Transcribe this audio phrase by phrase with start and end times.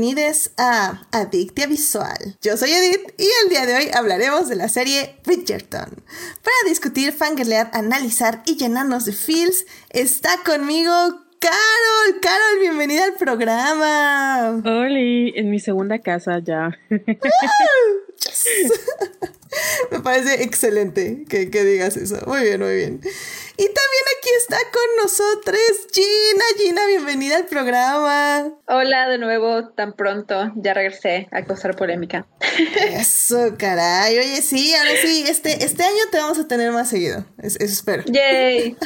[0.00, 2.38] bienvenidos a Adictia Visual.
[2.40, 6.04] Yo soy Edith y el día de hoy hablaremos de la serie Bridgerton.
[6.44, 10.92] Para discutir, fangirlear, analizar y llenarnos de feels, está conmigo
[11.40, 12.20] Carol.
[12.20, 14.60] Carol, bienvenida al programa.
[14.64, 16.76] Oli, en mi segunda casa ya.
[19.90, 22.16] Me parece excelente que, digas eso.
[22.26, 23.00] Muy bien, muy bien.
[23.56, 25.60] Y también aquí está con nosotros
[25.92, 26.44] Gina.
[26.56, 28.50] Gina, bienvenida al programa.
[28.66, 30.52] Hola de nuevo, tan pronto.
[30.56, 32.26] Ya regresé a causar polémica.
[32.92, 34.18] Eso, caray.
[34.18, 37.24] Oye, sí, ahora sí, este, este año te vamos a tener más seguido.
[37.38, 38.02] eso espero.
[38.06, 38.76] Yay.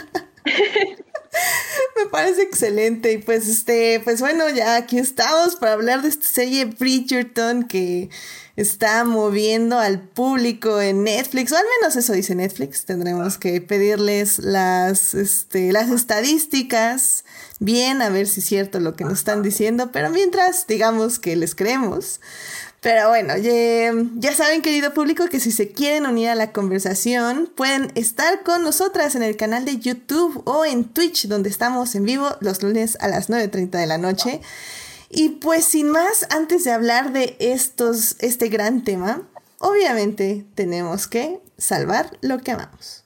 [1.97, 3.13] Me parece excelente.
[3.13, 8.11] Y pues, este, pues bueno, ya aquí estamos para hablar de esta serie Bridgerton que
[8.56, 12.84] está moviendo al público en Netflix, o al menos eso dice Netflix.
[12.84, 17.25] Tendremos que pedirles las, este, las estadísticas
[17.61, 21.37] bien, a ver si es cierto lo que nos están diciendo, pero mientras digamos que
[21.37, 22.21] les creemos.
[22.83, 27.92] Pero bueno, ya, saben, querido público, que si se quieren unir a la conversación, pueden
[27.94, 32.28] estar con nosotras en el canal de YouTube o en Twitch, donde estamos en vivo
[32.41, 34.41] los lunes a las 9.30 de la noche.
[35.08, 39.22] Y pues sin más, antes de hablar de estos, este gran tema,
[39.60, 43.05] obviamente tenemos que salvar lo que amamos.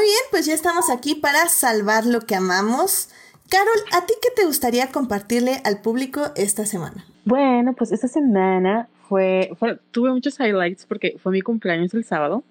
[0.00, 3.10] Muy bien, pues ya estamos aquí para salvar lo que amamos.
[3.50, 7.04] Carol, ¿a ti qué te gustaría compartirle al público esta semana?
[7.26, 9.50] Bueno, pues esta semana fue,
[9.90, 12.44] tuve muchos highlights porque fue mi cumpleaños el sábado,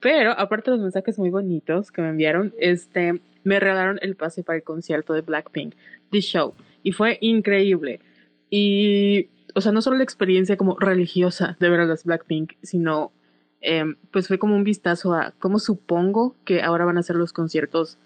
[0.00, 4.42] pero aparte de los mensajes muy bonitos que me enviaron, este, me regalaron el pase
[4.42, 5.74] para el concierto de Blackpink,
[6.10, 8.00] The Show, y fue increíble.
[8.48, 13.12] Y, o sea, no solo la experiencia como religiosa de ver a las Blackpink, sino
[13.66, 17.32] Em, pues fue como un vistazo a cómo supongo que ahora van a ser los
[17.32, 17.96] conciertos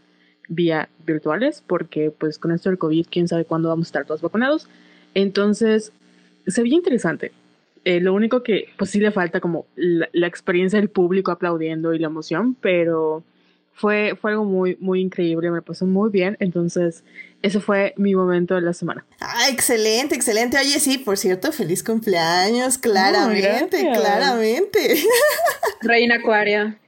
[0.48, 4.22] vía virtuales, porque pues con esto del COVID, quién sabe cuándo vamos a estar todos
[4.22, 4.68] vacunados.
[5.14, 5.92] Entonces,
[6.46, 7.32] se veía interesante.
[7.84, 11.98] Eh, lo único que pues sí le falta como la, experiencia del público aplaudiendo y
[11.98, 13.24] la emoción, pero
[13.72, 17.02] fue, fue algo muy, muy increíble, me pasó muy bien, entonces
[17.42, 19.06] ese fue mi momento de la semana.
[19.20, 20.58] Ah, excelente, excelente.
[20.58, 25.02] Oye, sí, por cierto, feliz cumpleaños, claramente, claramente.
[25.82, 26.78] Reina Acuaria.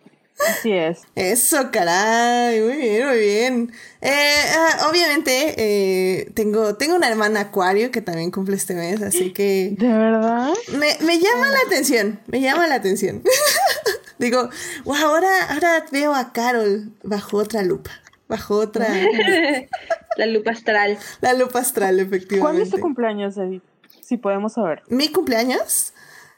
[0.49, 1.03] Así es.
[1.15, 3.73] Eso, caray, muy bien, muy bien.
[4.01, 9.33] Eh, ah, obviamente, eh, tengo, tengo una hermana Acuario que también cumple este mes, así
[9.33, 9.75] que...
[9.79, 10.49] ¿De verdad?
[10.73, 13.23] Me, me llama la atención, me llama la atención.
[14.19, 14.49] Digo,
[14.85, 17.91] wow, ahora, ahora veo a Carol bajo otra lupa
[18.31, 18.87] bajo otra.
[20.17, 20.99] la lupa astral.
[21.21, 22.41] La lupa astral, efectivamente.
[22.41, 23.63] ¿Cuándo es tu cumpleaños, Edith?
[24.01, 24.83] Si podemos saber.
[24.89, 25.93] ¿Mi cumpleaños?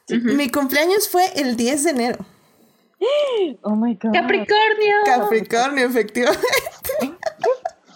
[0.08, 2.26] Mi cumpleaños fue el 10 de enero.
[3.62, 4.12] Oh my god.
[4.12, 4.94] Capricornio.
[5.04, 6.47] Capricornio, efectivamente.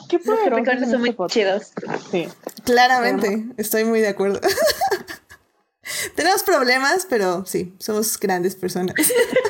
[0.09, 1.73] ¿Qué, Los Capricornios son muy chidos.
[2.11, 2.29] Sí.
[2.65, 4.41] Claramente, estoy muy de acuerdo.
[6.17, 8.95] Tenemos problemas, pero sí, somos grandes personas.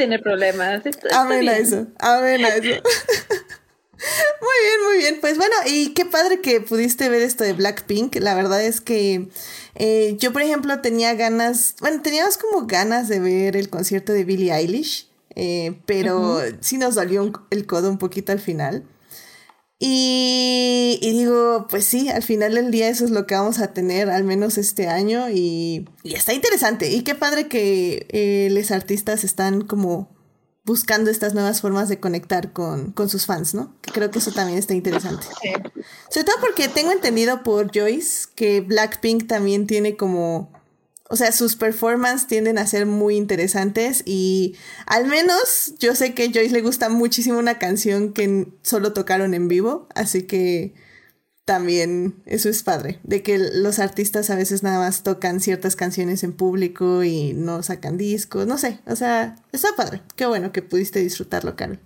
[0.00, 0.82] ¿Quién no tiene problemas?
[1.12, 2.82] Amén a eso, amén a eso.
[4.40, 5.18] Muy bien, muy bien.
[5.20, 8.16] Pues bueno, y qué padre que pudiste ver esto de Blackpink.
[8.16, 9.28] La verdad es que
[9.74, 14.24] eh, yo, por ejemplo, tenía ganas, bueno, teníamos como ganas de ver el concierto de
[14.24, 18.84] Billie Eilish, eh, pero sí nos dolió el codo un poquito al final.
[19.82, 24.10] Y, digo, pues sí, al final del día eso es lo que vamos a tener,
[24.10, 26.90] al menos este año, y, está interesante.
[26.90, 30.14] Y qué padre que eh, los artistas están como
[30.64, 33.74] buscando estas nuevas formas de conectar con, con sus fans, ¿no?
[33.80, 35.26] Que creo que eso también está interesante.
[36.10, 40.52] Sobre todo porque tengo entendido por Joyce que Blackpink también tiene como
[41.10, 44.54] o sea, sus performances tienden a ser muy interesantes y
[44.86, 49.34] al menos yo sé que a Joyce le gusta muchísimo una canción que solo tocaron
[49.34, 50.72] en vivo, así que
[51.44, 56.22] también eso es padre, de que los artistas a veces nada más tocan ciertas canciones
[56.22, 60.62] en público y no sacan discos, no sé, o sea, está padre, qué bueno que
[60.62, 61.80] pudiste disfrutarlo, Carol.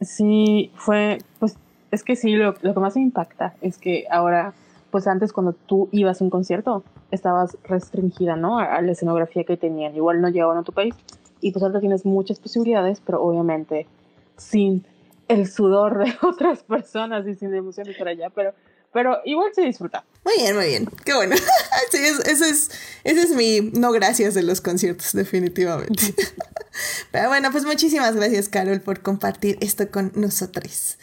[0.00, 1.56] Sí, fue, pues
[1.90, 4.54] es que sí, lo, lo que más me impacta es que ahora
[4.94, 8.60] pues antes cuando tú ibas a un concierto estabas restringida, ¿no?
[8.60, 9.96] A, la escenografía que tenían.
[9.96, 10.94] Igual no llegaban a tu país
[11.40, 13.88] y pues ahora tienes muchas posibilidades, pero obviamente
[14.36, 14.86] sin
[15.26, 18.54] el sudor de otras personas y sin emociones para allá, pero,
[18.92, 20.04] pero igual se disfruta.
[20.24, 20.88] Muy bien, muy bien.
[21.04, 21.34] Qué bueno.
[21.90, 22.70] sí, ese es,
[23.02, 26.14] ese es mi no gracias de los conciertos, definitivamente.
[27.10, 30.98] pero bueno, pues muchísimas gracias, Carol, por compartir esto con nosotros.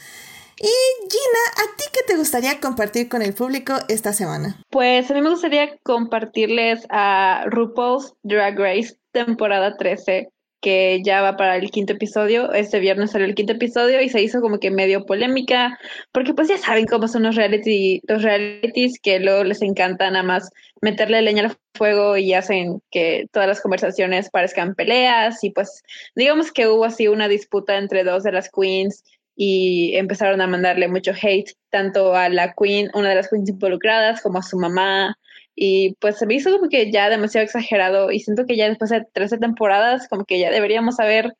[0.63, 4.63] Y Gina, ¿a ti qué te gustaría compartir con el público esta semana?
[4.69, 10.30] Pues a mí me gustaría compartirles a RuPaul's Drag Race temporada 13
[10.62, 12.54] que ya va para el quinto episodio.
[12.54, 15.80] Este viernes salió el quinto episodio y se hizo como que medio polémica,
[16.12, 20.22] porque pues ya saben cómo son los reality, los realities que luego les encanta nada
[20.22, 25.81] más meterle leña al fuego y hacen que todas las conversaciones parezcan peleas y pues
[26.16, 29.04] digamos que hubo así una disputa entre dos de las queens
[29.43, 34.21] y empezaron a mandarle mucho hate tanto a la queen, una de las queens involucradas,
[34.21, 35.17] como a su mamá.
[35.55, 38.91] Y pues se me hizo como que ya demasiado exagerado y siento que ya después
[38.91, 41.33] de 13 temporadas como que ya deberíamos saber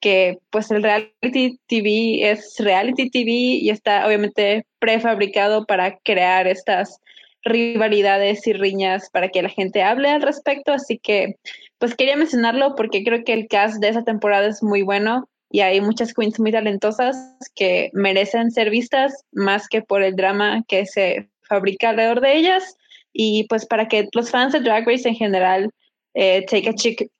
[0.00, 6.98] que pues el reality TV es reality TV y está obviamente prefabricado para crear estas
[7.44, 10.72] rivalidades y riñas para que la gente hable al respecto.
[10.72, 11.36] Así que
[11.78, 15.60] pues quería mencionarlo porque creo que el cast de esa temporada es muy bueno y
[15.60, 17.16] hay muchas queens muy talentosas
[17.54, 22.76] que merecen ser vistas más que por el drama que se fabrica alrededor de ellas
[23.12, 25.70] y pues para que los fans de Drag Race en general
[26.14, 26.68] eh, take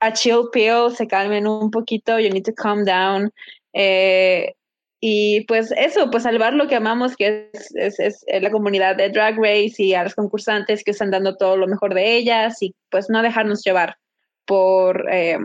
[0.01, 3.31] a, chill pill, se calmen un poquito, you need to calm down.
[3.73, 4.53] Eh,
[4.99, 9.37] y pues eso, pues salvar lo que amamos, que es, es, la comunidad de Drag
[9.37, 13.09] Race y a los concursantes que están dando todo lo mejor de ellas y pues
[13.09, 13.97] no dejarnos llevar
[14.45, 15.39] por eh,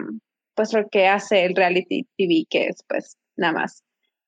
[0.59, 3.81] pues lo que hace el reality TV, que es pues nada más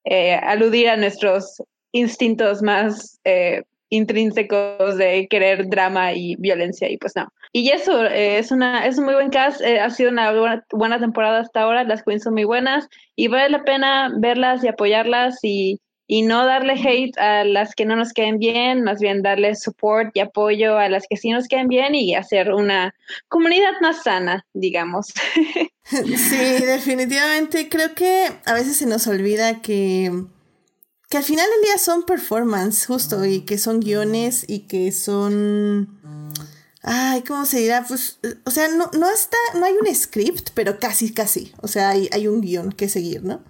[0.06, 1.62] eh, aludir a nuestros
[1.92, 7.28] instintos más eh, intrínsecos de querer drama y violencia y pues no.
[7.52, 10.32] Y eso eh, es una es un muy buen cast, ha sido una
[10.72, 12.88] buena, temporada hasta ahora, las queens son muy buenas
[13.18, 15.82] y vale la pena verlas y apoyarlas y
[16.14, 20.12] y no darle hate a las que no nos queden bien, más bien darle support
[20.14, 22.94] y apoyo a las que sí nos queden bien y hacer una
[23.30, 25.14] comunidad más sana, digamos.
[25.84, 27.68] Sí, definitivamente.
[27.68, 30.12] Creo que a veces se nos olvida que,
[31.10, 36.00] que al final del día son performance, justo, y que son guiones y que son...
[36.82, 37.84] Ay, ¿cómo se dirá?
[37.86, 41.54] Pues, o sea, no, no está, no hay un script, pero casi, casi.
[41.62, 43.44] O sea, hay, hay un guion que seguir, ¿no?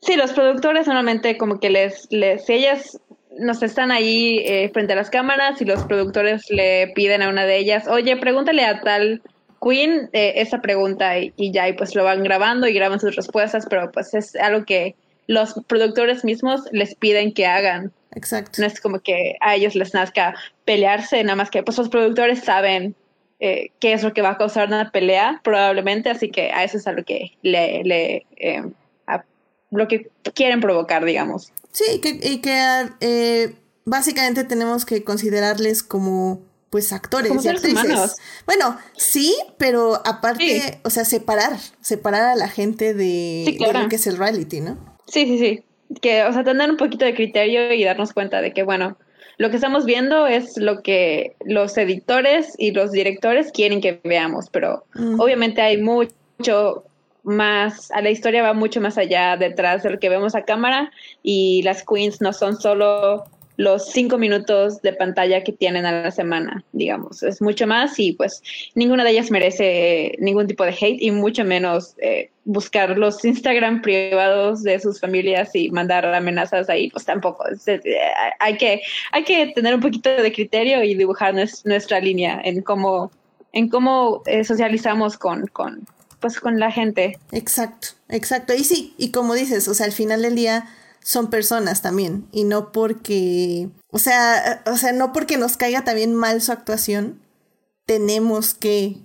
[0.00, 3.00] Sí, los productores normalmente como que les, les si ellas
[3.38, 7.44] nos están ahí eh, frente a las cámaras y los productores le piden a una
[7.44, 9.22] de ellas, oye, pregúntale a tal
[9.62, 13.66] Queen eh, esa pregunta y, ya, y pues lo van grabando y graban sus respuestas,
[13.68, 14.94] pero pues es algo que
[15.26, 17.92] los productores mismos les piden que hagan.
[18.14, 18.60] Exacto.
[18.60, 20.34] No es como que a ellos les nazca
[20.64, 22.94] pelearse, nada más que pues los productores saben
[23.40, 26.78] eh, qué es lo que va a causar una pelea, probablemente, así que a eso
[26.78, 28.26] es a lo que le, le
[29.70, 31.52] lo que quieren provocar, digamos.
[31.72, 33.54] Sí, que, y que eh,
[33.84, 36.40] básicamente tenemos que considerarles como
[36.70, 38.16] pues actores y actrices.
[38.44, 44.06] Bueno, sí, pero aparte, o sea, separar, separar a la gente de, lo que es
[44.06, 44.76] el reality, ¿no?
[45.06, 45.64] Sí, sí, sí.
[46.00, 48.98] Que, o sea, tener un poquito de criterio y darnos cuenta de que, bueno,
[49.38, 54.50] lo que estamos viendo es lo que los editores y los directores quieren que veamos,
[54.50, 54.84] pero
[55.18, 56.84] obviamente hay mucho
[57.26, 60.92] más, a la historia va mucho más allá detrás de lo que vemos a cámara
[61.22, 63.24] y las queens no son solo
[63.56, 68.12] los cinco minutos de pantalla que tienen a la semana, digamos, es mucho más y
[68.12, 68.42] pues
[68.74, 73.82] ninguna de ellas merece ningún tipo de hate y mucho menos eh, buscar los Instagram
[73.82, 77.44] privados de sus familias y mandar amenazas ahí, pues tampoco.
[78.38, 81.34] hay, que, hay que tener un poquito de criterio y dibujar
[81.64, 83.10] nuestra línea en cómo,
[83.52, 85.86] en cómo eh, socializamos con, con,
[86.26, 87.18] pues con la gente.
[87.32, 88.54] Exacto, exacto.
[88.54, 90.68] Y sí, y como dices, o sea, al final del día
[91.02, 96.14] son personas también y no porque, o sea, o sea, no porque nos caiga también
[96.14, 97.20] mal su actuación,
[97.86, 98.98] tenemos que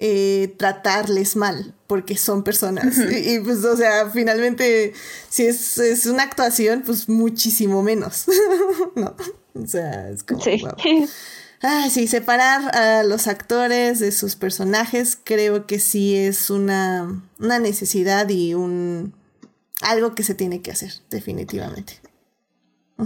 [0.00, 2.98] eh, tratarles mal porque son personas.
[2.98, 4.92] y, pues, o sea, finalmente,
[5.28, 8.24] si es, es una actuación, pues muchísimo menos.
[8.96, 9.14] ¿No?
[9.54, 10.42] O sea, es como...
[10.42, 10.60] Sí.
[11.66, 18.28] Ah, sí, separar a los actores de sus personajes creo que sí es una, necesidad
[18.28, 19.14] y un
[19.80, 21.94] algo que se tiene que hacer, definitivamente.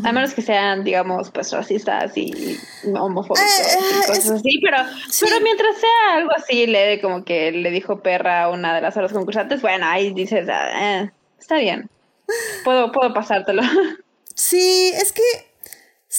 [0.03, 4.79] A menos que sean, digamos, pues racistas y homofóbicos y eh, cosas así, pero,
[5.21, 8.97] pero mientras sea algo así, le, como que le dijo perra a una de las
[8.97, 11.88] otras concursantes, bueno, ahí dices, ah, eh, está bien,
[12.65, 13.62] puedo, puedo pasártelo.
[14.35, 15.48] Sí, es que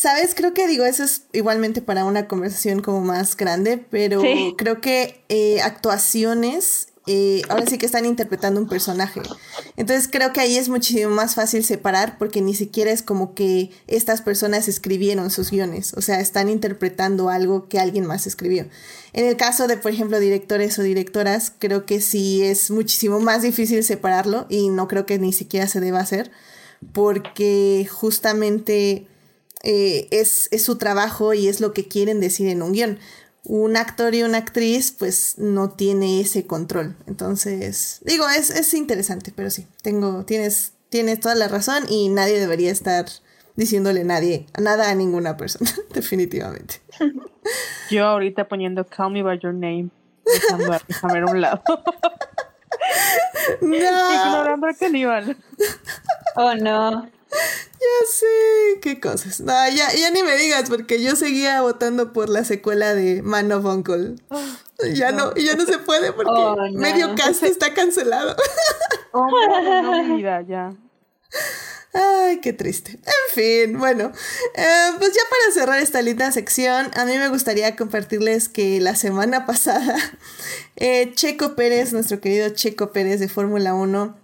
[0.01, 4.21] Sabes, creo que digo, eso es igualmente para una conversación como más grande, pero
[4.57, 9.19] creo que eh, actuaciones eh, ahora sí que están interpretando un personaje.
[9.75, 13.71] Entonces creo que ahí es muchísimo más fácil separar porque ni siquiera es como que
[13.87, 18.67] estas personas escribieron sus guiones, o sea, están interpretando algo que alguien más escribió.
[19.11, 23.41] En el caso de, por ejemplo, directores o directoras, creo que sí es muchísimo más
[23.41, 26.31] difícil separarlo y no creo que ni siquiera se deba hacer
[26.93, 29.09] porque justamente
[29.63, 32.99] eh, es, es su trabajo y es lo que quieren decir en un guion
[33.43, 36.95] un actor y una actriz pues no tiene ese control.
[37.07, 42.39] Entonces, digo, es, es interesante, pero sí, tengo, tienes, tienes toda la razón y nadie
[42.39, 43.05] debería estar
[43.55, 46.81] diciéndole nadie, nada a ninguna persona, definitivamente.
[47.89, 49.89] Yo ahorita poniendo Call Me By Your Name,
[50.25, 51.63] dejando a a un lado.
[53.61, 53.75] no.
[53.75, 55.37] Ignorando a Caníbal.
[56.35, 57.09] Oh no.
[57.31, 59.39] Ya sé, qué cosas.
[59.39, 63.51] No, ya, ya ni me digas, porque yo seguía votando por la secuela de Man
[63.51, 64.15] of Uncle.
[64.93, 68.35] Ya no, ya no se puede porque oh, medio cast está cancelado.
[69.11, 70.73] Oh, no, vida, ya.
[71.93, 72.91] Ay, qué triste.
[72.91, 74.11] En fin, bueno,
[74.55, 78.95] eh, pues ya para cerrar esta linda sección, a mí me gustaría compartirles que la
[78.95, 79.95] semana pasada,
[80.75, 84.15] eh, Checo Pérez, nuestro querido Checo Pérez de Fórmula 1,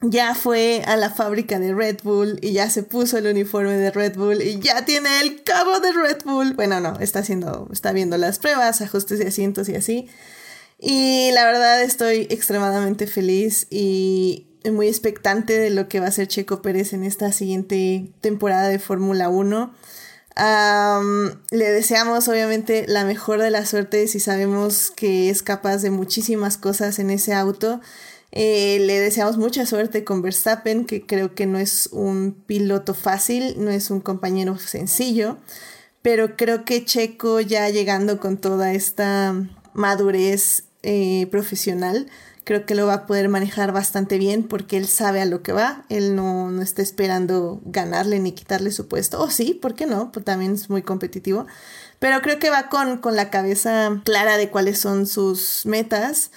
[0.00, 3.90] ya fue a la fábrica de Red Bull y ya se puso el uniforme de
[3.90, 6.54] Red Bull y ya tiene el cabo de Red Bull.
[6.54, 10.08] Bueno, no, está haciendo, está viendo las pruebas, ajustes de asientos y así.
[10.78, 16.28] Y la verdad estoy extremadamente feliz y muy expectante de lo que va a hacer
[16.28, 19.74] Checo Pérez en esta siguiente temporada de Fórmula 1.
[21.50, 26.56] le deseamos obviamente la mejor de las suertes y sabemos que es capaz de muchísimas
[26.56, 27.80] cosas en ese auto.
[28.30, 33.54] Eh, le deseamos mucha suerte con Verstappen, que creo que no es un piloto fácil,
[33.58, 35.38] no es un compañero sencillo,
[36.02, 39.34] pero creo que Checo ya llegando con toda esta
[39.72, 42.08] madurez eh, profesional,
[42.44, 45.52] creo que lo va a poder manejar bastante bien porque él sabe a lo que
[45.52, 49.86] va, él no, no está esperando ganarle ni quitarle su puesto, o sí, ¿por qué
[49.86, 50.12] no?
[50.12, 51.46] Pues también es muy competitivo,
[51.98, 56.30] pero creo que va con, con la cabeza clara de cuáles son sus metas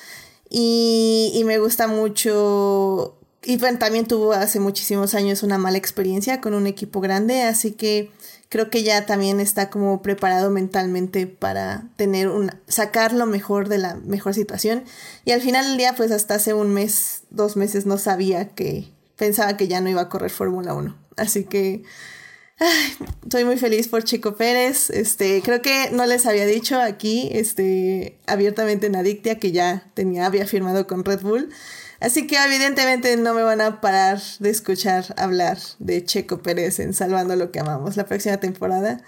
[0.54, 3.18] y, me gusta mucho.
[3.44, 8.12] Y también tuvo hace muchísimos años una mala experiencia con un equipo grande, así que
[8.50, 13.78] creo que ya también está como preparado mentalmente para tener un, sacar lo mejor de
[13.78, 14.84] la mejor situación.
[15.26, 18.92] Y al final del día, pues hasta hace un mes, dos meses no sabía que,
[19.16, 20.96] pensaba que ya no iba a correr Fórmula 1.
[21.16, 21.84] Así que
[23.24, 24.90] estoy muy feliz por Chico Pérez.
[24.90, 30.26] Este, creo que no les había dicho aquí, este, abiertamente en Adictia que ya tenía,
[30.26, 31.50] había firmado con Red Bull.
[32.00, 36.94] Así que evidentemente no me van a parar de escuchar hablar de Checo Pérez en
[36.94, 39.04] Salvando lo que amamos la próxima temporada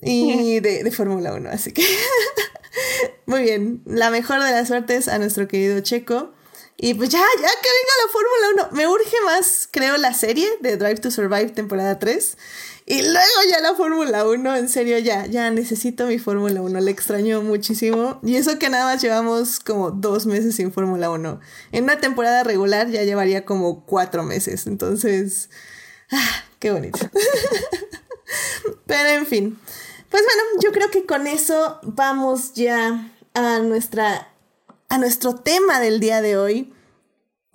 [0.00, 1.50] y de, de Fórmula 1.
[1.50, 1.84] Así que
[3.26, 6.32] muy bien, la mejor de las suertes a nuestro querido Checo.
[6.76, 8.76] Y pues ya, ya que venga la Fórmula 1.
[8.76, 12.36] Me urge más, creo, la serie de Drive to Survive temporada 3.
[12.92, 16.90] Y luego ya la Fórmula 1, en serio, ya, ya necesito mi Fórmula 1, le
[16.90, 18.20] extraño muchísimo.
[18.22, 21.40] Y eso que nada más llevamos como dos meses sin Fórmula 1.
[21.72, 25.48] En una temporada regular ya llevaría como cuatro meses, entonces,
[26.10, 26.98] ah, qué bonito.
[28.86, 29.58] Pero en fin,
[30.10, 34.28] pues bueno, yo creo que con eso vamos ya a nuestra,
[34.90, 36.74] a nuestro tema del día de hoy,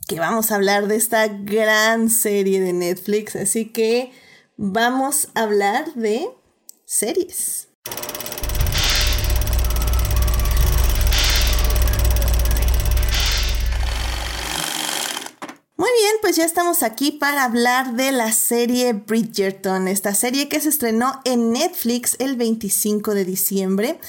[0.08, 4.12] que vamos a hablar de esta gran serie de Netflix, así que
[4.58, 6.30] vamos a hablar de
[6.84, 7.68] series.
[15.78, 20.60] Muy bien, pues ya estamos aquí para hablar de la serie Bridgerton, esta serie que
[20.60, 24.00] se estrenó en Netflix el 25 de diciembre.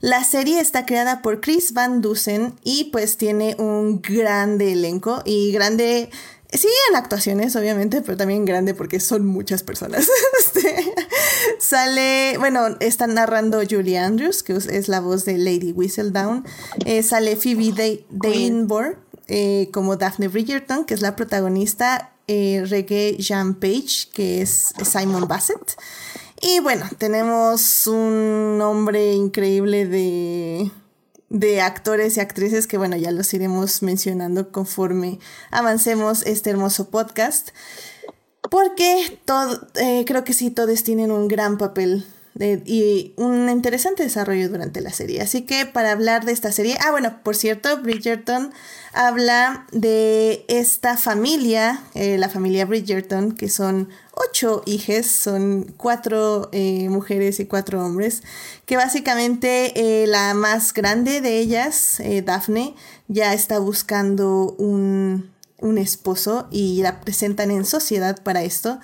[0.00, 5.50] La serie está creada por Chris Van Dusen y pues tiene un grande elenco y
[5.50, 6.10] grande
[6.54, 10.08] Sí, en actuaciones, obviamente, pero también grande porque son muchas personas.
[10.38, 10.94] Este,
[11.58, 16.44] sale, bueno, está narrando Julie Andrews, que es la voz de Lady Whistledown.
[16.84, 22.12] Eh, sale Phoebe Dainbor eh, como Daphne Bridgerton, que es la protagonista.
[22.26, 25.76] Eh, Reggae Jean Page, que es Simon Bassett.
[26.40, 30.70] Y bueno, tenemos un nombre increíble de
[31.34, 35.18] de actores y actrices que bueno, ya los iremos mencionando conforme
[35.50, 37.50] avancemos este hermoso podcast.
[38.50, 44.48] Porque todo, eh, creo que sí, todos tienen un gran papel y un interesante desarrollo
[44.48, 45.20] durante la serie.
[45.20, 48.52] Así que para hablar de esta serie, ah bueno, por cierto, Bridgerton
[48.92, 56.88] habla de esta familia, eh, la familia Bridgerton, que son ocho hijas, son cuatro eh,
[56.88, 58.24] mujeres y cuatro hombres,
[58.66, 62.74] que básicamente eh, la más grande de ellas, Daphne,
[63.06, 68.80] ya está buscando un, un esposo y la presentan en sociedad para esto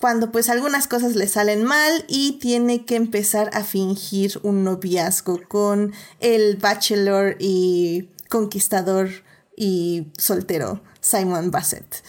[0.00, 5.40] cuando pues algunas cosas le salen mal y tiene que empezar a fingir un noviazgo
[5.46, 9.10] con el bachelor y conquistador
[9.56, 12.02] y soltero Simon Bassett.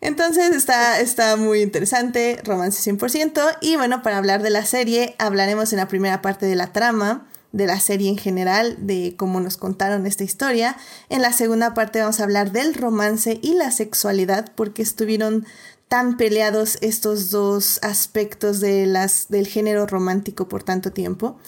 [0.00, 3.58] Entonces está, está muy interesante, romance 100%.
[3.60, 7.28] Y bueno, para hablar de la serie, hablaremos en la primera parte de la trama,
[7.52, 10.76] de la serie en general, de cómo nos contaron esta historia.
[11.08, 15.46] En la segunda parte vamos a hablar del romance y la sexualidad, porque estuvieron
[15.88, 21.38] tan peleados estos dos aspectos de las, del género romántico por tanto tiempo.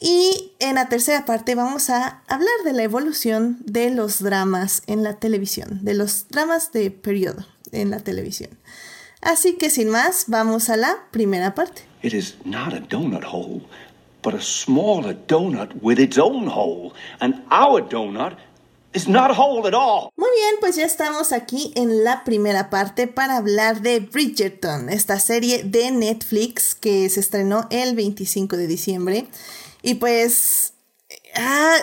[0.00, 5.02] Y en la tercera parte vamos a hablar de la evolución de los dramas en
[5.02, 8.50] la televisión, de los dramas de periodo en la televisión.
[9.20, 11.82] Así que sin más, vamos a la primera parte.
[12.02, 13.60] It is not a donut hole,
[14.22, 16.94] but a smaller donut with its own hole.
[17.20, 18.38] And our donut
[18.92, 20.10] is not a hole at all.
[20.16, 25.18] Muy bien, pues ya estamos aquí en la primera parte para hablar de Bridgerton, esta
[25.18, 29.26] serie de Netflix que se estrenó el 25 de diciembre.
[29.82, 30.74] Y pues,
[31.36, 31.76] ah,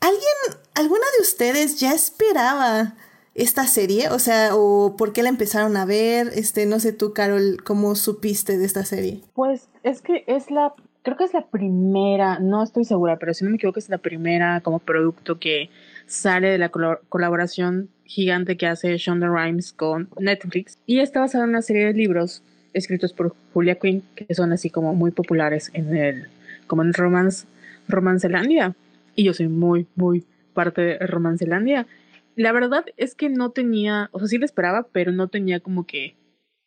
[0.00, 2.94] ¿alguien, alguna de ustedes ya esperaba
[3.34, 4.08] esta serie?
[4.10, 6.30] O sea, o por qué la empezaron a ver?
[6.34, 9.20] Este, no sé tú, Carol, ¿cómo supiste de esta serie?
[9.34, 13.44] Pues es que es la, creo que es la primera, no estoy segura, pero si
[13.44, 15.68] no me equivoco es la primera como producto que
[16.06, 20.78] sale de la colaboración gigante que hace Shonda Rhimes con Netflix.
[20.86, 22.42] Y está basada en una serie de libros
[22.72, 26.28] escritos por Julia Quinn, que son así como muy populares en el
[26.66, 27.46] como Romance,
[27.88, 28.74] Romancelandia.
[29.14, 31.86] Y yo soy muy, muy parte de Romancelandia.
[32.36, 35.86] La verdad es que no tenía, o sea, sí lo esperaba, pero no tenía como
[35.86, 36.16] que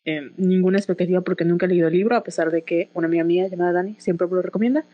[0.05, 3.25] eh, ninguna expectativa porque nunca he leído el libro, a pesar de que una amiga
[3.25, 4.85] mía llamada Dani siempre me lo recomienda.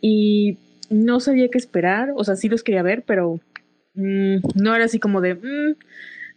[0.00, 0.56] Y
[0.88, 3.40] no sabía qué esperar, o sea, sí los quería ver, pero
[3.96, 5.76] mm, no era así como de, mm,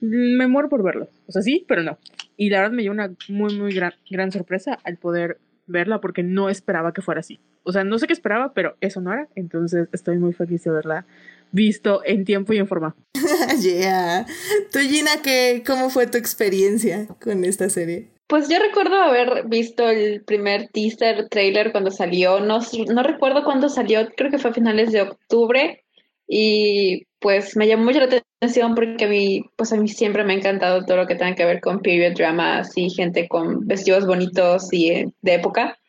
[0.01, 1.09] me muero por verlo.
[1.27, 1.97] O sea, sí, pero no.
[2.37, 5.37] Y la verdad me dio una muy, muy gran, gran sorpresa al poder
[5.67, 7.39] verla porque no esperaba que fuera así.
[7.63, 9.27] O sea, no sé qué esperaba, pero eso no era.
[9.35, 11.05] Entonces estoy muy feliz de verla
[11.51, 12.95] visto en tiempo y en forma.
[13.61, 14.25] yeah.
[14.71, 18.09] Tú, Gina, ¿qué, ¿cómo fue tu experiencia con esta serie?
[18.27, 22.39] Pues yo recuerdo haber visto el primer teaser trailer cuando salió.
[22.39, 22.59] No,
[22.93, 25.83] no recuerdo cuándo salió, creo que fue a finales de octubre.
[26.31, 30.33] Y pues me llamó mucho la atención porque a mí, pues a mí siempre me
[30.33, 34.05] ha encantado todo lo que tenga que ver con period dramas y gente con vestidos
[34.05, 35.79] bonitos y eh, de época.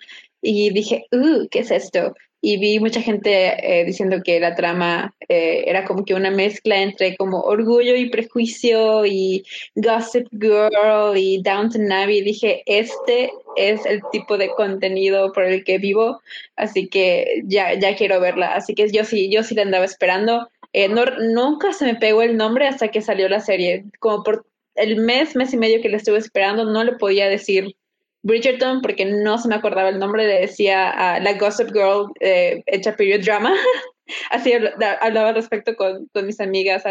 [0.40, 2.14] Y dije, uh, ¿qué es esto?
[2.40, 6.80] Y vi mucha gente eh, diciendo que la trama eh, era como que una mezcla
[6.80, 12.18] entre como orgullo y prejuicio y Gossip Girl y Downton Abbey.
[12.18, 16.22] Y dije, este es el tipo de contenido por el que vivo,
[16.56, 18.54] así que ya, ya quiero verla.
[18.54, 22.22] Así que yo sí, yo sí la andaba esperando eh, no, nunca se me pegó
[22.22, 23.84] el nombre hasta que salió la serie.
[23.98, 27.76] Como por el mes, mes y medio que le estuve esperando, no le podía decir
[28.22, 30.26] Bridgerton porque no se me acordaba el nombre.
[30.26, 33.54] Le decía a la Gossip Girl eh, hecha period drama.
[34.30, 36.82] Así hablaba al respecto con, con, mis amigas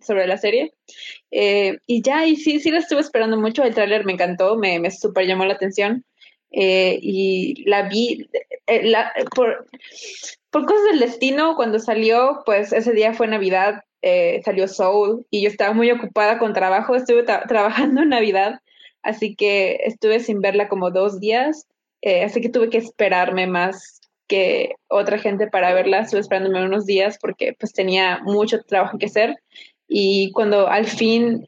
[0.00, 0.72] sobre la serie.
[1.32, 3.64] Eh, y ya, y sí, sí la estuve esperando mucho.
[3.64, 6.04] El tráiler me encantó, me, me super llamó la atención.
[6.50, 8.28] y la vi
[8.66, 9.66] la, por,
[10.50, 15.42] por cosas del destino, cuando salió, pues ese día fue Navidad, eh, salió Soul y
[15.42, 18.60] yo estaba muy ocupada con trabajo, estuve trabajando en Navidad,
[19.02, 21.66] así que estuve sin verla como dos días,
[22.02, 26.86] eh, así que tuve que esperarme más que otra gente para verla, estuve esperándome unos
[26.86, 29.36] días porque pues tenía mucho trabajo que hacer.
[29.88, 31.46] Y cuando al fin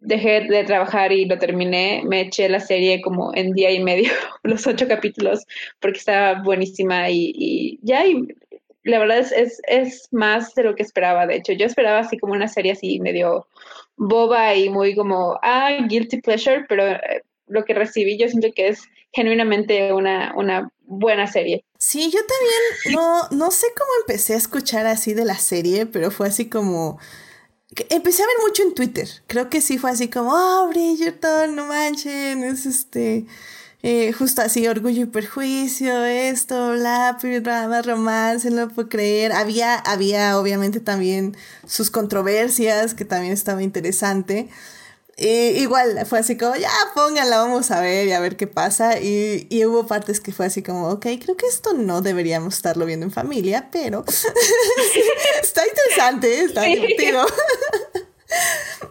[0.00, 4.10] dejé de trabajar y lo terminé, me eché la serie como en día y medio,
[4.42, 5.46] los ocho capítulos,
[5.78, 8.26] porque estaba buenísima y, ya, y
[8.82, 12.18] la verdad es, es, es, más de lo que esperaba, de hecho, yo esperaba así
[12.18, 13.46] como una serie así medio
[13.96, 18.68] boba y muy como, ah, guilty pleasure, pero eh, lo que recibí yo siento que
[18.68, 21.64] es genuinamente una, una buena serie.
[21.78, 26.10] Sí, yo también no, no sé cómo empecé a escuchar así de la serie, pero
[26.10, 26.98] fue así como
[27.88, 29.08] Empecé a ver mucho en Twitter.
[29.26, 33.24] Creo que sí fue así como, oh, Bridgerton, no manchen, es este.
[33.82, 39.32] Eh, justo así, orgullo y perjuicio, esto, bla, drama, romance, no lo puedo creer.
[39.32, 44.48] Había, había obviamente también sus controversias, que también estaba interesante
[45.16, 48.98] igual fue así como, ya pónganla, vamos a ver y a ver qué pasa.
[49.00, 52.86] Y, y, hubo partes que fue así como, ok, creo que esto no deberíamos estarlo
[52.86, 54.04] viendo en familia, pero
[55.42, 57.26] está interesante, está divertido.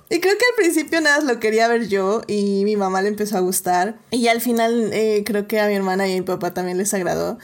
[0.10, 3.38] y creo que al principio nada lo quería ver yo y mi mamá le empezó
[3.38, 3.99] a gustar.
[4.12, 6.93] Y al final eh, creo que a mi hermana y a mi papá también les
[6.93, 7.38] agradó.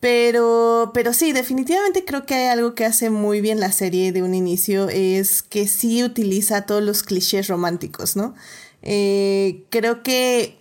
[0.00, 4.22] Pero, pero sí, definitivamente creo que hay algo que hace muy bien la serie de
[4.22, 8.34] un inicio, es que sí utiliza todos los clichés románticos, ¿no?
[8.82, 10.57] Eh, creo que,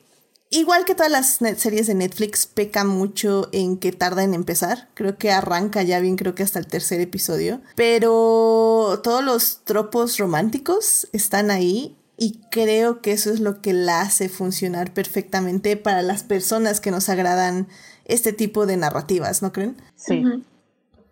[0.50, 4.90] igual que todas las series de Netflix, peca mucho en que tarda en empezar.
[4.94, 7.62] Creo que arranca ya bien, creo que hasta el tercer episodio.
[7.76, 14.02] Pero todos los tropos románticos están ahí y creo que eso es lo que la
[14.02, 17.68] hace funcionar perfectamente para las personas que nos agradan
[18.06, 19.76] este tipo de narrativas, ¿no creen?
[19.96, 20.24] Sí,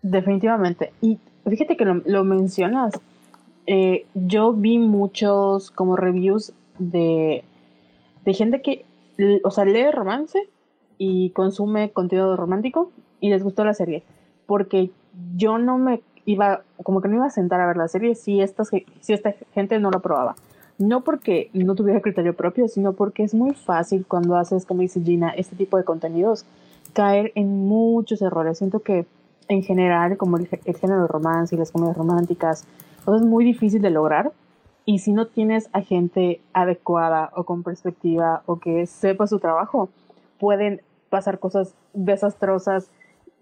[0.02, 0.92] definitivamente.
[1.00, 2.94] Y fíjate que lo, mencionas.
[3.66, 7.44] Eh, yo vi muchos como reviews de,
[8.24, 8.85] de gente que,
[9.42, 10.48] o sea, lee romance
[10.98, 14.02] y consume contenido romántico y les gustó la serie.
[14.46, 14.90] Porque
[15.36, 18.40] yo no me iba, como que no iba a sentar a ver la serie si,
[18.40, 20.36] estas, si esta gente no lo probaba.
[20.78, 25.00] No porque no tuviera criterio propio, sino porque es muy fácil cuando haces, como dice
[25.00, 26.44] Gina, este tipo de contenidos,
[26.92, 28.58] caer en muchos errores.
[28.58, 29.06] Siento que
[29.48, 32.64] en general, como el, género de romance y las comedias románticas,
[33.04, 34.32] todo es muy difícil de lograr.
[34.86, 39.90] Y si no tienes a gente adecuada o con perspectiva o que sepa su trabajo,
[40.38, 42.90] pueden pasar cosas desastrosas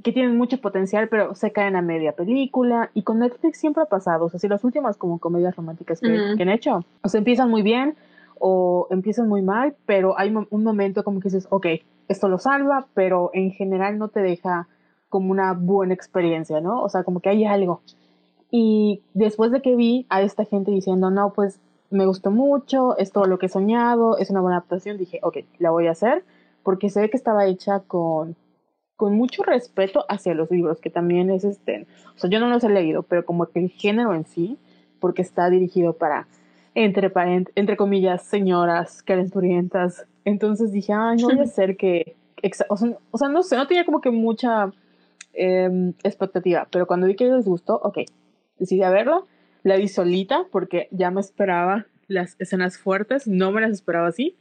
[0.02, 2.90] que tienen mucho potencial, pero se caen a media película.
[2.94, 4.24] Y con Netflix siempre ha pasado.
[4.24, 7.62] O sea, si las últimas como comedias románticas que, han hecho, o sea, empiezan muy
[7.62, 7.94] bien
[8.38, 11.66] o empiezan muy mal, pero hay un momento como que dices, ok,
[12.08, 14.66] esto lo salva, pero en general no te deja
[15.08, 16.82] como una buena experiencia, ¿no?
[16.82, 17.82] O sea, como que hay algo.
[18.56, 21.58] Y después de que vi a esta gente diciendo, no, pues
[21.90, 25.38] me gustó mucho, es todo lo que he soñado, es una buena adaptación, dije, ok,
[25.58, 26.24] la voy a hacer,
[26.62, 28.36] porque se ve que estaba hecha con,
[28.94, 32.62] con mucho respeto hacia los libros, que también es este, o sea, yo no los
[32.62, 34.56] he leído, pero como que el género en sí,
[35.00, 36.28] porque está dirigido para,
[36.76, 37.12] entre,
[37.56, 42.14] entre comillas, señoras calenturientas, entonces dije, ay, no voy a ser que,
[42.68, 44.70] o sea, no sé, no tenía como que mucha
[45.32, 47.98] em, expectativa, pero cuando vi que les gustó, ok,
[48.58, 49.22] decidí a verla,
[49.62, 54.36] la vi solita porque ya me esperaba las escenas fuertes, no me las esperaba así,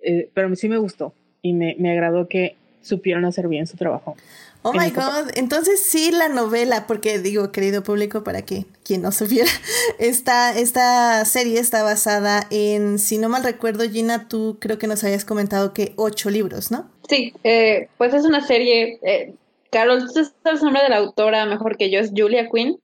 [0.00, 4.16] eh, pero sí me gustó y me, me agradó que supieron hacer bien su trabajo.
[4.64, 9.10] Oh my god, entonces sí la novela, porque digo, querido público, para que quien no
[9.10, 9.50] supiera,
[9.98, 15.02] esta, esta serie está basada en, si no mal recuerdo, Gina, tú creo que nos
[15.02, 16.88] habías comentado que ocho libros, ¿no?
[17.08, 19.34] Sí, eh, pues es una serie, eh,
[19.72, 21.98] Carol, ¿tú sabes el nombre de la autora mejor que yo?
[21.98, 22.78] ¿Es Julia Quinn?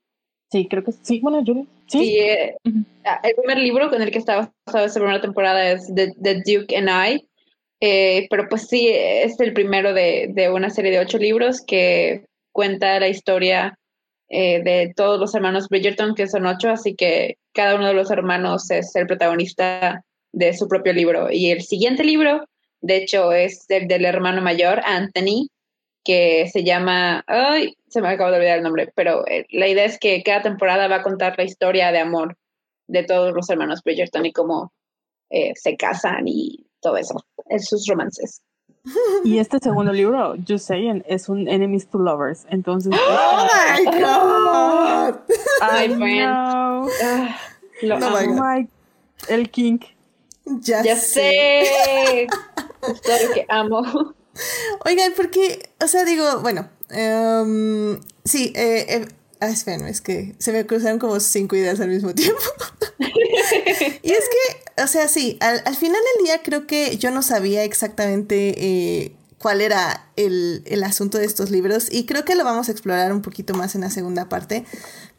[0.50, 1.64] Sí, creo que sí, bueno, Julia.
[1.86, 2.56] Sí, eh,
[3.04, 6.42] ah, el primer libro con el que está basada esta primera temporada es The, The
[6.44, 7.28] Duke and I,
[7.80, 12.24] eh, pero pues sí, es el primero de, de, una serie de ocho libros que
[12.52, 13.78] cuenta la historia
[14.30, 18.10] eh, de todos los hermanos Bridgerton, que son ocho, así que cada uno de los
[18.10, 21.30] hermanos es el protagonista de su propio libro.
[21.30, 22.44] Y el siguiente libro,
[22.80, 25.48] de hecho, es el del hermano mayor, Anthony,
[26.04, 29.84] que se llama, ay, se me acaba de olvidar el nombre, pero eh, la idea
[29.84, 32.36] es que cada temporada va a contar la historia de amor
[32.86, 34.72] de todos los hermanos Bridgerton y cómo
[35.30, 38.40] se casan y todo eso, en sus romances.
[39.24, 42.46] Y este segundo libro, Just Saying, es un Enemies to Lovers.
[42.50, 42.92] Entonces.
[42.94, 43.46] ¡Oh,
[43.76, 45.20] my God!
[45.60, 46.86] ¡Ay, no.
[47.82, 48.68] lo no my
[49.28, 49.78] El King.
[50.44, 52.22] Ya, ya sé.
[52.22, 52.30] es
[53.02, 53.82] todo lo que amo.
[54.86, 59.08] Oigan, porque, o sea, digo, bueno, um, sí, eh, eh
[59.40, 62.40] Ah, es que se me cruzaron como cinco ideas al mismo tiempo.
[64.02, 67.62] y es que, o sea, sí, al, final del día creo que yo no sabía
[67.62, 72.72] exactamente eh, cuál era el, asunto de estos libros y creo que lo vamos a
[72.72, 74.64] explorar un poquito más en la segunda parte.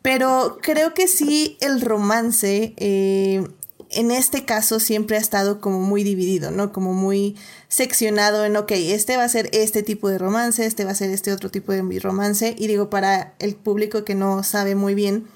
[0.01, 3.47] Pero creo que sí, el romance eh,
[3.91, 6.71] en este caso siempre ha estado como muy dividido, ¿no?
[6.71, 7.35] Como muy
[7.67, 11.09] seccionado en, ok, este va a ser este tipo de romance, este va a ser
[11.09, 12.55] este otro tipo de romance.
[12.57, 15.27] Y digo, para el público que no sabe muy bien,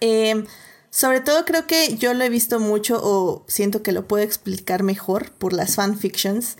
[0.00, 0.44] eh,
[0.90, 4.82] sobre todo creo que yo lo he visto mucho o siento que lo puedo explicar
[4.82, 6.56] mejor por las fanfictions,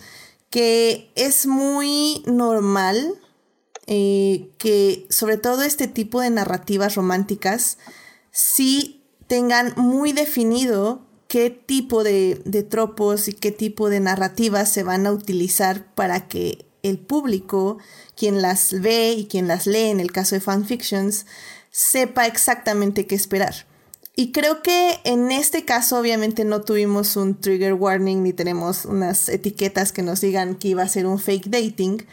[0.50, 3.18] que es muy normal
[3.86, 7.78] eh, que sobre todo este tipo de narrativas románticas
[8.30, 15.06] sí tengan muy definido qué tipo de, tropos y qué tipo de narrativas se van
[15.06, 17.78] a utilizar para que el público,
[18.16, 21.26] quien las ve y quien las lee en el caso de fanfictions,
[21.70, 23.66] sepa exactamente qué esperar.
[24.16, 29.28] Y creo que en este caso obviamente no tuvimos un trigger warning ni tenemos unas
[29.28, 32.04] etiquetas que nos digan que iba a ser un fake dating,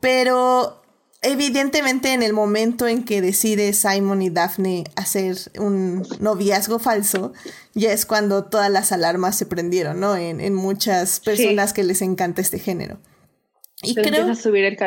[0.00, 0.79] pero
[1.22, 7.34] Evidentemente en el momento en que decide Simon y Daphne hacer un noviazgo falso,
[7.74, 10.16] ya es cuando todas las alarmas se prendieron, ¿no?
[10.16, 12.98] En, muchas personas que les encanta este género.
[13.82, 14.06] Y creo...
[14.06, 14.78] empieza a subir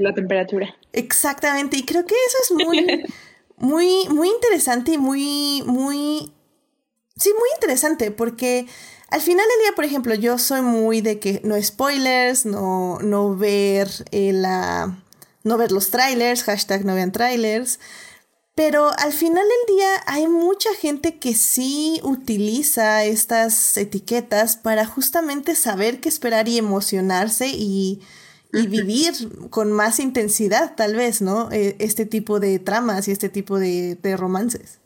[0.00, 0.76] la temperatura.
[0.92, 3.04] Exactamente, y creo que eso es muy,
[3.56, 6.32] muy, muy interesante y muy, muy...
[7.16, 8.66] Sí, muy interesante, porque
[9.08, 13.36] al final del día, por ejemplo, yo soy muy de que no spoilers, no, no
[13.36, 14.96] ver eh, la
[15.44, 17.78] no ver los trailers, hashtag no vean trailers.
[18.54, 25.54] Pero al final del día hay mucha gente que sí utiliza estas etiquetas para justamente
[25.54, 28.02] saber qué esperar y emocionarse y,
[28.52, 29.14] y vivir
[29.50, 31.50] con más intensidad, tal vez, ¿no?
[31.52, 34.78] E, este tipo de tramas y este tipo de, de romances.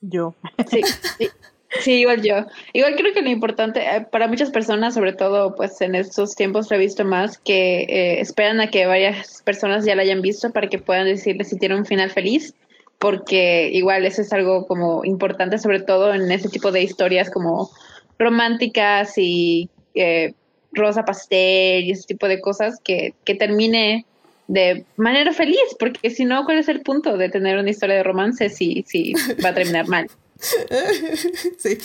[0.00, 0.34] Yo.
[0.70, 0.82] Sí,
[1.18, 1.28] sí.
[1.80, 2.46] Sí, igual yo.
[2.72, 6.70] Igual creo que lo importante eh, para muchas personas, sobre todo pues en estos tiempos
[6.70, 10.50] lo he visto más, que eh, esperan a que varias personas ya la hayan visto
[10.50, 12.54] para que puedan decirle si tiene un final feliz,
[12.98, 17.70] porque igual eso es algo como importante, sobre todo en ese tipo de historias como
[18.18, 20.32] románticas y eh,
[20.72, 24.06] rosa pastel y ese tipo de cosas, que, que termine
[24.48, 28.02] de manera feliz, porque si no, ¿cuál es el punto de tener una historia de
[28.02, 29.12] romance si, si
[29.44, 30.08] va a terminar mal?
[31.58, 31.78] sí.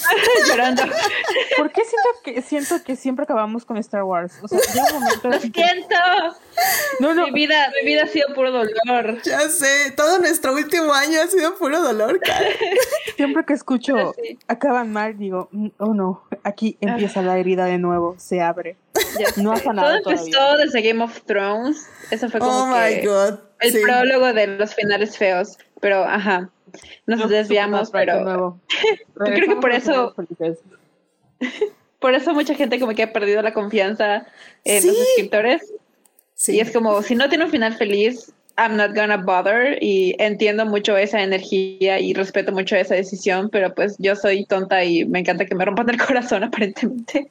[0.48, 0.84] Llorando.
[1.58, 4.34] ¿Por qué siento que, siento que siempre acabamos con Star Wars?
[4.44, 5.96] O sea, llega un momento Lo siento.
[7.00, 9.22] No, no, Mi vida, mi vida ha sido puro dolor.
[9.24, 12.46] Ya sé, todo nuestro último año ha sido puro dolor, cara.
[13.16, 14.38] siempre que escucho Sí.
[14.48, 18.78] acaban mal, digo, "Mm, oh no, aquí empieza la herida de nuevo, se abre.
[19.20, 20.66] Ya No ha sanado Todo empezó todavía.
[20.66, 21.88] desde Game of Thrones.
[22.12, 23.40] Eso fue como Oh que my god.
[23.62, 23.80] el sí.
[23.82, 25.58] prólogo de los finales feos.
[25.84, 26.50] Pero, ajá,
[27.06, 28.60] nos No, desviamos, pero nuevo.
[29.16, 30.16] creo que por eso-
[32.00, 34.26] por eso mucha gente como que ha perdido la confianza
[34.64, 34.88] en Sí.
[34.88, 35.74] los escritores.
[36.36, 36.56] Sí.
[36.56, 39.78] Y es como, si no tiene un final feliz, I'm not gonna bother.
[39.82, 44.86] Y entiendo mucho esa energía y respeto mucho esa decisión, pero pues yo soy tonta
[44.86, 47.30] y me encanta que me rompan el corazón aparentemente.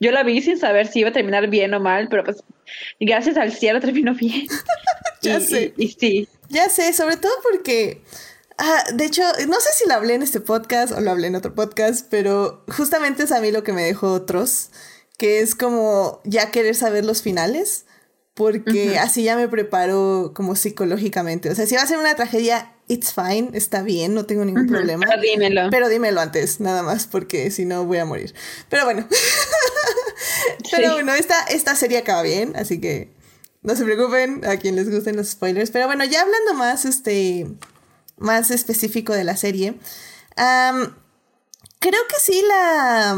[0.00, 2.42] Yo la vi sin saber si iba a terminar bien o mal, pero pues
[3.00, 4.46] gracias al cielo terminó bien.
[5.26, 5.74] Ya y, sé.
[5.76, 8.02] y- y sí, Ya sé, sobre todo porque.
[8.58, 11.34] Ah, de hecho, no sé si lo hablé en este podcast o lo hablé en
[11.36, 14.70] otro podcast, pero justamente es a mí lo que me dejó otros,
[15.18, 17.84] que es como ya querer saber los finales,
[18.32, 21.50] porque así ya me preparo como psicológicamente.
[21.50, 24.66] O sea, si va a ser una tragedia, it's fine, está bien, no tengo ningún
[24.68, 25.04] problema.
[25.06, 25.68] pero dímelo.
[25.70, 28.34] Pero dímelo antes, nada más, porque si no voy a morir.
[28.70, 29.06] Pero bueno.
[30.70, 30.92] Pero Sí.
[30.94, 33.10] bueno, esta, esta serie acaba bien, así que
[33.66, 35.72] no se preocupen a quien les gusten los spoilers.
[35.72, 37.48] Pero bueno, ya hablando más, este,
[38.16, 39.74] más específico de la serie,
[40.36, 43.16] creo que sí la...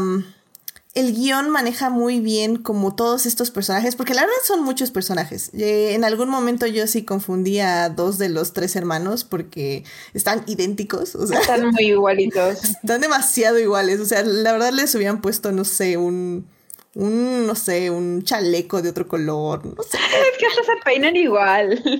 [0.95, 5.51] el guion maneja muy bien como todos estos personajes, porque la verdad son muchos personajes.
[5.53, 9.83] Eh, en algún momento yo sí confundí a dos de los tres hermanos porque
[10.15, 12.63] están idénticos, o sea, Están muy igualitos.
[12.81, 13.99] están demasiado iguales.
[13.99, 16.47] O sea, la verdad les hubieran puesto, no sé, un,
[16.95, 19.97] un, no sé, un chaleco de otro color, no sé.
[19.97, 21.81] Es que hasta se peinan igual.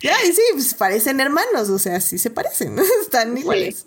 [0.00, 3.86] Ya, y sí, pues parecen hermanos, o sea, sí se parecen, están iguales.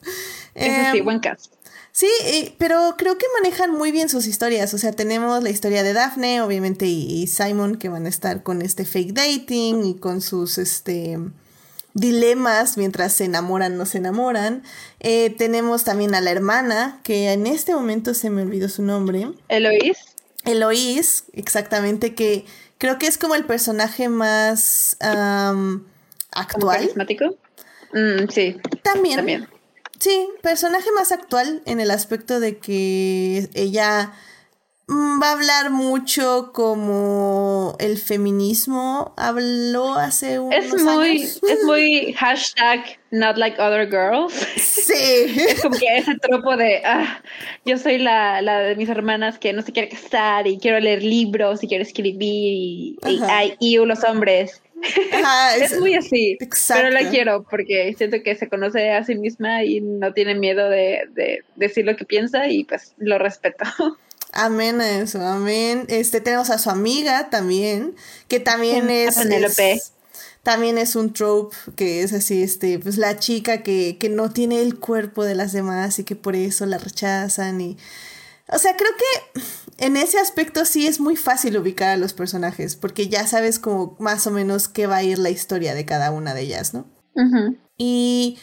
[0.56, 1.52] Eso sí, Em, buen caso.
[1.92, 2.10] Sí,
[2.58, 4.74] pero creo que manejan muy bien sus historias.
[4.74, 8.42] O sea, tenemos la historia de Daphne, obviamente, y, y Simon, que van a estar
[8.44, 11.20] con este fake dating y con sus este
[11.98, 14.64] dilemas mientras se enamoran, no se enamoran.
[15.00, 19.32] Eh, tenemos también a la hermana, que en este momento se me olvidó su nombre.
[19.50, 19.98] Eloís,
[20.48, 22.46] Eloís, exactamente, que
[22.78, 25.82] creo que es como el personaje más como
[26.32, 26.78] actual.
[26.80, 27.26] carismático.
[27.94, 29.16] Mm, sí, También.
[29.18, 29.48] también.
[30.00, 34.14] Sí, personaje más actual en el aspecto de que ella
[34.88, 41.40] mm, va a hablar mucho como el feminismo habló hace unos Es muy, años.
[41.48, 44.34] es muy hashtag not like other girls.
[44.58, 44.94] Sí,
[45.50, 47.22] Es como que ese tropo de, ah,
[47.66, 51.04] yo soy la, la de mis hermanas que no se quiere casar y quiero leer
[51.04, 52.98] libros y quiero escribir y,
[53.30, 54.62] ay, y los hombres.
[55.12, 56.84] Ajá, Es, muy así, exacto.
[56.84, 60.70] pero la quiero porque siento que se conoce a sí misma y no tiene miedo
[60.70, 63.66] de, de decir lo que piensa y pues lo respeto.
[64.34, 65.86] Amén a eso, amén.
[65.88, 67.96] Este, tenemos a su amiga también,
[68.28, 69.72] que también A es, Penélope.
[69.72, 69.94] es-
[70.48, 74.62] también es un trope, que es así, este, pues la chica que, que no tiene
[74.62, 77.78] el cuerpo de las demás y que por eso la rechazan y...
[78.48, 79.42] O sea, creo que
[79.86, 83.98] en ese aspecto sí es muy fácil ubicar a los personajes, porque ya sabes como
[84.00, 86.88] más o menos qué va a ir la historia de cada una de ellas, ¿no?
[87.78, 88.40] Y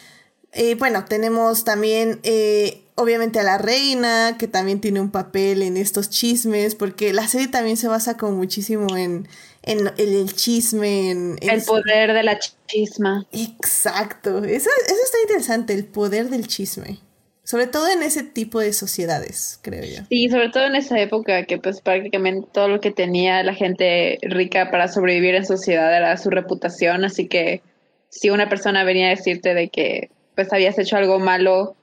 [0.53, 5.79] eh, bueno, tenemos también eh, obviamente a la reina, que también tiene un papel en
[5.79, 9.27] estos chismes, porque la serie también se basa como muchísimo en,
[9.65, 11.37] en, en el chisme, en...
[11.41, 13.27] en- El poder de la chisma.
[13.33, 16.99] Exacto, eso, eso está interesante, el poder del chisme.
[17.47, 20.03] Sobre todo en ese tipo de sociedades, creo yo.
[20.09, 24.19] Sí, sobre todo en esa época que pues prácticamente todo lo que tenía la gente
[24.23, 27.61] rica para sobrevivir en sociedad era su reputación, así que
[28.09, 31.77] si una persona venía a decirte de que pues habías hecho algo malo,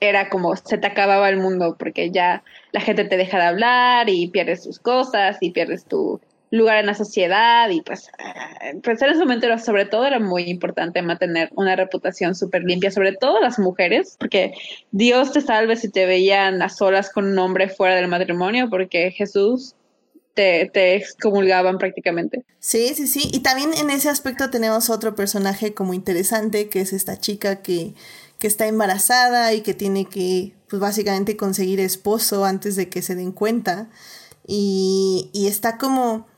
[0.00, 2.42] era como se te acababa el mundo porque ya
[2.72, 6.20] la gente te deja de hablar y pierdes tus cosas y pierdes tu
[6.52, 10.20] lugar en la sociedad y pues, eh, pues en ese momento era, sobre todo era
[10.20, 14.52] muy importante mantener una reputación súper limpia, sobre todo las mujeres, porque
[14.90, 19.10] Dios te salve si te veían a solas con un hombre fuera del matrimonio, porque
[19.12, 19.74] Jesús
[20.34, 22.44] te, te excomulgaban prácticamente.
[22.58, 23.30] Sí, sí, sí.
[23.32, 27.94] Y también en ese aspecto tenemos otro personaje como interesante, que es esta chica que,
[28.38, 33.14] que está embarazada y que tiene que, pues básicamente conseguir esposo antes de que se
[33.14, 33.88] den cuenta.
[34.46, 36.30] Y, y está como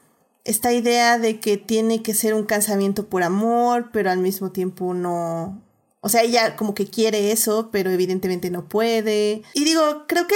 [0.45, 4.95] esta idea de que tiene que ser un casamiento por amor, pero al mismo tiempo
[4.95, 5.63] no...
[6.01, 9.43] O sea, ella como que quiere eso, pero evidentemente no puede.
[9.55, 10.35] Y digo, creo que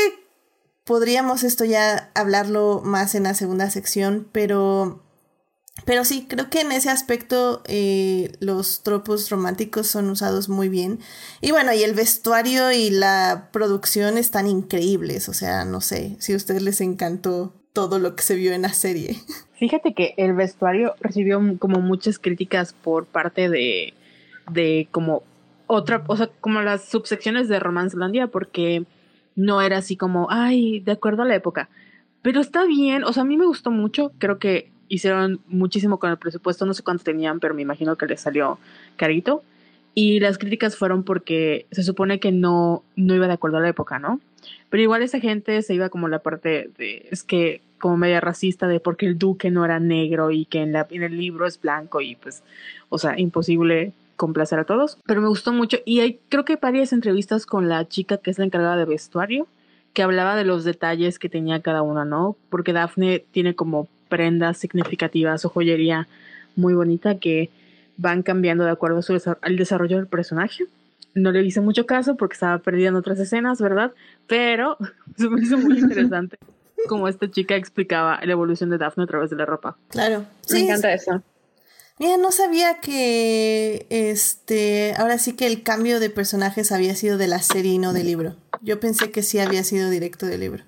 [0.84, 5.04] podríamos esto ya hablarlo más en la segunda sección, pero...
[5.84, 10.98] Pero sí, creo que en ese aspecto eh, los tropos románticos son usados muy bien.
[11.40, 15.28] Y bueno, y el vestuario y la producción están increíbles.
[15.28, 18.62] O sea, no sé si a ustedes les encantó todo lo que se vio en
[18.62, 19.14] la serie.
[19.54, 23.94] Fíjate que el vestuario recibió como muchas críticas por parte de,
[24.50, 25.22] de como
[25.68, 28.84] otra, o sea, como las subsecciones de Romancelandia, porque
[29.36, 31.68] no era así como, ay, de acuerdo a la época.
[32.20, 36.10] Pero está bien, o sea, a mí me gustó mucho, creo que hicieron muchísimo con
[36.10, 38.58] el presupuesto, no sé cuánto tenían, pero me imagino que les salió
[38.96, 39.44] carito.
[39.94, 43.68] Y las críticas fueron porque se supone que no, no iba de acuerdo a la
[43.68, 44.20] época, ¿no?
[44.68, 48.68] Pero igual esa gente se iba como la parte de, es que como media racista
[48.68, 51.60] de porque el duque no era negro y que en, la, en el libro es
[51.60, 52.42] blanco y pues,
[52.88, 54.98] o sea, imposible complacer a todos.
[55.06, 58.38] Pero me gustó mucho y hay creo que varias entrevistas con la chica que es
[58.38, 59.46] la encargada de vestuario
[59.94, 62.36] que hablaba de los detalles que tenía cada una, ¿no?
[62.50, 66.06] Porque Daphne tiene como prendas significativas o joyería
[66.56, 67.50] muy bonita que
[67.96, 69.00] van cambiando de acuerdo
[69.40, 70.64] al desarrollo del personaje.
[71.14, 73.92] No le hice mucho caso porque estaba perdiendo otras escenas, ¿verdad?
[74.26, 74.76] Pero
[75.16, 76.36] se me hizo muy interesante
[76.86, 79.78] como esta chica explicaba la evolución de Daphne a través de la ropa.
[79.88, 80.24] Claro.
[80.50, 81.22] Me encanta eso.
[81.98, 87.26] Mira, no sabía que este ahora sí que el cambio de personajes había sido de
[87.26, 88.36] la serie y no del libro.
[88.62, 90.64] Yo pensé que sí había sido directo del libro.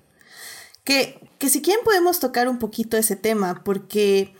[0.83, 4.33] Que, que si quieren podemos tocar un poquito ese tema, porque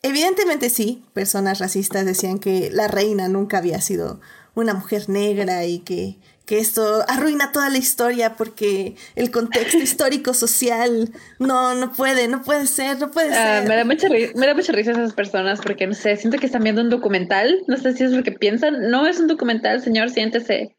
[0.00, 4.20] evidentemente sí, personas racistas decían que la reina nunca había sido
[4.54, 10.34] una mujer negra y que que esto arruina toda la historia porque el contexto histórico
[10.34, 13.68] social no no puede no puede ser no puede ah, ser.
[13.68, 16.62] me da mucha me da mucha risa esas personas porque no sé siento que están
[16.62, 20.10] viendo un documental no sé si es lo que piensan no es un documental señor
[20.10, 20.74] siéntese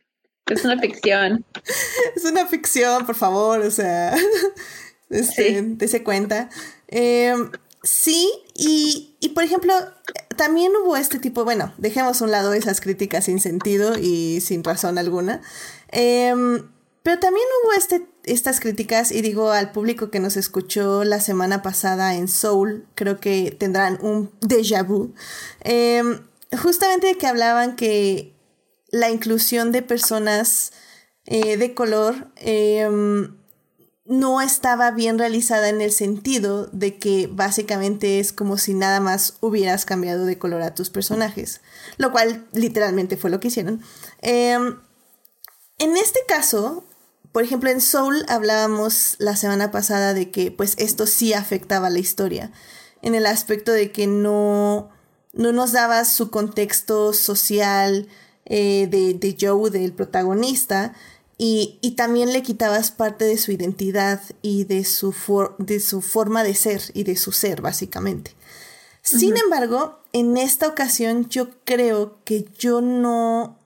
[0.47, 1.45] es una ficción.
[2.15, 4.13] Es una ficción por favor o sea
[5.09, 5.61] este, sí.
[5.77, 6.49] dese cuenta.
[6.87, 7.33] Eh,
[7.83, 9.73] Sí, y, y, por ejemplo,
[10.37, 14.63] también hubo este tipo, bueno, dejemos a un lado esas críticas sin sentido y sin
[14.63, 15.41] razón alguna,
[15.91, 16.33] eh,
[17.03, 21.61] pero también hubo este, estas críticas, y digo al público que nos escuchó la semana
[21.61, 25.13] pasada en Soul, creo que tendrán un déjà vu,
[25.61, 26.01] eh,
[26.57, 28.33] justamente que hablaban que
[28.91, 30.71] la inclusión de personas
[31.25, 33.35] eh, de color em,
[34.13, 39.37] no estaba bien realizada en el sentido de que básicamente es como si nada más
[39.41, 41.61] hubieras cambiado de color a tus personajes,
[41.97, 43.81] lo cual literalmente fue lo que hicieron.
[44.21, 44.55] Eh,
[45.79, 46.85] en este caso,
[47.31, 51.97] por ejemplo, en Soul hablábamos la semana pasada de que pues esto sí afectaba la
[51.97, 52.51] historia,
[53.01, 54.91] en el aspecto de que no,
[55.33, 58.07] no nos daba su contexto social
[58.45, 60.93] eh, de, de Joe, del protagonista,
[61.45, 66.01] y, y, también le quitabas parte de su identidad y de su, for de su
[66.01, 68.31] forma de ser y de su ser, básicamente.
[69.01, 69.43] Sin uh -huh.
[69.43, 73.59] embargo, en esta ocasión yo creo que yo no,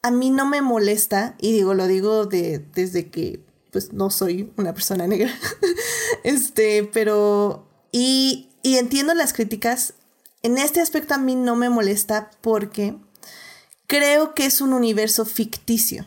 [0.00, 3.40] a mí no me molesta, y digo, lo digo de, desde que
[3.72, 5.30] pues no soy una persona negra,
[6.24, 9.92] este, pero, y, y entiendo las críticas,
[10.42, 12.96] en este aspecto a mí no me molesta porque
[13.86, 16.06] creo que es un universo ficticio.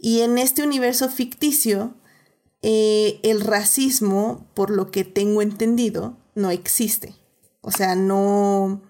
[0.00, 1.94] Y en este universo ficticio,
[2.62, 7.14] eh, el racismo, por lo que tengo entendido, no existe.
[7.60, 8.80] O sea, no,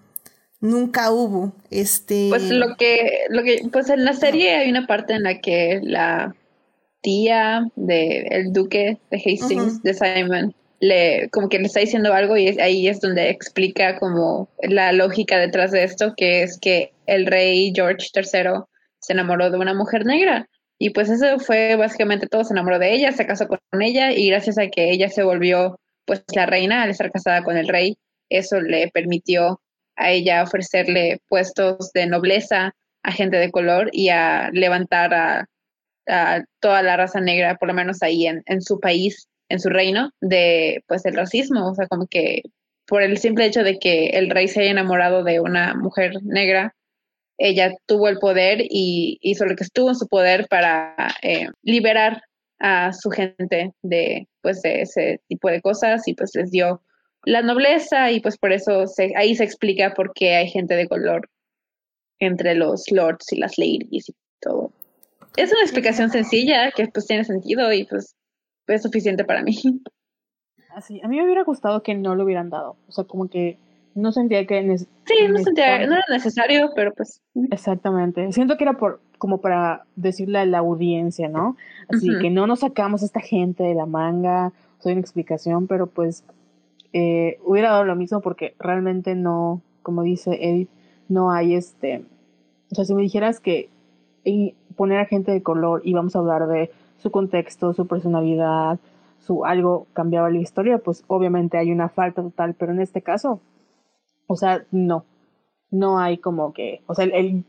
[0.61, 2.27] nunca hubo este.
[2.29, 5.79] Pues lo que, lo que, pues en la serie hay una parte en la que
[5.83, 6.35] la
[7.01, 9.81] tía del el duque de Hastings, uh -huh.
[9.81, 13.99] de Simon, le, como que le está diciendo algo y es, ahí es donde explica
[13.99, 18.63] como la lógica detrás de esto, que es que el rey George III
[18.99, 20.47] se enamoró de una mujer negra
[20.81, 24.29] y pues eso fue básicamente todo, se enamoró de ella, se casó con ella y
[24.29, 27.99] gracias a que ella se volvió pues la reina al estar casada con el rey,
[28.29, 29.61] eso le permitió
[29.95, 32.73] a ella ofrecerle puestos de nobleza
[33.03, 35.47] a gente de color y a levantar a,
[36.59, 40.09] toda la raza negra, por lo menos ahí en, en, su país, en su reino,
[40.19, 42.41] de pues el racismo, o sea, como que
[42.87, 46.73] por el simple hecho de que el rey se haya enamorado de una mujer negra,
[47.41, 52.21] ella tuvo el poder y hizo lo que estuvo en su poder para eh, liberar
[52.59, 56.83] a su gente de pues de ese tipo de cosas y pues les dio
[57.25, 60.87] la nobleza y pues por eso se, ahí se explica por qué hay gente de
[60.87, 61.29] color
[62.19, 64.71] entre los lords y las ladies y todo.
[65.35, 68.15] Es una explicación sencilla que pues tiene sentido y pues
[68.67, 69.57] es suficiente para mí.
[70.75, 73.57] Así, a mí me hubiera gustado que no lo hubieran dado, o sea, como que
[73.95, 74.77] no sentía que...
[74.77, 77.21] Sí, no sentía, no era necesario, pero pues...
[77.51, 81.55] Exactamente, siento que era por como para decirle a la audiencia, ¿no?
[81.89, 85.85] Así que no nos sacamos a esta gente de la manga, soy una explicación, pero
[85.85, 86.23] pues
[86.91, 90.69] eh, hubiera dado lo mismo porque realmente no, como dice Edith,
[91.07, 92.03] no hay este,
[92.71, 93.69] o sea, si me dijeras que
[94.75, 98.79] poner a gente de color y vamos a hablar de su contexto, su personalidad,
[99.19, 103.39] su algo cambiaba la historia, pues obviamente hay una falta total, pero en este caso,
[104.27, 105.05] o sea, no,
[105.71, 107.45] no hay como que, o sea, el, el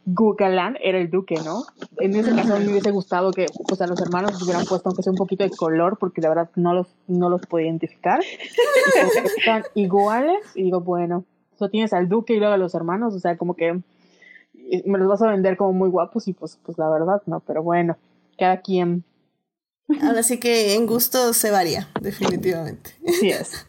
[0.80, 1.64] era el duque, ¿no?
[1.98, 5.10] En ese caso me hubiese gustado que, o sea, los hermanos hubieran puesto aunque sea
[5.10, 8.20] un poquito de color, porque la verdad no los, no los puedo identificar.
[9.36, 11.24] Están iguales, y digo, bueno,
[11.58, 13.80] tú tienes al duque y luego a los hermanos, o sea, como que
[14.86, 17.62] me los vas a vender como muy guapos y pues, pues la verdad, no, pero
[17.62, 17.96] bueno,
[18.38, 19.04] cada quien.
[20.00, 22.92] Ahora sí que en gusto se varía, definitivamente.
[23.20, 23.66] Sí es.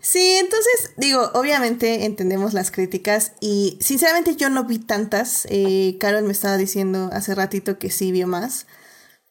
[0.00, 5.46] Sí, entonces digo, obviamente entendemos las críticas y sinceramente yo no vi tantas.
[5.50, 8.66] Eh, Carol me estaba diciendo hace ratito que sí vio más.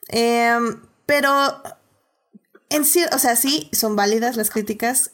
[0.09, 1.32] Em, pero
[2.70, 5.11] en o sea, sí, son válidas las críticas.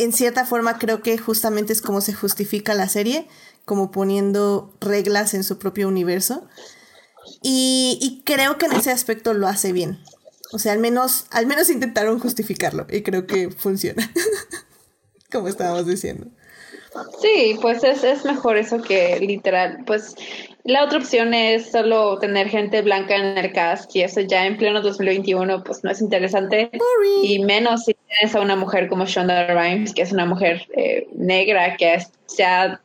[0.00, 3.28] En cierta forma creo que justamente es como se justifica la serie,
[3.64, 6.48] como poniendo reglas en su propio universo.
[7.42, 10.00] Y, y creo que en ese aspecto lo hace bien.
[10.50, 14.10] O sea, al menos, al menos intentaron justificarlo y creo que funciona.
[15.30, 16.26] como estábamos diciendo.
[17.20, 19.84] Sí, pues es, es mejor eso que literal.
[19.86, 20.14] Pues
[20.64, 24.56] la otra opción es solo tener gente blanca en el cast y eso ya en
[24.56, 26.70] pleno 2021 pues no es interesante.
[27.22, 31.06] Y menos si tienes a una mujer como Shonda Rhimes, que es una mujer eh,
[31.14, 32.80] negra que se ha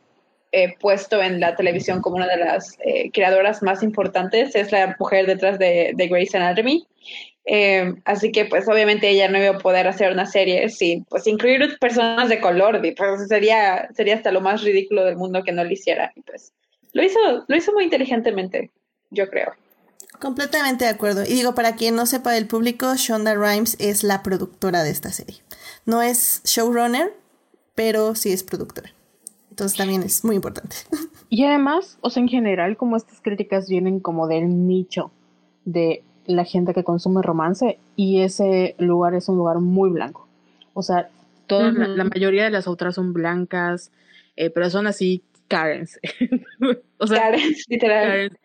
[0.52, 4.54] eh, puesto en la televisión como una de las eh, creadoras más importantes.
[4.54, 6.86] Es la mujer detrás de, de Grey's Anatomy.
[7.46, 11.26] Eh, así que pues obviamente ella no iba a poder hacer una serie sin pues
[11.26, 15.62] incluir personas de color, pues sería, sería hasta lo más ridículo del mundo que no
[15.62, 16.12] lo hiciera.
[16.16, 16.52] Y pues
[16.92, 18.70] lo hizo, lo hizo muy inteligentemente,
[19.10, 19.52] yo creo.
[20.20, 21.24] Completamente de acuerdo.
[21.24, 25.10] Y digo, para quien no sepa del público, Shonda Rhimes es la productora de esta
[25.10, 25.36] serie.
[25.84, 27.12] No es showrunner,
[27.74, 28.94] pero sí es productora.
[29.50, 30.76] Entonces también es muy importante.
[31.30, 35.10] Y además, o sea, en general, como estas críticas vienen como del nicho
[35.64, 40.28] de la gente que consume romance y ese lugar es un lugar muy blanco.
[40.72, 41.08] O sea,
[41.46, 43.92] toda, la, mayoría de las otras son blancas,
[44.36, 46.00] eh, pero son así Karens.
[46.98, 48.38] o sea, Karens, literal.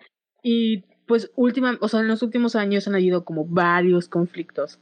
[0.44, 4.80] Y pues última, o sea, en los últimos años han habido como varios conflictos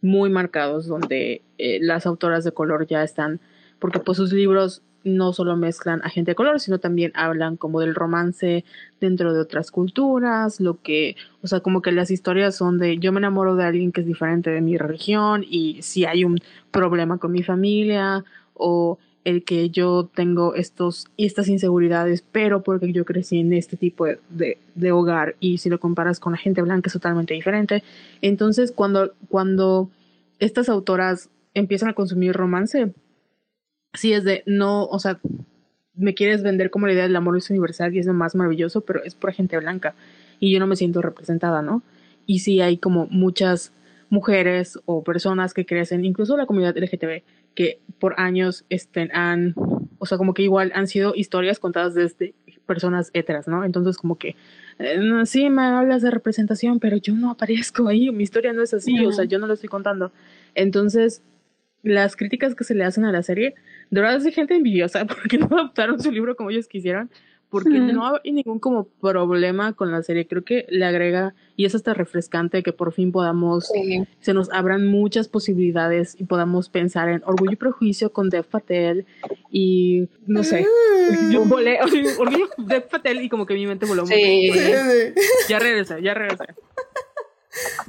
[0.00, 3.40] muy marcados donde eh, las autoras de color ya están,
[3.78, 7.80] porque pues sus libros no solo mezclan a gente de color, sino también hablan como
[7.80, 8.64] del romance
[9.00, 13.12] dentro de otras culturas, lo que, o sea, como que las historias son de yo
[13.12, 16.38] me enamoro de alguien que es diferente de mi religión y si hay un
[16.70, 23.04] problema con mi familia o el que yo tengo estos estas inseguridades, pero porque yo
[23.04, 26.88] crecí en este tipo de, de, hogar y si lo comparas con la gente blanca
[26.88, 27.82] es totalmente diferente.
[28.22, 29.90] Entonces, cuando, cuando
[30.38, 32.92] estas autoras empiezan a consumir romance,
[33.94, 35.20] sí es de no, o sea,
[35.94, 38.82] me quieres vender como la idea del amor es universal y es lo más maravilloso,
[38.82, 39.94] pero es por gente blanca
[40.40, 41.82] y yo no me siento representada, ¿no?
[42.26, 43.72] Y sí hay como muchas
[44.10, 47.22] mujeres o personas que crecen, incluso la comunidad LGTB,
[47.54, 49.54] que por años estén, han,
[49.98, 52.34] o sea, como que igual han sido historias contadas desde
[52.66, 53.64] personas heteras, ¿no?
[53.64, 54.36] Entonces como que,
[54.78, 58.72] eh, sí, me hablas de representación, pero yo no aparezco ahí, mi historia no es
[58.72, 60.12] así, o sea, yo no lo estoy contando.
[60.54, 61.22] Entonces,
[61.82, 63.54] las críticas que se le hacen a la serie,
[63.90, 67.10] de verdad es gente envidiosa porque no adaptaron su libro como ellos quisieran,
[67.50, 70.26] porque no hay ningún como problema con la serie.
[70.26, 73.72] Creo que le agrega, y es hasta refrescante que por fin podamos,
[74.20, 79.06] se nos abran muchas posibilidades y podamos pensar en Orgullo y Prejuicio con Dev Patel
[79.50, 81.30] y no sé, mm.
[81.30, 81.78] yo volé,
[82.18, 84.14] Orgullo Dev Patel y como que mi mente voló mucho.
[85.48, 86.44] Ya regresé, ya regresé.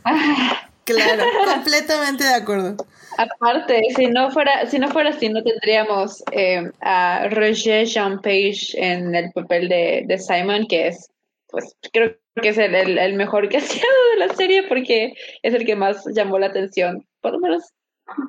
[0.93, 2.75] Claro, completamente de acuerdo.
[3.17, 8.73] Aparte, si no fuera, si no fuera así, no tendríamos eh, a Roger Jean Page
[8.75, 11.09] en el papel de, Simon, que es,
[11.49, 15.13] pues, creo que es el, el, mejor que de la serie porque
[15.43, 17.63] es el que más llamó la atención, por lo menos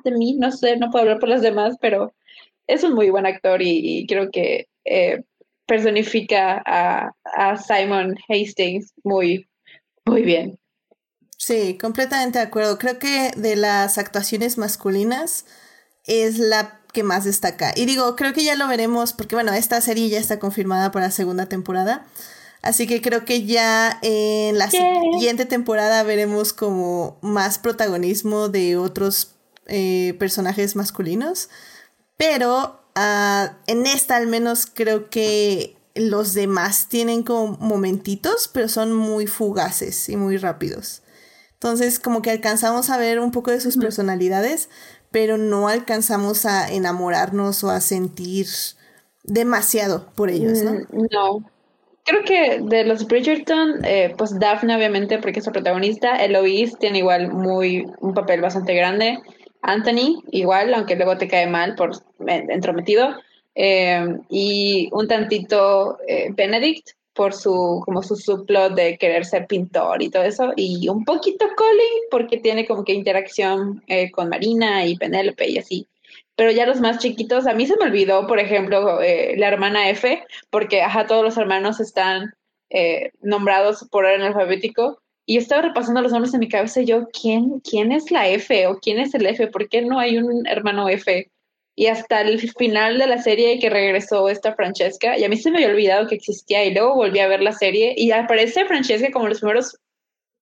[0.03, 2.13] de mí, no sé, no puedo hablar por las demás, pero
[2.67, 5.23] es un muy buen actor y, creo que eh,
[5.65, 9.47] personifica a, a Simon Hastings muy,
[10.05, 10.59] muy bien.
[11.43, 12.77] Sí, completamente de acuerdo.
[12.77, 15.45] Creo que de las actuaciones masculinas
[16.05, 17.73] es la que más destaca.
[17.75, 21.07] Y digo, creo que ya lo veremos porque, bueno, esta serie ya está confirmada para
[21.07, 22.05] la segunda temporada.
[22.61, 29.33] Así que creo que ya en la siguiente temporada veremos como más protagonismo de otros
[29.65, 31.49] eh, personajes masculinos.
[32.17, 38.93] Pero ah, en esta al menos creo que los demás tienen como momentitos, pero son
[38.93, 41.01] muy fugaces y muy rápidos.
[41.63, 44.67] Entonces como que alcanzamos a ver un poco de sus personalidades,
[45.11, 48.47] pero no alcanzamos a enamorarnos o a sentir
[49.23, 50.71] demasiado por ellos, ¿no?
[50.71, 51.51] Mm, no.
[52.03, 56.97] Creo que de los Bridgerton, eh, pues Daphne obviamente porque es la protagonista, Eloise tiene
[56.97, 59.19] igual muy un papel bastante grande,
[59.61, 61.91] Anthony igual, aunque luego te cae mal por
[62.27, 63.17] entrometido,
[63.53, 70.01] eh, y un tantito eh, Benedict por su como su subplot de querer ser pintor
[70.01, 74.85] y todo eso y un poquito Colin porque tiene como que interacción eh, con Marina
[74.85, 75.87] y Penélope y así.
[76.35, 80.23] Pero ya los más chiquitos a mí se me olvidó por ejemplo la hermana F
[80.49, 82.33] porque ajá todos los hermanos están
[83.21, 87.59] nombrados por orden alfabético y estaba repasando los nombres en mi cabeza y yo quién
[87.59, 90.89] quién es la F o quién es el F por qué no hay un hermano
[90.89, 91.29] F
[91.75, 95.51] y hasta el final de la serie que regresó esta Francesca, y a mí se
[95.51, 99.11] me había olvidado que existía, y luego volví a ver la serie, y aparece Francesca
[99.11, 99.77] como los primeros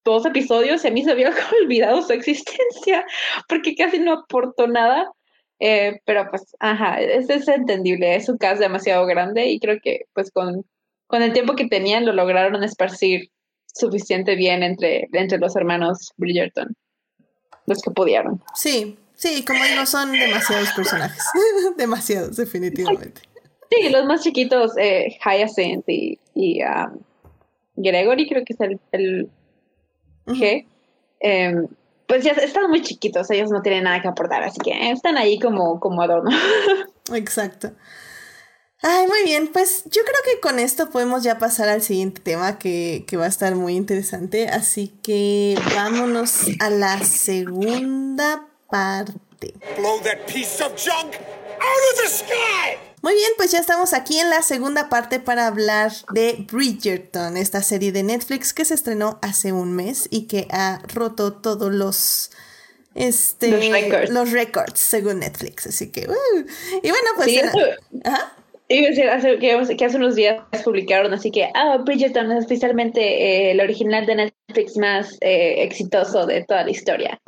[0.04, 1.30] dos episodios, y a mí se había
[1.62, 3.06] olvidado su existencia,
[3.48, 5.12] porque casi no aportó nada,
[5.60, 10.30] eh, pero pues, ajá, es, entendible, es un caso demasiado grande, y creo que pues
[10.32, 10.64] con,
[11.06, 13.30] con el tiempo que tenían lo lograron esparcir
[13.66, 16.74] suficiente bien entre, entre los hermanos Bridgerton,
[17.66, 18.42] los que pudieron.
[18.54, 21.22] Sí, Sí, como digo, son demasiados personajes.
[21.76, 23.20] demasiados, definitivamente.
[23.70, 26.98] Sí, los más chiquitos, eh, Hyacinth y, y um,
[27.76, 29.30] Gregory, creo que es el, el
[30.24, 30.66] G.
[31.20, 31.68] Em,
[32.06, 35.38] pues ya están muy chiquitos, ellos no tienen nada que aportar, así que están ahí
[35.38, 36.30] como, como adorno.
[37.14, 37.72] Exacto.
[38.80, 42.58] Ay, muy bien, pues yo creo que con esto podemos ya pasar al siguiente tema
[42.58, 49.54] que, que va a estar muy interesante, así que vámonos a la segunda parte.
[53.02, 57.62] Muy bien, pues ya estamos aquí en la segunda parte para hablar de Bridgerton, esta
[57.62, 62.30] serie de Netflix que se estrenó hace un mes y que ha roto todos los
[62.94, 63.48] este
[64.10, 66.46] los records, según Netflix, así que uh.
[66.82, 67.40] y bueno, pues sí,
[69.02, 74.06] hace, que, hace unos días publicaron, así que, ah, Bridgerton es oficialmente eh, el original
[74.06, 77.20] de Netflix más eh, exitoso de toda la historia.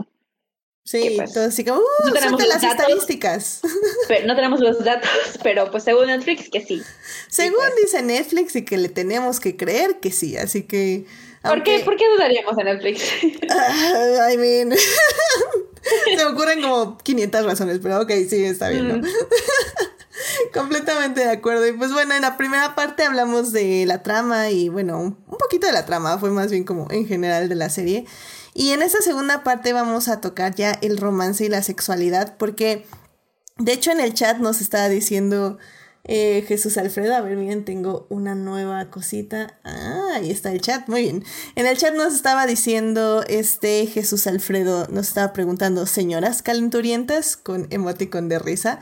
[0.84, 3.60] Sí, pues, todo así como, uh, no tenemos las estadísticas.
[4.08, 5.10] Pero, no tenemos los datos,
[5.42, 6.82] pero pues según Netflix que sí.
[7.28, 7.76] Según pues.
[7.82, 11.06] dice Netflix y que le tenemos que creer que sí, así que...
[11.42, 13.02] ¿Por, qué, ¿Por qué dudaríamos en Netflix?
[13.22, 14.72] I mean,
[16.04, 19.08] se me ocurren como 500 razones, pero ok, sí, está bien, ¿no?
[20.54, 21.66] Completamente de acuerdo.
[21.66, 25.66] Y pues bueno, en la primera parte hablamos de la trama y bueno, un poquito
[25.66, 28.06] de la trama, fue más bien como en general de la serie.
[28.54, 32.86] Y en esta segunda parte vamos a tocar ya el romance y la sexualidad, porque
[33.58, 35.58] de hecho en el chat nos estaba diciendo
[36.04, 39.58] eh, Jesús Alfredo, a ver, miren, tengo una nueva cosita.
[39.64, 41.24] Ah, ahí está el chat, muy bien.
[41.54, 47.68] En el chat nos estaba diciendo este Jesús Alfredo, nos estaba preguntando, señoras calenturientas, con
[47.70, 48.80] emoticon de risa.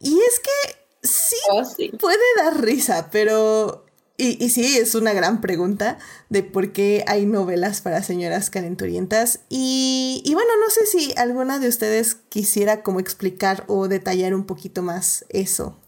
[0.00, 1.90] Y es que sí, oh, sí.
[1.98, 3.84] puede dar risa, pero
[4.20, 5.96] y, y, sí, es una gran pregunta
[6.28, 9.40] de por qué hay novelas para señoras calenturientas.
[9.48, 14.44] Y, y, bueno, no sé si alguna de ustedes quisiera como explicar o detallar un
[14.44, 15.78] poquito más eso,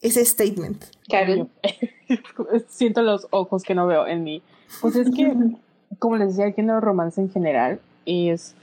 [0.00, 0.86] ese statement.
[1.10, 1.50] Karen.
[2.68, 4.42] Siento los ojos que no veo en mí.
[4.80, 5.34] Pues es que,
[5.98, 8.54] como les decía, el género romance en general es...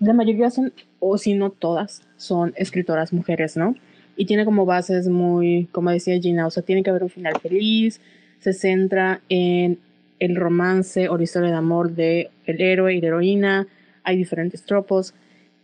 [0.00, 3.74] La mayoría son, o si no todas, son escritoras mujeres, ¿no?
[4.16, 7.38] y tiene como bases muy, como decía Gina, o sea, tiene que haber un final
[7.40, 8.00] feliz,
[8.38, 9.78] se centra en
[10.18, 13.66] el romance o la historia de amor de el héroe y la heroína,
[14.04, 15.14] hay diferentes tropos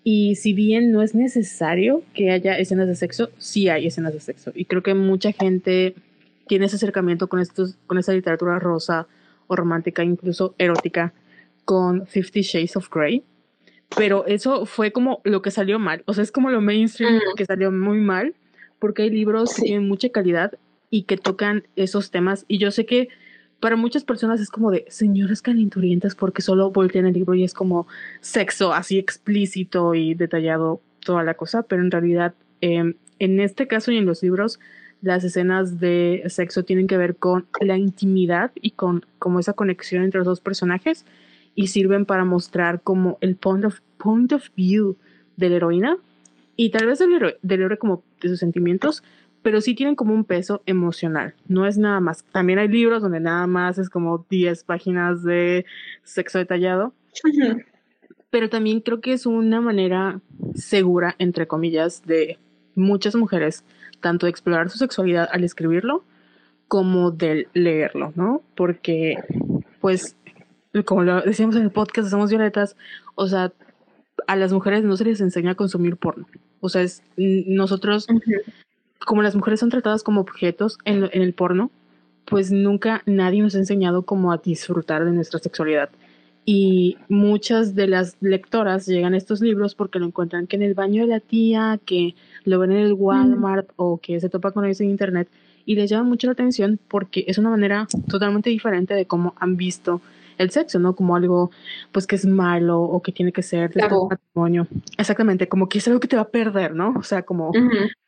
[0.04, 4.20] y si bien no es necesario que haya escenas de sexo, sí hay escenas de
[4.20, 5.94] sexo y creo que mucha gente
[6.46, 9.06] tiene ese acercamiento con estos con esa literatura rosa
[9.48, 11.12] o romántica, incluso erótica
[11.64, 13.22] con Fifty Shades of Grey
[13.96, 17.44] pero eso fue como lo que salió mal, o sea, es como lo mainstream que
[17.44, 18.34] salió muy mal,
[18.78, 20.52] porque hay libros que tienen mucha calidad
[20.90, 23.08] y que tocan esos temas, y yo sé que
[23.60, 27.54] para muchas personas es como de señoras calenturientas porque solo voltean el libro y es
[27.54, 27.88] como
[28.20, 33.90] sexo así explícito y detallado toda la cosa, pero en realidad em, en este caso
[33.90, 34.60] y en los libros,
[35.02, 40.02] las escenas de sexo tienen que ver con la intimidad y con como esa conexión
[40.02, 41.04] entre los dos personajes
[41.58, 44.96] y sirven para mostrar como el point of, point of view
[45.36, 45.96] de la heroína
[46.54, 49.02] y tal vez del héroe, del héroe como de sus sentimientos,
[49.42, 52.22] pero sí tienen como un peso emocional, no es nada más.
[52.30, 55.66] También hay libros donde nada más es como 10 páginas de
[56.04, 56.92] sexo detallado,
[58.30, 60.20] pero también creo que es una manera
[60.54, 62.38] segura, entre comillas, de
[62.76, 63.64] muchas mujeres,
[64.00, 66.04] tanto de explorar su sexualidad al escribirlo,
[66.68, 68.42] como de leerlo, ¿no?
[68.54, 69.16] Porque,
[69.80, 70.14] pues,
[70.84, 72.76] como lo decíamos en el podcast, somos violetas,
[73.14, 73.52] o sea,
[74.26, 76.26] a las mujeres no se les enseña a consumir porno.
[76.60, 78.06] O sea, es, nosotros,
[79.04, 81.70] como las mujeres son tratadas como objetos en, en el porno,
[82.24, 85.90] pues nunca nadie nos ha enseñado como a disfrutar de nuestra sexualidad.
[86.44, 90.74] Y muchas de las lectoras llegan a estos libros porque lo encuentran que en el
[90.74, 92.14] baño de la tía, que
[92.44, 95.28] lo ven en el Walmart o que se topa con eso en internet
[95.68, 99.58] y les llama mucho la atención porque es una manera totalmente diferente de cómo han
[99.58, 100.00] visto
[100.38, 100.94] el sexo, ¿no?
[100.94, 101.50] Como algo,
[101.92, 104.66] pues, que es malo o que tiene que ser de matrimonio.
[104.96, 106.94] Exactamente, como que es algo que te va a perder, ¿no?
[106.96, 107.52] O sea, como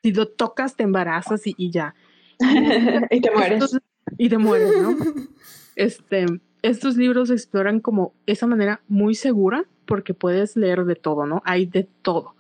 [0.03, 1.95] si lo tocas, te embarazas y, y ya.
[3.11, 3.79] y te mueres.
[4.17, 4.97] y te mueres, ¿no?
[5.77, 6.27] este,
[6.63, 11.43] estos libros exploran como esa manera muy segura porque puedes leer de todo, ¿no?
[11.45, 12.35] Hay de todo.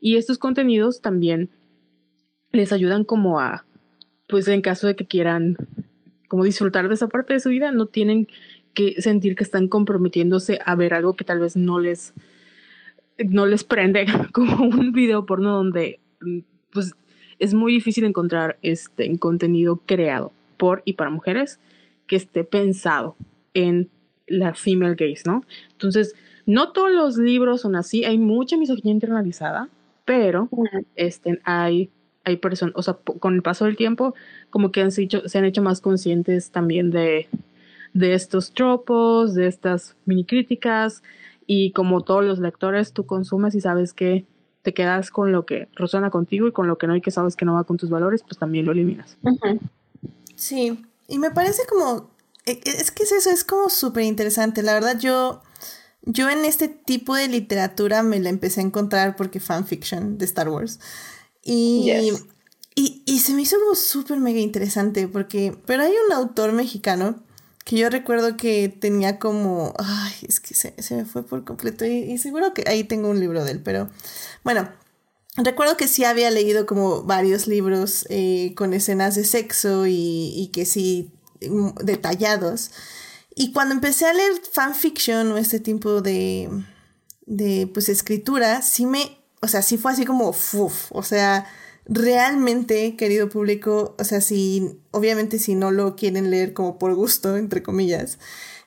[0.00, 1.50] Y estos contenidos también
[2.52, 3.64] les ayudan como a,
[4.28, 5.56] pues en caso de que quieran
[6.28, 8.28] como disfrutar de esa parte de su vida, no tienen
[8.78, 12.14] que sentir que están comprometiéndose a ver algo que tal vez no les,
[13.18, 15.98] no les prende, como un video porno donde
[16.72, 16.94] pues
[17.40, 21.58] es muy difícil encontrar este contenido creado por y para mujeres
[22.06, 23.16] que esté pensado
[23.52, 23.90] en
[24.28, 25.42] la female gaze, ¿no?
[25.72, 26.14] Entonces,
[26.46, 29.68] no todos los libros son así, hay mucha misoginia internalizada,
[30.04, 30.48] pero
[30.94, 31.90] este, hay,
[32.22, 34.14] hay personas, o sea, con el paso del tiempo,
[34.50, 37.28] como que han hecho, se han hecho más conscientes también de,
[37.94, 41.02] de estos tropos, de estas mini críticas,
[41.46, 44.26] y como todos los lectores, tú consumes y sabes que
[44.62, 47.36] te quedas con lo que resuena contigo y con lo que no y que sabes
[47.36, 49.16] que no va con tus valores, pues también lo eliminas.
[50.34, 52.10] Sí, y me parece como
[52.48, 54.62] e, e, es que es eso, es como súper interesante.
[54.62, 55.42] La verdad, yo,
[56.02, 60.48] yo en este tipo de literatura me la empecé a encontrar porque fanfiction de Star
[60.48, 60.80] Wars.
[61.42, 61.90] Y,
[62.74, 67.22] y, y, se me hizo como súper mega interesante porque, pero hay un autor mexicano
[67.68, 71.84] que yo recuerdo que tenía como, ay, es que se, se me fue por completo
[71.84, 73.90] y, seguro que ahí tengo un libro de él, pero
[74.42, 74.72] bueno,
[75.36, 80.48] recuerdo que sí había leído como varios libros eh, con escenas de sexo y, y
[80.50, 81.12] que sí
[81.82, 82.70] detallados.
[83.34, 86.48] Y cuando empecé a leer fanfiction o este tipo de,
[87.26, 91.44] de pues escritura, sí me, o sea, sí fue así como, uf, o sea,
[91.88, 97.36] realmente, querido público, o sea, si, obviamente si no lo quieren leer como por gusto,
[97.36, 98.18] entre comillas,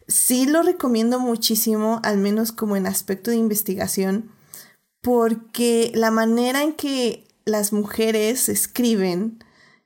[0.08, 4.32] sí lo recomiendo muchísimo, al menos como en aspecto de investigación,
[5.02, 9.44] porque la manera en que las mujeres escriben,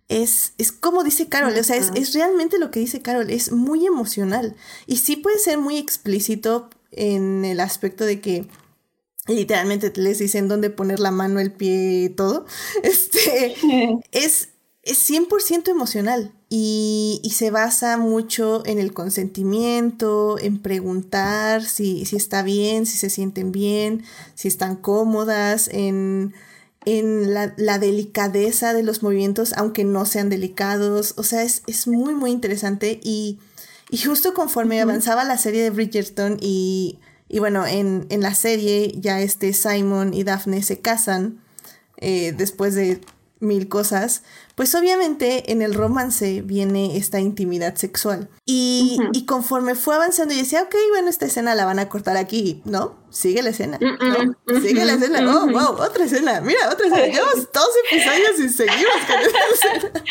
[0.07, 3.51] es, es como dice Carol, o sea, es, es, realmente lo que dice Carol, es
[3.51, 4.55] muy emocional.
[4.85, 8.47] Y sí puede ser muy explícito en el aspecto de que
[9.27, 12.45] literalmente les dicen dónde poner la mano, el pie, y todo.
[12.83, 13.55] Este,
[14.11, 14.49] es,
[14.83, 22.15] es 100% emocional y, y, se basa mucho en el consentimiento, en preguntar si, si
[22.15, 24.03] está bien, si se sienten bien,
[24.35, 26.33] si están cómodas, en
[26.85, 31.15] en la, delicadeza de los movimientos, aunque no sean delicados.
[31.17, 32.99] O sea, es, muy, muy interesante.
[33.03, 33.39] Y,
[34.05, 39.53] justo conforme avanzaba la serie de Bridgerton y, y bueno, en, la serie ya este
[39.53, 41.41] Simon y Daphne se casan
[41.97, 43.01] eh, después de
[43.39, 44.23] mil cosas,
[44.55, 48.29] pues obviamente en el romance viene esta intimidad sexual.
[48.45, 52.17] Y, y, conforme fue avanzando, y decía, ok, bueno, esta escena la van a cortar
[52.17, 52.95] aquí, ¿no?
[53.09, 54.59] Sigue la escena, ¿no?
[54.61, 58.95] Sigue la escena, oh, wow, otra escena, mira, otra escena, llevamos dos episodios y seguimos
[59.07, 60.03] con esta escena.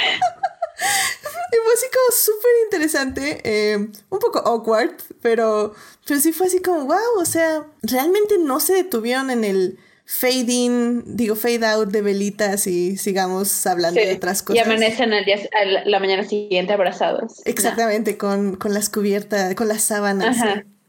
[0.78, 5.74] Y fue así como súper interesante, eh, un poco awkward, pero,
[6.06, 10.52] pero sí fue así como, wow, o sea, realmente no se detuvieron en el fade
[10.52, 14.56] in, digo, fade out de velitas y sigamos hablando de otras cosas.
[14.56, 15.38] Y amanecen al día,
[15.84, 17.40] la mañana siguiente abrazados.
[17.44, 20.36] Exactamente, con, con, las cubiertas, con las sábanas,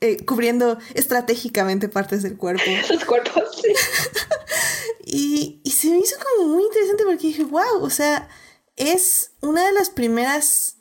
[0.01, 2.63] eh, cubriendo estratégicamente partes del cuerpo.
[2.87, 3.73] Sus cuerpos, sí.
[5.05, 8.27] y, y se me hizo como muy interesante porque dije, wow, o sea,
[8.75, 10.77] es una de las primeras,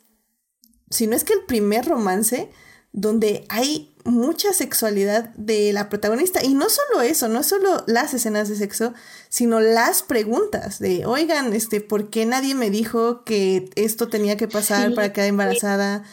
[0.89, 2.49] si no es que el primer romance
[2.95, 6.43] donde hay mucha sexualidad de la protagonista.
[6.43, 8.93] Y no solo eso, no solo las escenas de sexo,
[9.27, 14.47] sino las preguntas de, oigan, este, ¿por qué nadie me dijo que esto tenía que
[14.47, 16.03] pasar para quedar embarazada?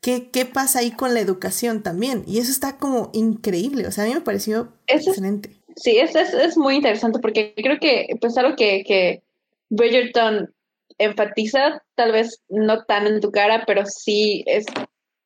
[0.00, 2.24] ¿Qué, ¿Qué pasa ahí con la educación también?
[2.26, 3.86] Y eso está como increíble.
[3.86, 5.50] O sea, a mí me pareció excelente.
[5.76, 9.22] Sí, es, es, es, muy interesante porque creo que, pues, algo que, que
[9.68, 10.52] Bridgerton
[11.04, 14.66] enfatiza, tal vez no tan en tu cara, pero sí es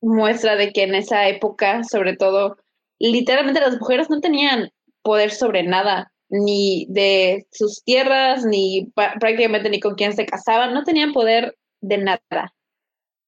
[0.00, 2.56] muestra de que en esa época, sobre todo,
[2.98, 4.70] literalmente las mujeres no tenían
[5.02, 10.84] poder sobre nada, ni de sus tierras, ni prácticamente ni con quién se casaban, no
[10.84, 12.54] tenían poder de nada.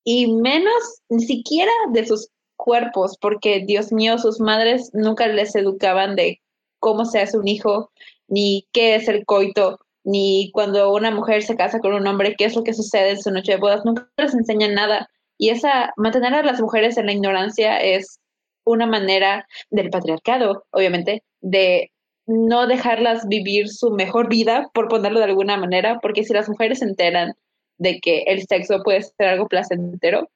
[0.04, 6.16] Y menos ni siquiera de sus cuerpos, porque Dios mío, sus madres nunca les educaban
[6.16, 6.40] de
[6.80, 7.90] cómo se hace un hijo,
[8.26, 12.44] ni qué es el coito, ni cuando una mujer se casa con un hombre, qué
[12.46, 15.08] es lo que sucede en su noche de bodas, nunca les enseñan nada.
[15.38, 18.18] Y esa, mantener a las mujeres en la ignorancia es
[18.64, 21.90] una manera del patriarcado, obviamente, de
[22.26, 26.80] no dejarlas vivir su mejor vida, por ponerlo de alguna manera, porque si las mujeres
[26.80, 27.34] se enteran
[27.78, 30.28] de que el sexo puede ser algo placentero,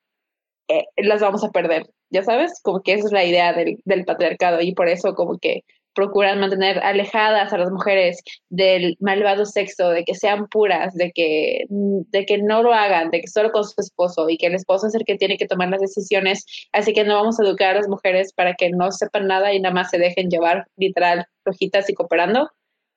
[0.68, 4.04] eh, las vamos a perder, ya sabes, como que esa es la idea del, del
[4.04, 5.64] patriarcado y por eso como que
[5.95, 11.64] procuran mantener alejadas a las mujeres del malvado sexo, de que sean puras, de que,
[11.68, 14.86] de que no lo hagan, de que solo con su esposo y que el esposo
[14.86, 16.45] es el que tiene que tomar las decisiones.
[16.72, 19.61] Así que no vamos a educar a las mujeres para que no sepan nada y
[19.61, 22.51] nada más se dejen llevar literal rojitas y cooperando.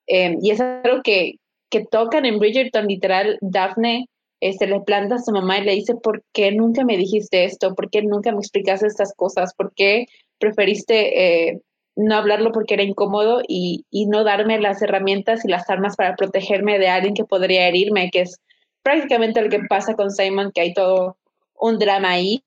[0.08, 1.36] Eh, y es algo que,
[1.70, 4.08] que tocan en Bridgerton, literal, Daphne
[4.41, 7.74] este, le planta a su mamá y le dice, ¿por qué nunca me dijiste esto?
[7.74, 9.54] ¿Por qué nunca me explicaste estas cosas?
[9.56, 10.06] ¿Por qué
[10.39, 11.62] preferiste eh,
[11.96, 16.16] no hablarlo porque era incómodo y, y, no darme las herramientas y las armas para
[16.16, 18.41] protegerme de alguien que podría herirme, que es
[18.84, 21.18] prácticamente lo que pasa con Simon, que hay todo
[21.56, 22.43] un drama ahí.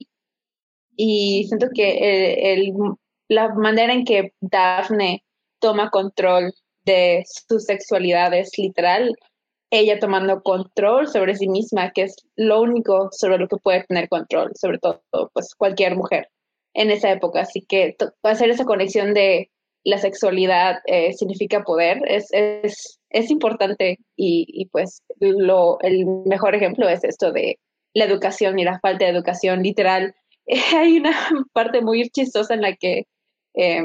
[0.97, 2.75] Y siento que el,
[3.29, 5.25] la manera en que Daphne
[5.61, 6.53] toma control
[6.85, 9.15] de su sexualidad es literal
[9.71, 14.09] ella tomando control sobre sí misma, que es lo único sobre lo que puede tener
[14.09, 16.29] control, sobre todo pues cualquier mujer
[16.75, 17.41] en esa época.
[17.41, 19.51] Así que hacer esa conexión de
[19.85, 26.55] la sexualidad eh, significa poder es, es, es importante y, y, pues lo, el mejor
[26.55, 27.59] ejemplo es esto de
[27.95, 30.14] la educación y la falta de educación literal.
[30.77, 31.16] hay una
[31.53, 33.05] parte muy chistosa en la que
[33.55, 33.83] eh,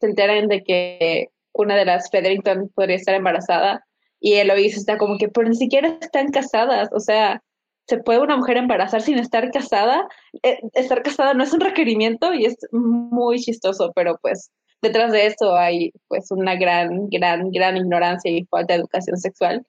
[0.00, 3.84] se enteran de que una de las Federington podría estar embarazada
[4.20, 7.42] y Eloise está como que, pero ni siquiera están casadas, o sea,
[7.86, 10.06] ¿se puede una mujer embarazar sin estar casada?
[10.42, 14.50] Eh, estar casada no es un requerimiento y es muy chistoso, pero pues
[14.82, 19.66] detrás de eso hay pues una gran, gran, gran ignorancia y falta de educación sexual.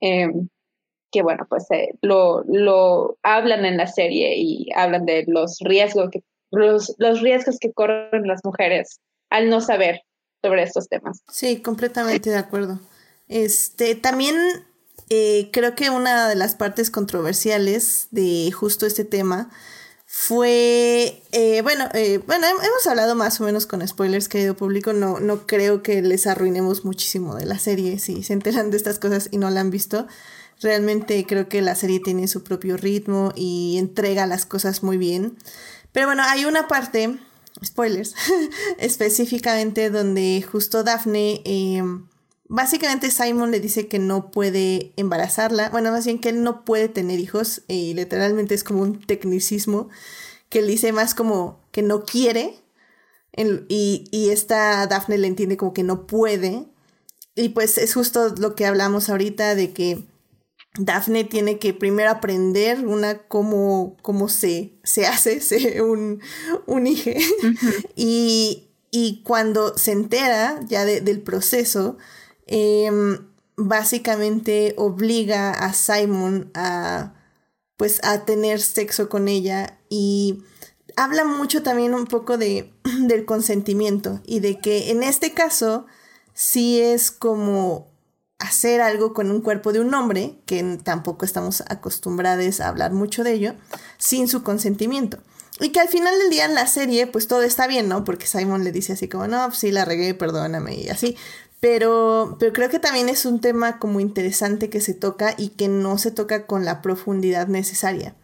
[0.00, 0.48] Em,
[1.10, 6.10] que bueno, pues eh, lo, lo hablan en la serie y hablan de los riesgos
[6.10, 9.00] que, los, los riesgos que corren las mujeres
[9.30, 10.02] al no saber
[10.42, 11.22] sobre estos temas.
[11.30, 12.78] Sí, completamente de acuerdo.
[13.26, 14.36] Este, también
[15.10, 19.50] eh, creo que una de las partes controversiales de justo este tema
[20.10, 25.20] fue, eh, bueno, eh, bueno, hemos hablado más o menos con spoilers, querido público, no,
[25.20, 29.28] no creo que les arruinemos muchísimo de la serie si se enteran de estas cosas
[29.30, 30.06] y no la han visto.
[30.60, 35.36] Realmente creo que la serie tiene su propio ritmo y entrega las cosas muy bien.
[35.92, 37.18] Pero bueno, hay una parte,
[37.64, 38.14] spoilers,
[38.78, 41.42] específicamente donde justo Daphne
[42.48, 46.88] Básicamente Simon le dice que no puede embarazarla, bueno, más bien que él no puede
[46.88, 49.88] tener hijos y literalmente es como un tecnicismo
[50.48, 52.54] que él dice más como que no quiere
[53.36, 56.66] y, y esta Daphne le entiende como que no puede
[57.34, 60.02] y pues es justo lo que hablamos ahorita de que
[60.78, 66.20] Daphne tiene que primero aprender una cómo, cómo se, se hace un,
[66.66, 67.10] un hijo.
[67.96, 71.98] Y, y, cuando se entera ya del proceso,
[72.48, 73.18] Em,
[73.56, 77.14] básicamente obliga a Simon a
[77.76, 80.42] pues a tener sexo con ella y
[80.96, 82.72] habla mucho también un poco de,
[83.06, 85.86] del consentimiento y de que en este caso
[86.34, 87.88] sí es como
[88.38, 93.24] hacer algo con un cuerpo de un hombre, que tampoco estamos acostumbrados a hablar mucho
[93.24, 93.54] de ello,
[93.96, 95.18] sin su consentimiento.
[95.60, 98.04] Y que al final del día en la serie, pues todo está bien, ¿no?
[98.04, 101.16] Porque Simon le dice así como, no, pues sí, la regué, perdóname, y así.
[101.60, 105.68] Pero, pero creo que también es un tema como interesante que se toca y que
[105.68, 108.14] no se toca con la profundidad necesaria.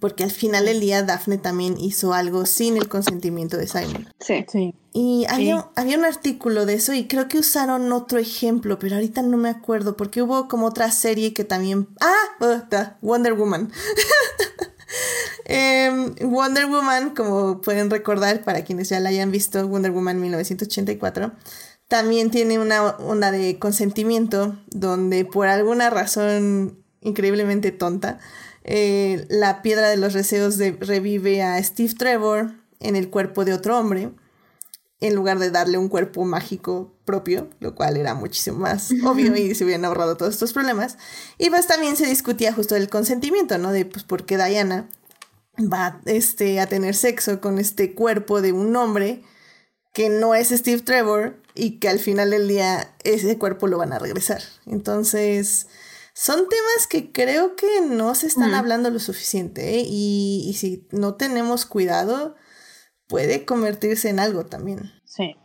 [0.00, 4.08] Porque al final del día Daphne también hizo algo sin el consentimiento de Simon.
[4.20, 4.74] Sí, sí.
[4.92, 9.22] Y había, había un artículo de eso y creo que usaron otro ejemplo, pero ahorita
[9.22, 11.88] no me acuerdo porque hubo como otra serie que también...
[12.00, 12.62] Ah, oh,
[13.00, 13.72] Wonder Woman.
[15.46, 21.32] Em, Wonder Woman, como pueden recordar, para quienes ya la hayan visto, Wonder Woman 1984,
[21.88, 28.18] también tiene una onda de consentimiento donde por alguna razón increíblemente tonta,
[28.64, 33.78] eh, la piedra de los deseos revive a Steve Trevor en el cuerpo de otro
[33.78, 34.10] hombre
[35.00, 39.54] en lugar de darle un cuerpo mágico propio, lo cual era muchísimo más obvio y
[39.54, 40.96] se hubieran ahorrado todos estos problemas.
[41.36, 43.70] Y pues también se discutía justo el consentimiento, ¿no?
[43.70, 44.88] De pues por qué Diana
[45.58, 49.22] va este, a tener sexo con este cuerpo de un hombre
[49.92, 53.92] que no es Steve Trevor y que al final del día ese cuerpo lo van
[53.92, 54.40] a regresar.
[54.66, 55.68] Entonces,
[56.12, 59.84] son temas que creo que no se están hablando lo suficiente ¿eh?
[59.86, 62.34] y, y si no tenemos cuidado,
[63.08, 64.92] puede convertirse en algo también.
[65.04, 65.36] Sí.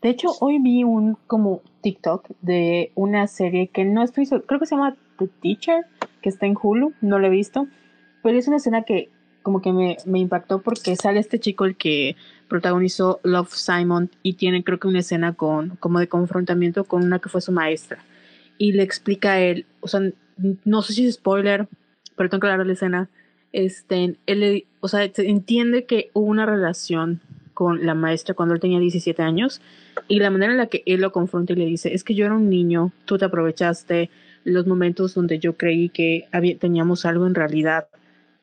[0.00, 4.66] De hecho, hoy vi un como TikTok de una serie que no estoy creo que
[4.66, 5.86] se llama The Teacher,
[6.22, 7.66] que está en Hulu, no lo he visto,
[8.22, 9.10] pero es una escena que
[9.42, 12.16] como que me, me impactó porque sale este chico el que
[12.48, 17.18] protagonizó Love Simon y tiene creo que una escena con como de confrontamiento con una
[17.18, 18.04] que fue su maestra.
[18.56, 20.00] Y le explica a él, o sea,
[20.64, 21.68] no sé si es spoiler,
[22.16, 23.08] pero tengo que hablar de la escena,
[23.52, 27.20] este, él, o sea, entiende que hubo una relación
[27.54, 29.60] con la maestra cuando él tenía 17 años
[30.06, 32.26] y la manera en la que él lo confronta y le dice, es que yo
[32.26, 34.10] era un niño, tú te aprovechaste
[34.44, 37.88] los momentos donde yo creí que había, teníamos algo en realidad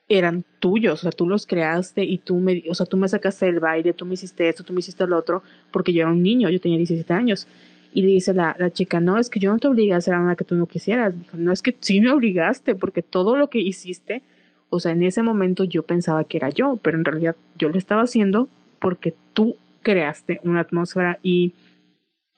[0.08, 3.48] eran tuyos, o sea, tú los creaste y tú me, o sea, tú me sacaste
[3.48, 5.42] del baile, tú me hiciste esto, tú me hiciste lo otro,
[5.72, 7.48] porque yo era un niño, yo tenía 17 años.
[7.94, 10.14] Y le dice la, la chica, no, es que yo no te obligué a hacer
[10.16, 11.14] nada que tú no quisieras.
[11.34, 14.22] no, es que sí me obligaste, porque todo lo que hiciste
[14.70, 17.78] o sea, en ese momento yo pensaba que era yo, pero en realidad yo lo
[17.78, 18.50] estaba haciendo
[18.80, 21.54] porque tú creaste una atmósfera y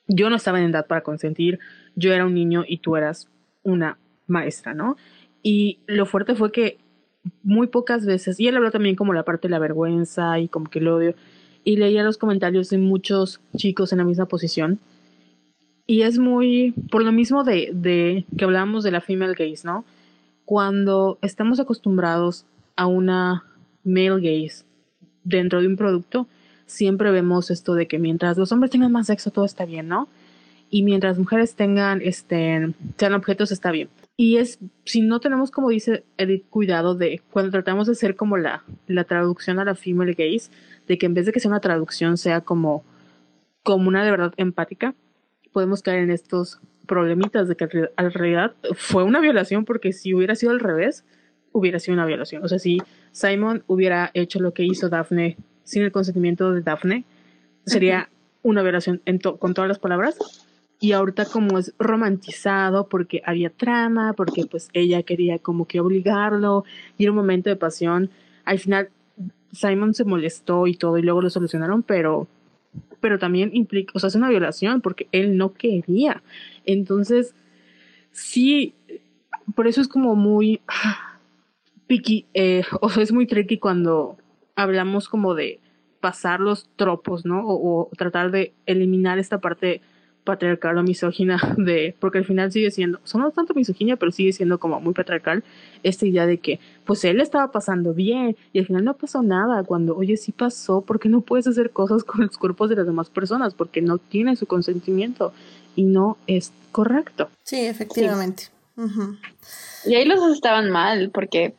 [0.08, 1.60] yo no estaba en edad para consentir,
[1.96, 3.30] yo era un niño y tú eras
[3.64, 3.98] una
[4.28, 4.98] maestra, ¿no?
[5.42, 6.78] Y lo fuerte fue que
[7.44, 10.70] muy pocas veces, y él habló también como la parte de la vergüenza y como
[10.70, 11.16] que el odio,
[11.64, 14.80] y leía los comentarios de muchos chicos en la misma posición,
[15.86, 19.86] y es muy, por lo mismo de, de que hablábamos de la female gaze, ¿no?
[20.48, 22.46] cuando estamos acostumbrados
[22.78, 23.44] a una
[23.84, 24.64] male gaze
[25.26, 26.26] dentro de un producto,
[26.66, 30.08] siempre vemos esto de que mientras los hombres tengan más sexo todo está bien, ¿no?
[30.70, 33.90] Y mientras mujeres tengan, este, sean objetos está bien.
[34.20, 38.36] Y es, si no tenemos, como dice Edith, cuidado de cuando tratamos de hacer como
[38.38, 40.50] la, la traducción a la female gaze,
[40.88, 42.84] de que en vez de que sea una traducción sea como,
[43.62, 44.96] como una de verdad empática,
[45.54, 50.34] podemos caer en estos problemitas de que en realidad fue una violación porque si hubiera
[50.34, 51.06] sido al revés,
[51.52, 52.44] hubiera sido una violación.
[52.44, 57.06] O sea, si Simon hubiera hecho lo que hizo Daphne sin el consentimiento de Daphne,
[57.66, 58.10] sería
[58.42, 59.02] una violación
[59.38, 60.47] con todas las palabras.
[60.80, 66.66] Y ahorita como es romantizado porque había trama, porque pues ella quería como que obligarlo
[66.98, 68.12] y era un momento de pasión,
[68.46, 68.90] al final
[69.52, 72.28] Simon se molestó y todo y luego lo solucionaron, pero
[73.00, 76.24] pero también implica, o sea, es una violación porque él no quería.
[76.66, 77.36] Entonces,
[78.12, 78.74] sí,
[79.56, 80.62] por eso es como muy
[81.88, 84.18] picky, eh, o sea, es muy tricky cuando
[84.56, 85.60] hablamos como de
[86.00, 87.44] pasar los tropos, ¿no?
[87.46, 89.82] O tratar de eliminar esta parte
[90.28, 94.34] patriarcal o misógina de, porque al final sigue siendo, son no tanto misoginia, pero sigue
[94.34, 95.44] siendo como muy patriarcal
[95.84, 99.64] esta idea de que, pues él estaba pasando bien y al final no pasó nada,
[99.64, 103.10] cuando, oye, sí pasó, porque no puedes hacer cosas con los cuerpos de las demás
[103.10, 105.34] personas, porque no tiene su consentimiento
[105.76, 107.30] y no es correcto.
[107.44, 108.44] Sí, efectivamente.
[109.86, 111.56] Y ahí los estaban mal, porque,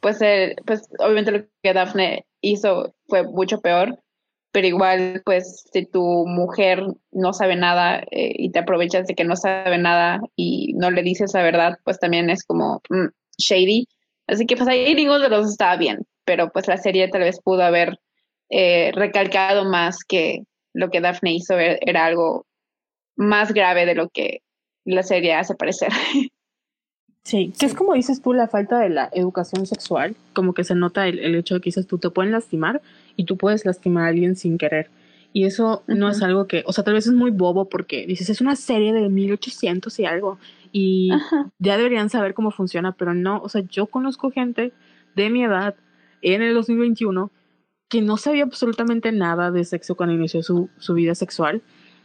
[0.00, 0.18] pues,
[0.66, 3.98] pues, obviamente lo que Daphne hizo fue mucho peor
[4.58, 6.82] pero igual, pues, si tu mujer
[7.12, 11.04] no sabe nada eh, y te aprovechas de que no sabe nada y no le
[11.04, 13.06] dices la verdad, pues también es como mm,
[13.36, 13.86] shady.
[14.26, 17.40] Así que, pues, ahí ninguno de los estaba bien, pero pues la serie tal vez
[17.40, 18.00] pudo haber
[18.50, 20.42] eh, recalcado más que
[20.72, 22.44] lo que Daphne hizo e-, era algo
[23.14, 24.40] más grave de lo que
[24.84, 25.92] la serie hace parecer.
[27.24, 30.74] Sí, que es como dices tú, la falta de la educación sexual, como que se
[30.74, 32.80] nota el, el hecho de que dices tú te pueden lastimar
[33.18, 34.90] y tú puedes lastimar a alguien sin querer.
[35.32, 38.30] Y eso no es algo que, o sea, tal vez es muy bobo porque dices,
[38.30, 40.38] es una serie de 1800 y algo,
[40.72, 41.10] y
[41.58, 44.72] ya deberían saber cómo funciona, pero no, o sea, yo conozco gente
[45.16, 45.74] de mi edad
[46.22, 47.30] en el 2021
[47.88, 51.60] que no sabía absolutamente nada de sexo cuando inició su, su vida sexual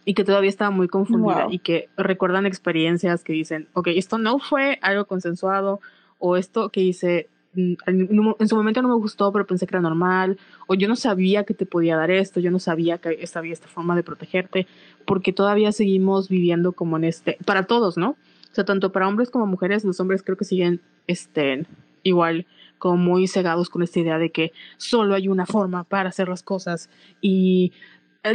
[0.06, 4.40] y que todavía estaba muy confundida y que recuerdan experiencias que dicen, ok, esto no
[4.40, 5.80] fue algo consensuado
[6.18, 10.38] o esto que hice en su momento no me gustó, pero pensé que era normal,
[10.68, 13.68] o yo no sabía que te podía dar esto, yo no sabía que había esta
[13.68, 14.68] forma de protegerte,
[15.06, 18.12] porque todavía seguimos viviendo como en este, para todos, ¿no?
[18.12, 21.66] O sea, tanto para hombres como mujeres, los hombres creo que siguen este,
[22.04, 22.46] igual
[22.78, 26.44] como muy cegados con esta idea de que solo hay una forma para hacer las
[26.44, 26.90] cosas
[27.22, 27.72] y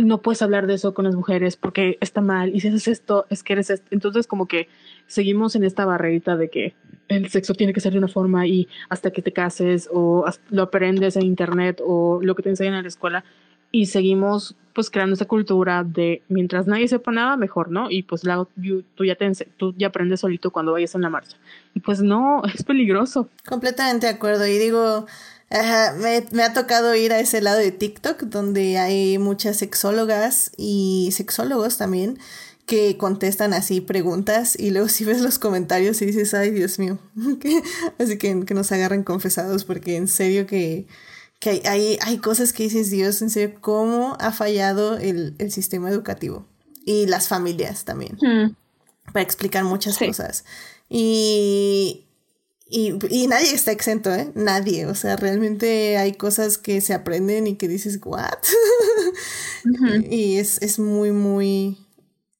[0.03, 3.27] no puedes hablar de eso con las mujeres porque está mal y si haces esto
[3.31, 3.87] es que eres esto.
[3.91, 4.69] entonces como que
[5.07, 6.75] seguimos en esta barrerita de que
[7.09, 10.63] el sexo tiene que ser de una forma y hasta que te cases o lo
[10.63, 13.25] aprendes en internet o lo que te enseñan en la escuela
[13.71, 17.91] y seguimos pues creando esa cultura de mientras nadie sepa nada mejor, ¿no?
[17.91, 18.47] Y pues la,
[18.95, 21.37] tú, ya te, tú ya aprendes solito cuando vayas en la marcha.
[21.75, 23.29] Y pues no, es peligroso.
[23.47, 24.47] Completamente de acuerdo.
[24.47, 25.07] Y digo,
[25.51, 31.11] me, me, ha tocado ir a ese lado de TikTok donde hay muchas sexólogas y
[31.13, 32.19] sexólogos también
[32.67, 36.99] que contestan así preguntas y luego si ves los comentarios y dices, ay Dios mío,
[37.99, 40.87] así que, que nos agarren confesados porque en serio que
[41.41, 46.47] que hay, hay, cosas que dices, Dios, en serio, cómo ha fallado el, sistema educativo
[46.85, 48.57] y las familias también, hmm.
[49.13, 50.45] para explicar muchas cosas.
[50.89, 52.08] Y,
[52.71, 54.31] y, nadie está exento, ¿eh?
[54.35, 54.87] Nadie.
[54.87, 58.39] O sea, realmente hay cosas que se aprenden y que dices, ¿what?
[60.11, 61.79] y es, es muy, muy,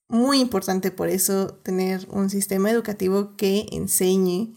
[0.09, 4.55] muy importante por eso tener un sistema educativo que enseñe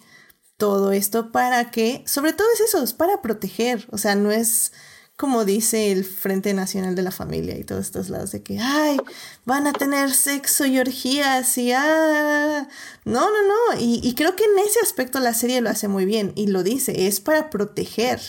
[0.58, 4.74] todo esto para que, sobre todo es eso, es para proteger, o sea, no es
[5.22, 8.98] como dice el Frente Nacional de la Familia y todos estos lados de que, ay,
[9.46, 12.68] van a tener sexo y orgías y, ah,
[13.06, 16.06] no, no, no, y, y creo que en ese aspecto la serie lo hace muy
[16.06, 18.20] bien y lo dice, es para proteger,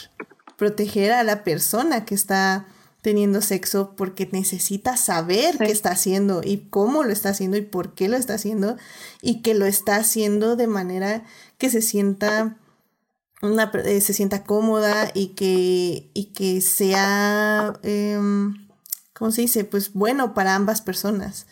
[0.58, 2.66] proteger a la persona que está
[3.00, 7.94] teniendo sexo porque necesita saber qué está haciendo y cómo lo está haciendo y por
[7.94, 8.76] qué lo está haciendo
[9.22, 11.24] y que lo está haciendo de manera
[11.56, 12.58] que se sienta
[13.42, 18.18] una, eh, se sienta cómoda y que, y que sea, eh,
[19.12, 19.64] ¿cómo se dice?
[19.64, 21.46] Pues bueno para ambas personas.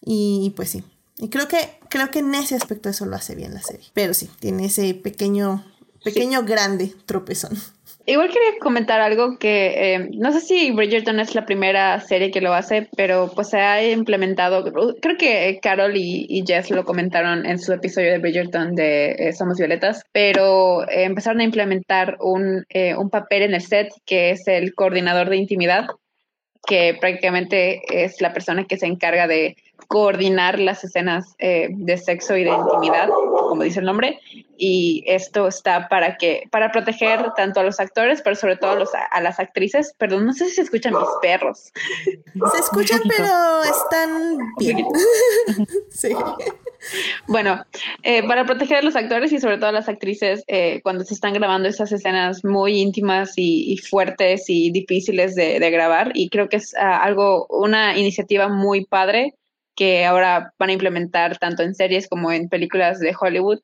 [0.00, 0.84] Y, pues sí.
[1.16, 3.86] Y creo que, creo que en ese aspecto eso lo hace bien la serie.
[3.94, 5.64] Pero sí, tiene ese pequeño,
[6.04, 7.58] pequeño grande tropezón.
[8.08, 12.40] Igual quería comentar algo que eh, no sé si Bridgerton es la primera serie que
[12.40, 14.64] lo hace, pero pues se ha implementado,
[15.02, 19.58] creo que Carol y, Jess lo comentaron en su episodio de Bridgerton de eh, Somos
[19.58, 22.64] Violetas, pero eh, empezaron a implementar un,
[22.96, 25.84] un papel en el set que es el coordinador de intimidad,
[26.66, 29.54] que prácticamente es la persona que se encarga de
[29.86, 34.18] coordinar las escenas de sexo y de intimidad, como dice el nombre,
[34.58, 38.74] y esto está para que para proteger tanto a los actores, pero sobre todo a,
[38.74, 39.94] los, a las actrices.
[39.96, 41.72] Perdón, no sé si se escuchan mis perros.
[42.52, 44.84] Se escuchan, pero están bien.
[45.90, 46.08] sí.
[47.28, 47.64] Bueno,
[48.02, 51.14] eh, para proteger a los actores y sobre todo a las actrices eh, cuando se
[51.14, 56.10] están grabando esas escenas muy íntimas y, fuertes y difíciles de, grabar.
[56.14, 59.34] Y creo que es ah, algo, una iniciativa muy padre
[59.78, 63.60] que ahora van a implementar tanto en series como en películas de Hollywood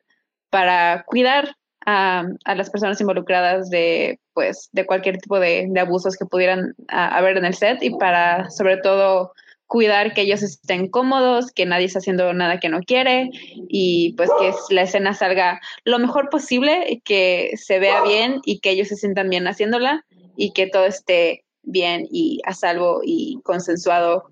[0.49, 1.57] para cuidar
[1.87, 2.23] a,
[2.55, 7.55] las personas involucradas de, pues, de cualquier tipo de, abusos que pudieran haber en el
[7.55, 9.33] set y para, sobre todo,
[9.67, 13.31] cuidar que ellos estén cómodos, que nadie está haciendo nada que no quiere
[13.69, 18.71] y pues que la escena salga lo mejor posible, que se vea bien y que
[18.71, 20.05] ellos se sientan bien haciéndola
[20.37, 24.31] y que todo esté bien y a salvo y consensuado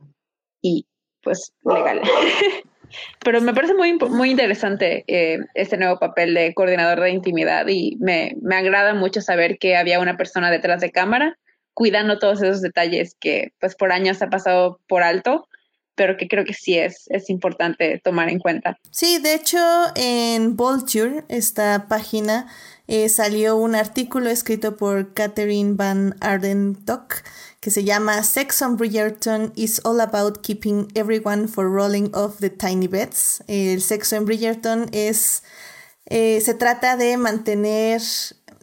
[0.60, 0.86] y
[1.22, 2.00] pues legal.
[3.24, 7.96] Pero me parece muy, muy interesante eh, este nuevo papel de coordinador de intimidad y
[8.00, 11.38] me, me agrada mucho saber que había una persona detrás de cámara
[11.74, 15.48] cuidando todos esos detalles que pues por años ha pasado por alto,
[15.94, 18.78] pero que creo que sí es, es importante tomar en cuenta.
[18.90, 19.58] Sí, de hecho
[19.94, 22.46] en Vulture, esta página,
[22.88, 27.22] eh, salió un artículo escrito por Catherine Van Ardentock
[27.62, 32.50] que se llama Sex on Bridgerton is all about keeping everyone for rolling off the
[32.50, 33.44] tiny beds.
[33.46, 35.44] El sexo en Bridgerton es,
[36.06, 38.02] eh, se trata de mantener,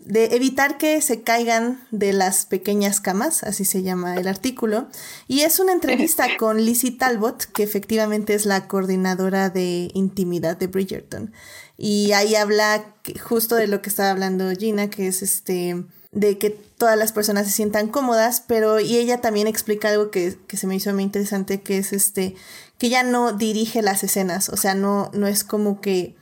[0.03, 4.89] de evitar que se caigan de las pequeñas camas, así se llama el artículo.
[5.29, 10.67] Y es una entrevista con Lizzie Talbot, que efectivamente es la coordinadora de intimidad de
[10.67, 11.31] Bridgerton.
[11.77, 12.93] Y ahí habla
[13.23, 17.45] justo de lo que estaba hablando Gina, que es este de que todas las personas
[17.47, 21.61] se sientan cómodas, pero y ella también explica algo que, se me hizo muy interesante,
[21.61, 22.35] que es este,
[22.77, 26.15] que ella no dirige las escenas, o sea, no, no es como que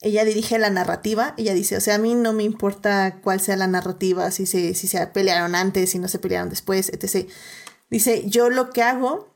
[0.00, 3.56] ella dirige la narrativa, ella dice, o sea, a mí no me importa cuál sea
[3.56, 7.28] la narrativa, si se, si se pelearon antes, si no se pelearon después, etc.
[7.88, 9.32] Dice, yo lo que hago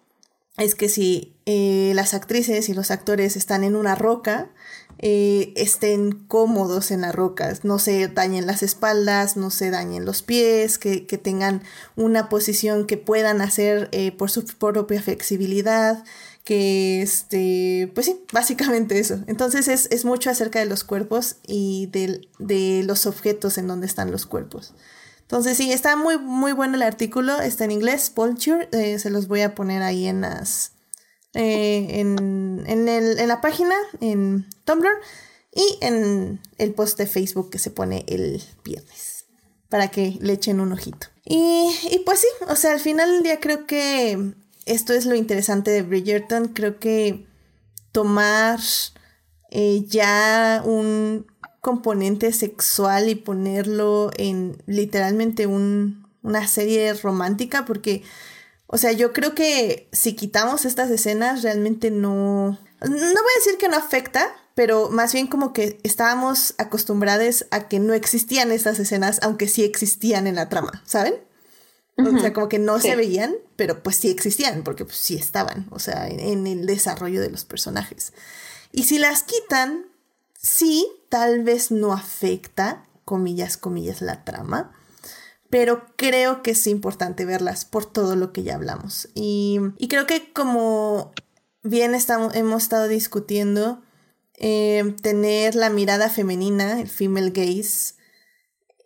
[0.59, 4.51] es que si eh, las actrices y los actores están en una roca,
[4.99, 10.23] eh, estén cómodos en las rocas, no se dañen las espaldas, no se dañen los
[10.23, 11.63] pies, que, tengan
[11.97, 16.05] una posición que puedan hacer eh, por su propia flexibilidad,
[16.45, 19.19] que este, pues sí, básicamente eso.
[19.27, 23.87] Entonces es, es mucho acerca de los cuerpos y de, de, los objetos en donde
[23.87, 24.73] están los cuerpos.
[25.23, 29.27] Entonces sí, está muy, muy bueno el artículo, está en inglés, Vulture, eh, se los
[29.27, 30.76] voy a poner ahí en las,
[31.37, 34.91] eh, en, en, el, en la página, en Tumblr
[35.55, 39.27] y en el post de Facebook que se pone el viernes,
[39.69, 41.07] para que le echen un ojito.
[41.25, 44.35] Y, y pues sí, o sea, al final del día creo que
[44.67, 46.49] esto es lo interesante de Bridgerton.
[46.49, 47.27] Creo que
[47.93, 48.61] tomar
[49.51, 51.27] eh, ya un
[51.61, 58.03] componente sexual y ponerlo en literalmente un, una serie romántica, porque,
[58.67, 62.59] o sea, yo creo que si quitamos estas escenas, realmente no...
[62.81, 67.69] No voy a decir que no afecta, pero más bien como que estábamos acostumbrados a
[67.69, 71.15] que no existían estas escenas, aunque sí existían en la trama, ¿saben?
[71.99, 75.67] O sea, como que no se veían, pero pues sí existían, porque pues sí estaban,
[75.71, 78.13] o sea, en, el desarrollo de los personajes.
[78.71, 79.87] Y si las quitan,
[80.39, 84.76] sí, tal vez no afecta, comillas, comillas, la trama,
[85.51, 89.09] pero creo que es importante verlas por todo lo que ya hablamos.
[89.15, 91.13] Y, creo que como
[91.63, 93.83] bien estamos, hemos estado discutiendo,
[94.35, 97.95] eh, tener la mirada femenina, el female gaze,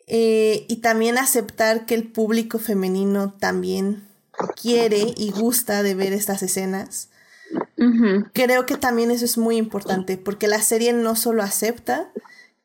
[0.07, 4.09] eh, y también aceptar que el público femenino también
[4.61, 7.11] quiere y gusta de ver estas escenas.
[8.35, 12.11] Creo que también eso es muy importante porque la serie no solo acepta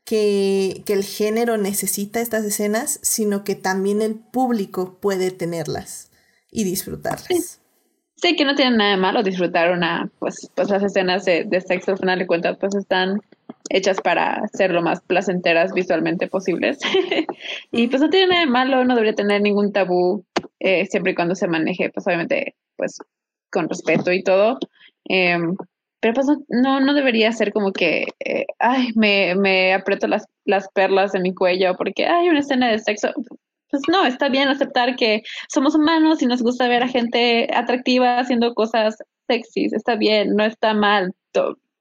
[0.06, 6.12] que, que, el género necesita estas escenas, sino que también el público puede tenerlas
[6.52, 7.60] y disfrutarlas.
[8.16, 11.60] Sí, que no tiene nada de malo disfrutar una, pues, pues las escenas de, de
[11.60, 13.20] sexo, al final de cuentas, pues están
[13.70, 16.80] hechas para ser lo más placenteras visualmente posibles.
[17.72, 20.24] y pues no tiene nada de malo, no debería tener ningún tabú,
[20.60, 23.00] eh, siempre y cuando se maneje, pues obviamente, pues
[23.52, 24.60] con respeto y todo.
[25.06, 25.56] Em,
[26.00, 30.68] pero pues no, no debería ser como que, eh, ay, me, me aprieto las, las
[30.70, 33.10] perlas en mi cuello porque hay una escena de sexo.
[33.72, 38.20] Pues no, está bien aceptar que somos humanos y nos gusta ver a gente atractiva
[38.20, 41.14] haciendo cosas sexys, está bien, no está mal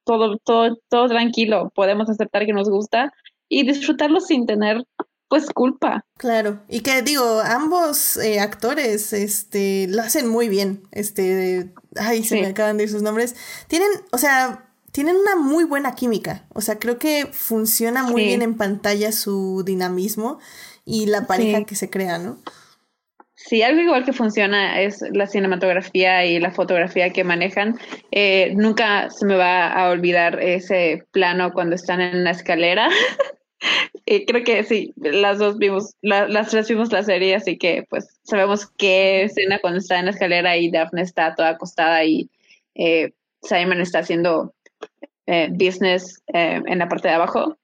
[0.05, 3.12] todo, todo, todo tranquilo, podemos aceptar que nos gusta
[3.49, 4.85] y disfrutarlo sin tener
[5.29, 6.05] pues culpa.
[6.19, 10.83] Claro, y que digo, ambos eh, actores este lo hacen muy bien.
[10.93, 13.34] Este, ay, se me acaban de ir sus nombres.
[13.68, 16.45] Tienen, o sea, tienen una muy buena química.
[16.55, 20.38] O sea, creo que funciona muy bien en pantalla su dinamismo
[20.84, 22.38] y la pareja que se crea, ¿no?
[23.34, 27.78] Sí, algo igual que funciona es la cinematografía y la fotografía que manejan.
[28.11, 32.88] Eh, nunca se me va a olvidar ese plano cuando están en la escalera.
[34.07, 38.19] eh, creo que sí, las dos vimos, las tres vimos la serie, así que pues
[38.23, 42.29] sabemos qué escena cuando está en la escalera y Daphne está toda acostada y
[42.75, 43.12] eh,
[43.43, 44.55] Simon está haciendo
[45.27, 47.57] eh, business en la parte de abajo.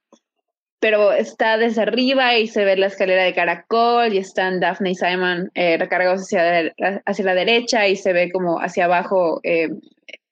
[0.79, 4.95] Pero está desde arriba y se ve la escalera de caracol y están Daphne y
[4.95, 6.73] Simon recargados hacia,
[7.05, 9.41] hacia la derecha y se ve como hacia abajo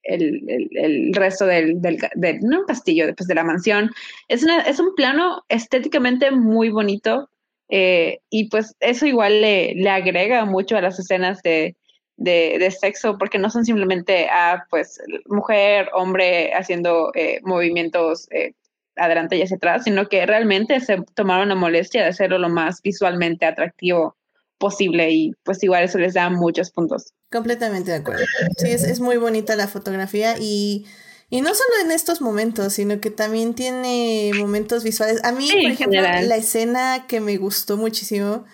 [0.03, 1.99] eh, el, el, resto del, del,
[2.41, 3.91] no un castillo, después de la mansión.
[4.27, 7.29] Es, una, es un plano estéticamente muy bonito
[7.69, 11.75] eh, y pues eso igual le, le, agrega mucho a las escenas de,
[12.17, 18.53] de, de sexo porque no son simplemente ah, pues mujer, hombre haciendo eh, movimientos eh,
[18.95, 22.81] adelante y hacia atrás, sino que realmente se tomaron la molestia de hacerlo lo más
[22.81, 24.15] visualmente atractivo
[24.59, 27.13] posible y pues igual eso les da muchos puntos.
[27.31, 28.23] Completamente de acuerdo.
[28.57, 30.85] Sí, es, es muy bonita la fotografía y,
[31.29, 35.23] y, no solo en estos momentos, sino que también tiene momentos visuales.
[35.23, 38.45] A mí, por ejemplo, la escena que me gustó muchísimo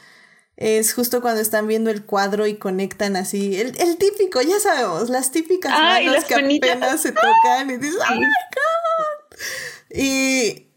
[0.57, 3.59] es justo cuando están viendo el cuadro y conectan así.
[3.59, 8.13] El, el típico, ya sabemos, las típicas manos que apenas se tocan y dices, ¡Oh
[8.13, 9.35] my God!
[9.97, 10.67] Y,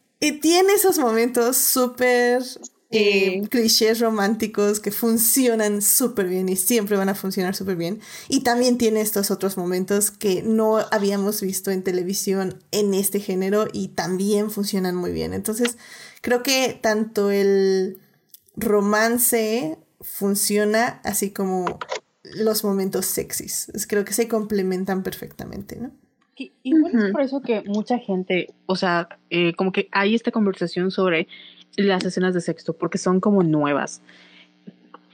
[0.40, 2.42] tiene esos momentos súper
[2.90, 8.00] eh, clichés románticos que funcionan súper bien y siempre van a funcionar súper bien.
[8.28, 13.66] Y también tiene estos otros momentos que no habíamos visto en televisión en este género
[13.72, 15.34] y también funcionan muy bien.
[15.34, 15.76] Entonces,
[16.22, 17.98] creo que tanto el
[18.56, 21.78] romance funciona así como
[22.22, 23.70] los momentos sexys.
[23.88, 25.90] Creo que se complementan perfectamente, ¿no?
[26.36, 30.92] Y, es por eso que mucha gente, o sea, eh, como que hay esta conversación
[30.92, 31.26] sobre
[31.82, 34.02] las escenas de sexo, porque son como nuevas.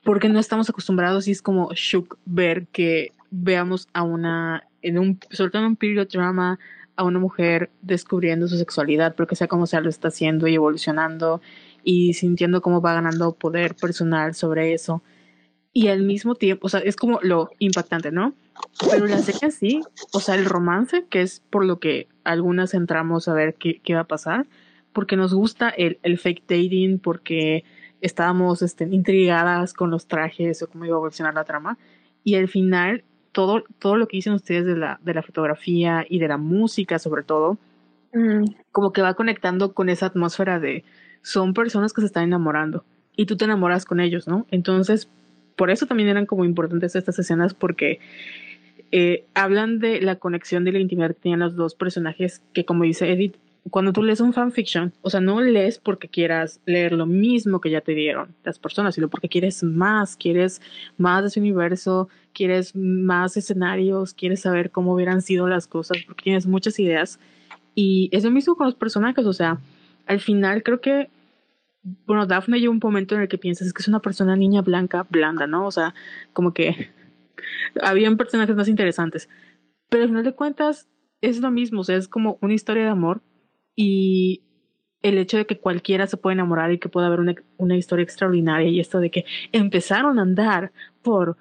[0.02, 5.18] Porque no estamos acostumbrados y es como shock ver que veamos a una, en un,
[5.30, 6.58] sobre todo en un period drama,
[6.96, 11.40] a una mujer descubriendo su sexualidad, porque sea como sea lo está haciendo y evolucionando
[11.82, 15.02] y sintiendo cómo va ganando poder personal sobre eso.
[15.72, 18.32] Y al mismo tiempo, o sea, es como lo impactante, ¿no?
[18.90, 19.82] Pero la serie sí,
[20.12, 23.94] o sea, el romance, que es por lo que algunas entramos a ver qué, qué
[23.94, 24.46] va a pasar,
[24.94, 27.64] porque nos gusta el, el fake dating, porque
[28.00, 31.76] estábamos este, intrigadas con los trajes o cómo iba a evolucionar la trama.
[32.22, 36.18] Y al final, todo, todo lo que dicen ustedes de la, de la fotografía y
[36.18, 37.58] de la música, sobre todo,
[38.14, 40.84] Mm, como que va conectando con esa atmósfera de
[41.22, 42.84] son personas que se están enamorando
[43.16, 44.46] y tú te enamoras con ellos, ¿no?
[44.52, 45.08] Entonces,
[45.56, 47.98] por eso también eran como importantes estas escenas porque
[48.92, 52.84] eh, hablan de la conexión de la intimidad que tienen los dos personajes que como
[52.84, 53.36] dice Edith,
[53.70, 57.70] cuando tú lees un fanfiction, o sea, no lees porque quieras leer lo mismo que
[57.70, 60.60] ya te dieron las personas, sino porque quieres más, quieres
[60.98, 66.24] más de ese universo, quieres más escenarios, quieres saber cómo hubieran sido las cosas, porque
[66.24, 67.18] tienes muchas ideas.
[67.74, 69.58] Y es lo mismo con los personajes, o sea,
[70.06, 71.08] al final creo que,
[72.06, 75.06] bueno, Daphne llega un momento en el que piensas que es una persona niña blanca,
[75.08, 75.66] blanda, ¿no?
[75.66, 75.94] O sea,
[76.34, 76.90] como que
[77.82, 79.30] habían personajes más interesantes.
[79.88, 80.86] Pero al final de cuentas
[81.22, 83.22] es lo mismo, o sea, es como una historia de amor
[83.76, 84.42] y
[85.02, 88.02] el hecho de que cualquiera se puede enamorar y que pueda haber una, una historia
[88.02, 90.72] extraordinaria y esto de que empezaron a andar
[91.02, 91.36] por,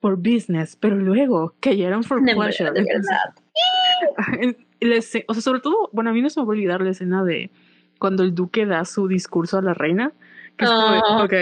[0.00, 2.72] por business, pero luego cayeron for pleasure.
[2.72, 2.82] de
[5.28, 7.24] o sea, sobre todo, bueno, a mí no se me va a olvidar la escena
[7.24, 7.50] de
[7.98, 10.12] cuando el duque da su discurso a la reina.
[10.56, 11.24] Que es como de, Ah.
[11.24, 11.32] ok,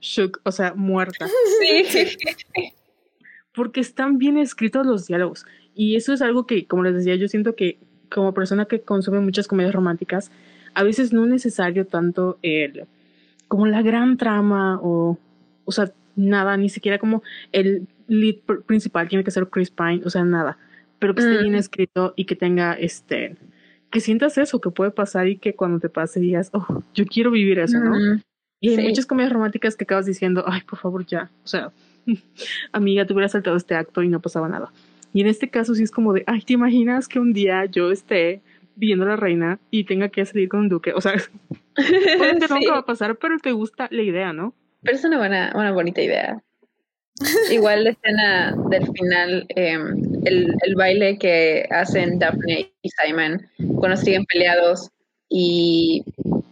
[0.00, 1.26] shook, o sea, muerta.
[1.60, 2.16] Sí.
[3.52, 5.44] Porque están bien escritos los diálogos.
[5.74, 7.78] Y eso es algo que, como les decía, yo siento que
[8.12, 10.30] como persona que consume muchas comedias románticas,
[10.74, 12.84] a veces no es necesario tanto el,
[13.48, 15.18] como la gran trama o,
[15.64, 17.22] o sea, nada, ni siquiera como
[17.52, 20.58] el lead pr- principal tiene que ser Chris Pine, o sea, nada,
[20.98, 21.40] pero que esté Mm.
[21.42, 23.36] bien escrito y que tenga este,
[23.90, 27.30] que sientas eso, que puede pasar y que cuando te pase digas, oh, yo quiero
[27.30, 27.94] vivir eso, ¿no?
[27.96, 28.20] Mm,
[28.62, 28.82] Y hay Sí.
[28.82, 31.30] muchas comedias románticas que acabas diciendo, ay, por favor, ya.
[31.44, 31.70] O sea,
[32.72, 34.70] amiga, te hubieras saltado este acto y no pasaba nada.
[35.12, 37.90] Y en este caso sí es como de, ay, ¿te imaginas que un día yo
[37.90, 38.40] esté
[38.76, 40.92] viendo a la reina y tenga que salir con un duque?
[40.92, 41.14] O sea,
[41.76, 42.54] obviamente Sí.
[42.54, 44.54] nunca va a pasar, pero te gusta la idea, ¿no?
[44.82, 46.42] Pero es una buena, una bonita idea.
[47.52, 49.76] Igual la escena del final, eh,
[50.24, 53.42] el, el baile que hacen Daphne y Simon
[53.76, 54.90] cuando siguen peleados
[55.28, 56.02] y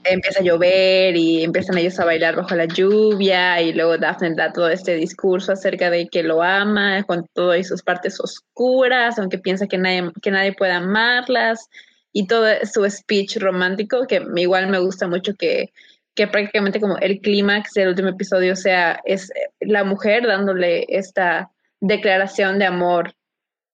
[0.05, 4.53] empieza a llover y empiezan ellos a bailar bajo la lluvia y luego Daphne da
[4.53, 9.66] todo este discurso acerca de que lo ama con todas sus partes oscuras, aunque piensa
[9.66, 11.69] que nadie, que nadie puede amarlas
[12.12, 15.73] y todo su speech romántico que igual me gusta mucho que
[16.19, 19.31] que prácticamente como el clímax del último episodio sea es
[19.61, 23.15] la mujer dándole esta declaración de amor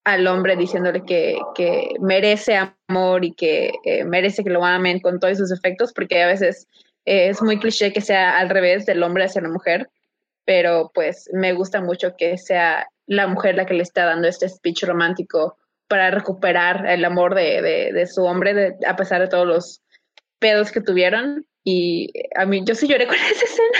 [0.05, 2.56] al hombre diciéndole que, que merece
[2.89, 6.68] amor y que eh, merece que lo amen con todos sus efectos, porque a veces
[7.06, 9.89] eh, es muy cliché que sea al revés del hombre hacia la mujer,
[10.44, 14.48] pero pues me gusta mucho que sea la mujer la que le está dando este
[14.48, 15.56] speech romántico
[15.89, 19.82] para recuperar el amor de, de, su hombre, a pesar de todos los
[20.39, 21.47] pedos que tuvieron.
[21.62, 23.78] Y a mí, yo sí lloré con esa escena.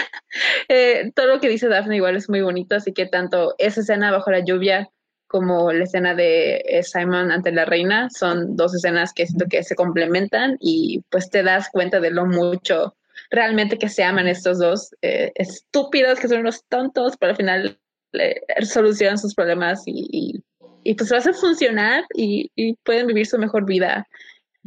[0.69, 4.11] Eh, todo lo que dice Daphne igual es muy bonito, así que tanto esa escena
[4.11, 4.91] bajo la lluvia
[5.35, 9.75] como la escena de Simon ante la reina son dos escenas que siento que se
[9.75, 12.95] complementan y pues te das cuenta de lo mucho
[13.31, 17.81] realmente que se aman estos dos eh, estúpidos que son unos tontos, pero al final
[18.13, 20.45] eh, solucionan sus problemas y, y,
[20.85, 24.07] y, pues lo hacen funcionar y, y, pueden vivir su mejor vida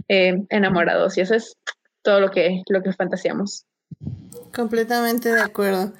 [0.10, 1.56] eh, enamorados y eso es
[2.02, 3.64] todo lo que, lo que fantaseamos.
[4.54, 5.94] Completamente de acuerdo.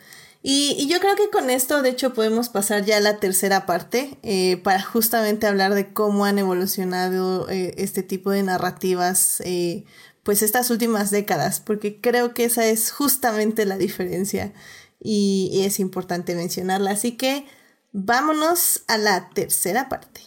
[0.50, 4.18] Y, yo creo que con esto, de hecho, podemos pasar ya a la tercera parte
[4.24, 9.84] eh, para justamente hablar de cómo han evolucionado eh, este tipo de narrativas, eh,
[10.24, 14.54] pues estas últimas décadas, porque creo que esa es justamente la diferencia
[15.02, 16.92] y es importante mencionarla.
[16.92, 17.46] Así que
[17.92, 20.22] vámonos a la tercera parte.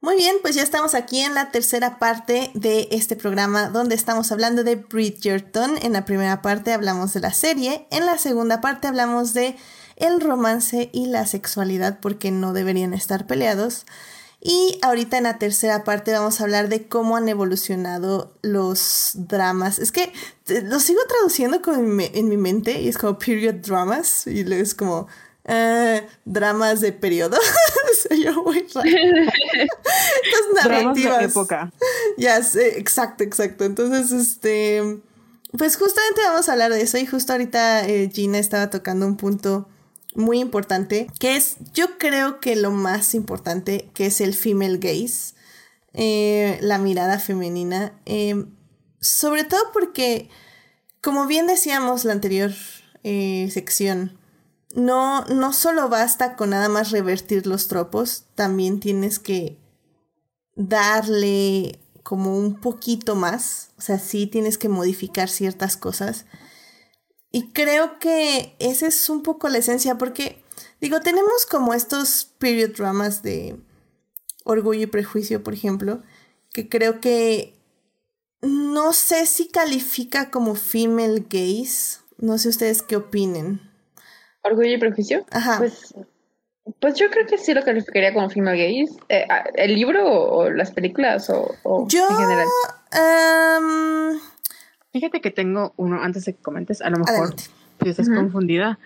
[0.00, 4.32] Muy bien, pues ya estamos aquí en la tercera parte de este programa donde estamos
[4.32, 5.78] hablando de Bridgerton.
[5.82, 9.56] En la primera parte hablamos de la serie, en la segunda parte hablamos de
[9.96, 13.84] el romance y la sexualidad porque no deberían estar peleados.
[14.40, 19.78] Y ahorita en la tercera parte vamos a hablar de cómo han evolucionado los dramas.
[19.80, 20.12] Es que
[20.64, 24.44] lo sigo traduciendo como en mi, en mi mente y es como period dramas y
[24.44, 25.08] luego es como
[25.48, 27.38] Uh, dramas de periodo.
[28.22, 28.84] yo narrativas.
[30.64, 31.72] Dramas de época.
[32.18, 33.64] Ya exacto, exacto.
[33.64, 35.00] Entonces, este.
[35.56, 36.98] Pues justamente vamos a hablar de eso.
[36.98, 39.66] Y justo ahorita eh, Gina estaba tocando un punto
[40.18, 41.06] muy importante.
[41.18, 45.34] Que es, yo creo que lo más importante, que es el female gaze.
[45.94, 47.98] Eh, la mirada femenina.
[48.04, 48.44] Eh,
[49.00, 50.28] sobre todo porque,
[51.00, 52.52] como bien decíamos la anterior
[53.02, 54.18] eh, sección
[54.74, 59.58] no, no solo basta con nada más revertir los tropos, también tienes que
[60.54, 66.26] darle como un poquito más, o sea, sí tienes que modificar ciertas cosas.
[67.30, 70.42] Y creo que esa es un poco la esencia, porque,
[70.80, 73.56] digo, tenemos como estos period dramas de
[74.44, 76.02] Orgullo y Prejuicio, por ejemplo,
[76.52, 77.58] que creo que
[78.40, 82.00] no sé si califica como female gaze.
[82.18, 83.60] No sé ustedes qué opinen.
[84.42, 85.24] Orgullo y prejuicio.
[85.30, 85.58] Ajá.
[85.58, 85.94] Pues,
[86.80, 89.00] pues yo creo que sí lo calificaría como female gaze.
[89.08, 92.08] Eh, ah, ¿El libro o, o las películas o, o Yo.
[92.08, 92.46] en general?
[92.92, 94.20] am,
[94.92, 97.44] Fíjate que tengo uno, antes de que comentes, a lo mejor Adelante.
[97.82, 98.16] si estás Ujú.
[98.16, 98.78] confundida.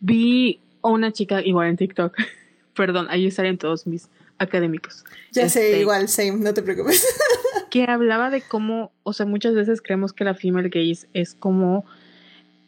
[0.00, 2.14] Vi a una chica igual en TikTok.
[2.76, 4.08] Perdón, ahí estarían todos mis
[4.38, 5.04] académicos.
[5.32, 7.06] ya sé, Este, igual, same, no te preocupes.
[7.70, 11.84] que hablaba de cómo, o sea, muchas veces creemos que la female gaze es como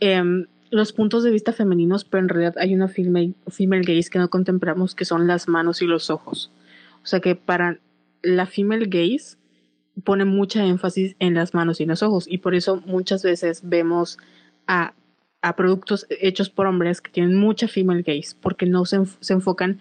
[0.00, 4.18] em, los puntos de vista femeninos, pero en realidad hay una female, female gaze que
[4.18, 6.50] no contemplamos, que son las manos y los ojos.
[7.02, 7.78] O sea que para
[8.22, 9.36] la female gaze
[10.04, 14.18] pone mucha énfasis en las manos y los ojos, y por eso muchas veces vemos
[14.66, 14.94] a,
[15.42, 19.32] a productos hechos por hombres que tienen mucha female gaze, porque no se, enf- se
[19.34, 19.80] enfocan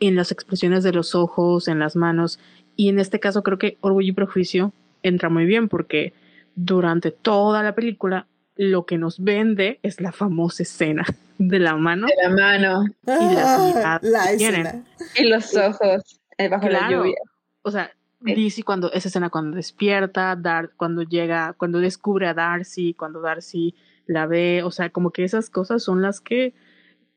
[0.00, 2.38] en las expresiones de los ojos, en las manos,
[2.76, 6.12] y en este caso creo que Orgullo y Prejuicio entra muy bien porque
[6.54, 11.04] durante toda la película lo que nos vende es la famosa escena
[11.38, 12.06] de la mano.
[12.06, 14.66] De la mano Y las Ah, miradas la que tienen.
[14.66, 14.84] escena.
[15.16, 17.16] y los ojos eh, bajo la lluvia.
[17.62, 17.90] O sea,
[18.20, 23.74] Lizzie cuando esa escena cuando despierta, Dar cuando llega, cuando descubre a Darcy, cuando Darcy
[24.06, 26.54] la ve, o sea, como que esas cosas son las que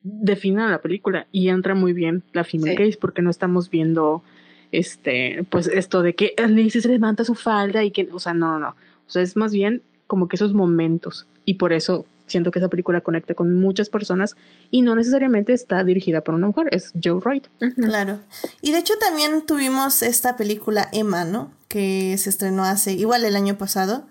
[0.01, 2.83] definen la película y entra muy bien la female Sí.
[2.83, 4.23] gaze porque no estamos viendo
[4.71, 8.51] este pues esto de que Lizzie se levanta su falda y que o sea, no,
[8.53, 8.69] no, no.
[8.69, 12.69] O sea, es más bien como que esos momentos y por eso siento que esa
[12.69, 14.35] película conecta con muchas personas
[14.71, 17.47] y no necesariamente está dirigida por una mujer, es Joe Wright.
[17.75, 18.19] Claro.
[18.61, 21.51] Y de hecho también tuvimos esta película Emma, ¿no?
[21.67, 24.07] Que se estrenó hace, igual el año pasado.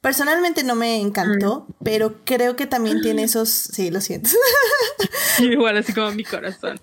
[0.00, 4.30] Personalmente no me encantó, pero creo que también tiene esos, sí, lo siento.
[5.38, 6.80] Igual así como mi corazón.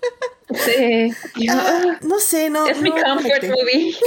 [0.54, 1.12] Sí.
[1.50, 2.66] Ah, no sé, no.
[2.66, 3.48] es mi comfort conecté.
[3.48, 3.94] movie.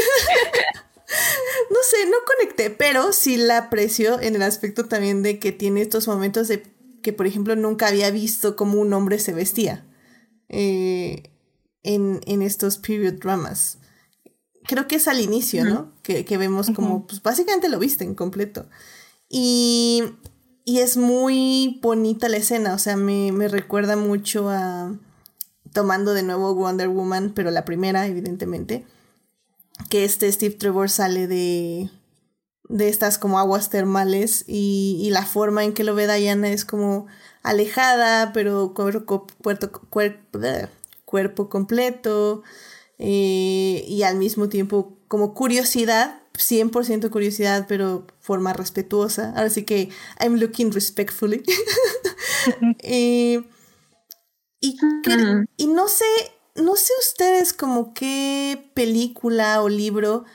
[1.69, 5.81] No sé, no conecté, pero sí la aprecio en el aspecto también de que tiene
[5.81, 6.63] estos momentos de
[7.03, 9.85] que, por ejemplo, nunca había visto cómo un hombre se vestía
[10.49, 11.29] eh,
[11.83, 13.77] en, en estos period dramas.
[14.65, 15.91] Creo que es al inicio, ¿no?
[16.01, 18.65] Que, que vemos como, pues básicamente lo visten completo.
[19.29, 20.03] Y,
[20.65, 24.97] y es muy bonita la escena, o sea, me, me recuerda mucho a,
[25.73, 28.85] tomando de nuevo Wonder Woman, pero la primera, evidentemente
[29.89, 31.89] que este Steve Trevor sale de,
[32.69, 36.65] de estas como aguas termales y, y la forma en que lo ve Diana es
[36.65, 37.07] como
[37.43, 40.39] alejada, pero cuerpo, cuerpo, cuerpo,
[41.05, 42.43] cuerpo completo
[42.99, 49.29] eh, y al mismo tiempo como curiosidad, 100% curiosidad, pero forma respetuosa.
[49.35, 51.43] Ahora sí que I'm looking respectfully.
[52.79, 53.41] Eh,
[54.59, 55.45] y, que- Ujú.
[55.57, 56.05] y no sé,
[56.55, 60.25] no sé ustedes como qué película o libro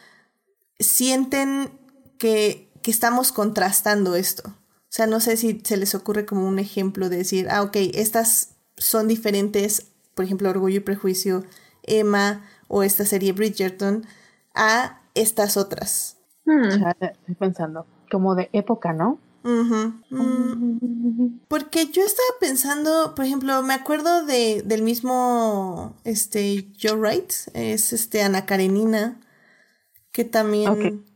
[0.79, 1.78] sienten
[2.19, 4.49] que, que estamos contrastando esto.
[4.49, 7.77] O sea, no sé si se les ocurre como un ejemplo de decir, ah, ok,
[7.95, 11.45] estas son diferentes, por ejemplo, Orgullo y Prejuicio,
[11.83, 14.07] Emma o esta serie Bridgerton,
[14.55, 16.17] a estas otras.
[16.45, 16.85] Hmm.
[17.01, 19.19] Estoy pensando, como de época, ¿no?
[19.45, 19.95] Ujú.
[20.11, 27.33] Mm, Porque yo estaba pensando, por ejemplo, me acuerdo de, del mismo este Joe Wright,
[27.55, 29.21] es este Ana Karenina,
[30.13, 31.08] que también Ok.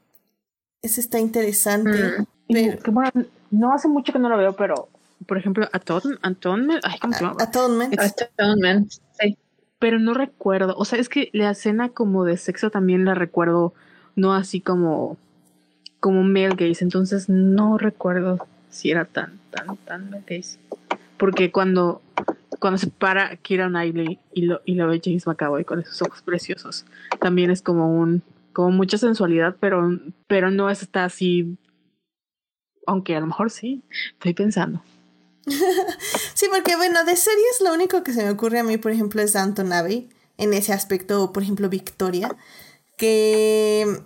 [0.83, 2.19] Es está interesante.
[2.19, 2.27] Mm.
[2.49, 3.11] Pero, bueno,
[3.51, 4.89] no hace mucho que no lo veo, pero
[5.27, 7.37] por ejemplo, Aton, Atonement, ay, ¿cómo se llama?
[7.39, 7.99] Atonement.
[7.99, 9.39] Atonement, sí.
[9.79, 13.73] Pero no recuerdo, o sea, es que la escena como de sexo también la recuerdo,
[14.17, 15.17] no así como
[16.01, 20.59] como male gaze, entonces no recuerdo si era tan, tan, tan male gaze.
[21.17, 22.03] Porque cuando,
[22.59, 26.21] cuando se para Kira Knightley y lo, y lo ve James McAvoy con esos ojos
[26.23, 26.85] preciosos,
[27.21, 28.23] también es como un,
[28.53, 29.91] como mucha sensualidad, pero,
[30.27, 31.59] pero no está así,
[32.87, 34.83] aunque a lo mejor sí, estoy pensando.
[36.35, 39.23] Sí, porque bueno, de series lo único que se me ocurre a mí, por ejemplo,
[39.23, 40.09] es Downton Abbey,
[40.39, 42.37] en ese aspecto, o por ejemplo Victoria,
[42.97, 44.01] que,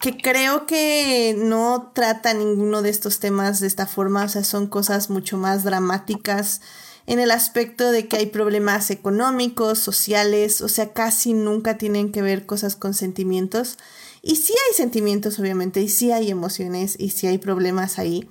[0.00, 4.66] que creo que no trata ninguno de estos temas de esta forma, o sea, son
[4.66, 6.60] cosas mucho más dramáticas
[7.06, 12.22] en el aspecto de que hay problemas económicos, sociales, o sea, casi nunca tienen que
[12.22, 13.78] ver cosas con sentimientos.
[14.22, 18.28] Y sí hay sentimientos, obviamente, y sí hay emociones, y sí hay problemas ahí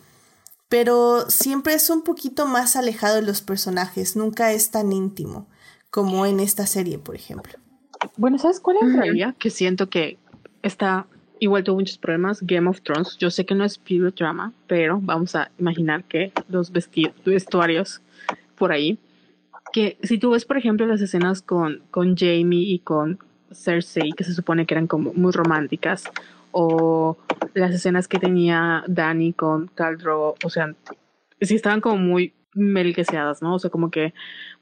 [0.69, 5.47] pero siempre es un poquito más alejado de los personajes, nunca es tan íntimo
[5.89, 7.53] como en esta serie, por ejemplo.
[8.17, 9.35] Bueno, ¿sabes cuál es la idea?
[9.39, 10.17] Que siento que
[10.61, 11.07] está
[11.39, 12.41] igual tuvo muchos problemas.
[12.41, 16.31] Game of Thrones, yo sé que no es period drama, pero vamos a imaginar que
[16.49, 18.01] los vestuarios
[18.55, 18.97] por ahí.
[19.73, 23.19] Que si tú ves, por ejemplo, las escenas con, con Jamie y con
[23.51, 26.05] Cersei, que se supone que eran como muy románticas,
[26.51, 27.17] o
[27.53, 30.73] las escenas que tenía Dani con Caldro, o sea,
[31.41, 33.55] sí estaban como muy melqueseadas, ¿no?
[33.55, 34.13] O sea, como que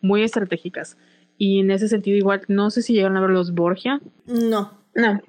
[0.01, 0.97] muy estratégicas.
[1.37, 4.01] Y en ese sentido, igual, no sé si llegaron a ver los Borgia.
[4.25, 4.71] No.
[4.95, 5.21] No.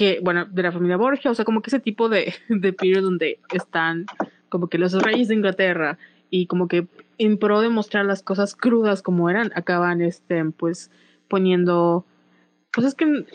[0.00, 3.02] Que, bueno, de la familia Borgia, o sea, como que ese tipo de, de period
[3.02, 4.06] donde están
[4.48, 5.98] como que los reyes de Inglaterra
[6.30, 6.86] y como que
[7.18, 10.90] en pro de mostrar las cosas crudas como eran, acaban, este, pues,
[11.28, 12.06] poniendo,
[12.72, 13.26] pues es que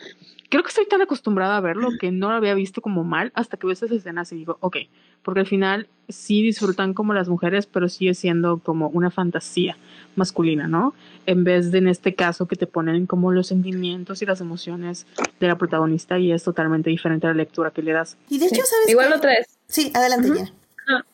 [0.55, 3.57] creo que estoy tan acostumbrada a verlo que no lo había visto como mal hasta
[3.57, 4.77] que veo esas escenas y digo, ok,
[5.21, 9.75] porque al final sí disfrutan como las mujeres, pero sigue siendo como una fantasía
[10.15, 10.93] masculina, ¿no?
[11.25, 15.05] En vez de en este caso que te ponen como los sentimientos y las emociones
[15.41, 18.15] de la protagonista y es totalmente diferente a la lectura que le das.
[18.29, 18.87] Y de hecho, ¿sabes?
[18.87, 19.57] Igual otra vez.
[19.67, 21.05] Sí, adelante ya.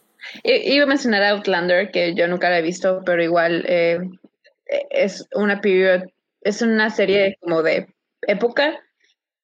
[0.43, 4.07] Iba a mencionar Outlander, que yo nunca la he visto, pero igual eh,
[4.91, 6.03] es una period,
[6.41, 7.88] es una serie como de
[8.27, 8.80] época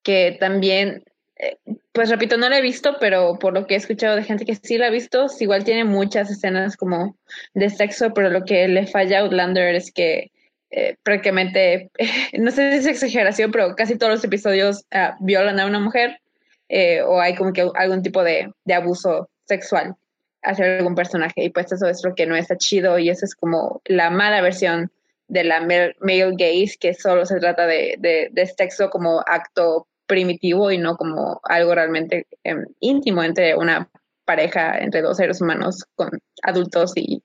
[0.07, 1.03] que también,
[1.35, 1.57] eh,
[1.91, 4.55] pues repito, no la he visto, pero por lo que he escuchado de gente que
[4.55, 7.17] sí la ha visto, igual tiene muchas escenas como
[7.53, 10.31] de sexo, pero lo que le falla a Outlander es que
[10.71, 11.91] eh, prácticamente,
[12.39, 16.21] no sé si es exageración, pero casi todos los episodios ah, violan a una mujer
[16.69, 19.97] eh, o hay como que algún tipo de, de abuso sexual
[20.41, 23.35] hacia algún personaje y pues eso es lo que no está chido y eso es
[23.35, 24.89] como la mala versión
[25.27, 25.95] de la male
[26.37, 31.39] gaze que solo se trata de, de, de sexo como acto primitivo y no como
[31.43, 33.89] algo realmente em, íntimo entre una
[34.25, 36.09] pareja, entre dos seres humanos con
[36.43, 37.23] adultos y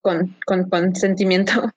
[0.00, 1.52] con, con, sentimiento.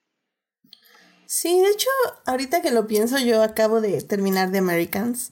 [1.32, 1.90] Sí, de hecho,
[2.26, 5.30] ahorita que lo pienso, yo acabo de terminar de Americans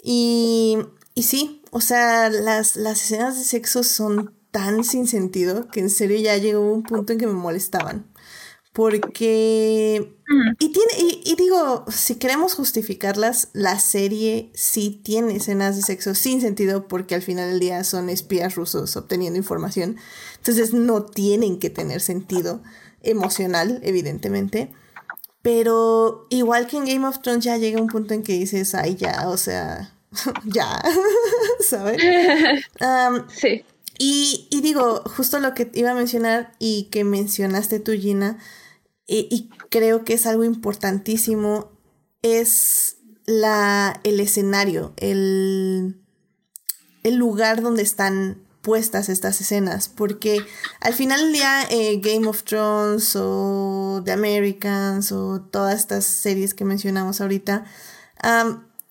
[0.00, 0.78] y,
[1.16, 5.90] y sí, o sea, las, las escenas de sexo son tan sin sentido que en
[5.90, 8.11] serio ya llegó un punto en que me molestaban.
[8.72, 10.16] Porque.
[10.58, 10.92] Y tiene.
[11.24, 17.14] Y, digo, si queremos justificarlas, la serie sí tiene escenas de sexo sin sentido, porque
[17.14, 19.96] al final del día son espías rusos obteniendo información.
[20.38, 22.62] Entonces no tienen que tener sentido
[23.02, 24.72] emocional, evidentemente.
[25.42, 28.94] Pero igual que en Game of Thrones ya llega un punto en que dices, ay,
[28.94, 29.92] ya, o sea,
[30.44, 30.80] ya,
[31.60, 32.00] ¿sabes?
[33.28, 33.64] sí.
[33.98, 38.38] Y, y, digo, justo lo que iba a mencionar y que mencionaste tú, Gina,
[39.06, 41.70] y, creo que es algo importantísimo,
[42.22, 42.96] es
[43.26, 46.00] la, el escenario, el,
[47.02, 50.38] el lugar donde están puestas estas escenas, porque
[50.80, 56.54] al final del día eh, Game of Thrones o The Americans o todas estas series
[56.54, 57.64] que mencionamos ahorita,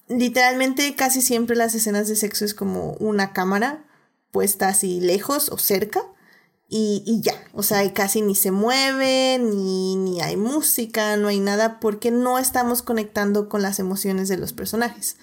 [0.09, 3.85] literalmente casi siempre las escenas de sexo es como una cámara
[4.31, 6.01] puesta así lejos o cerca
[6.73, 11.81] y, ya, o sea, casi ni se mueve, ni, ni hay música, no hay nada,
[11.81, 15.17] porque no estamos conectando con las emociones de los personajes.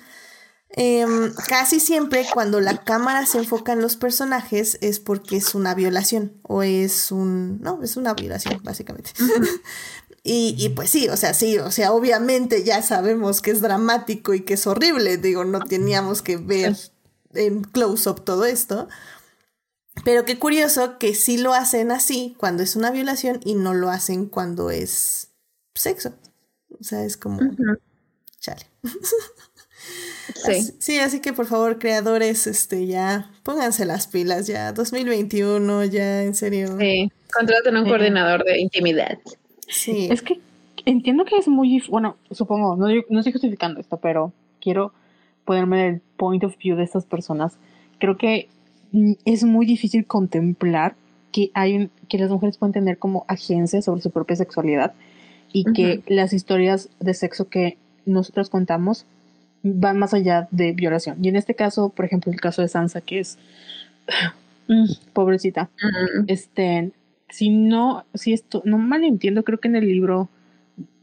[0.69, 5.75] Em, casi siempre cuando la cámara se enfoca en los personajes es porque es una
[5.75, 7.62] violación o es un...
[7.62, 9.12] No, es una violación, básicamente.
[10.23, 14.35] y, y, pues sí, o sea, sí, o sea, obviamente ya sabemos que es dramático
[14.35, 16.77] y que es horrible, digo, no teníamos que ver
[17.33, 18.87] en close-up todo esto.
[20.05, 23.91] Pero qué curioso que sí lo hacen así cuando es una violación y no lo
[23.91, 25.31] hacen cuando es
[25.75, 26.15] sexo.
[26.79, 27.41] O sea, es como...
[28.41, 28.66] Chale.
[30.35, 30.75] Sí.
[30.79, 36.35] sí, así que por favor, creadores, este, ya pónganse las pilas, ya 2021, ya en
[36.35, 36.77] serio.
[36.79, 39.19] Sí, contraten un coordinador de intimidad.
[39.69, 40.09] Sí.
[40.11, 40.41] Es que
[40.85, 44.93] entiendo que es muy, bueno, supongo, no, no estoy justificando esto, pero quiero
[45.45, 47.57] ponerme el point of view de estas personas.
[47.99, 48.49] Creo que
[49.24, 50.94] es muy difícil contemplar
[51.32, 54.94] que hay que las mujeres pueden tener como agencia sobre su propia sexualidad
[55.52, 59.06] y que las historias de sexo que nosotros contamos
[59.62, 61.23] van más allá de violación.
[61.23, 63.39] Y en este caso, por ejemplo, el caso de Sansa, que es
[64.69, 65.70] mm, pobrecita.
[66.27, 66.93] Este,
[67.28, 70.28] si no, si esto, no mal entiendo, creo que en el libro,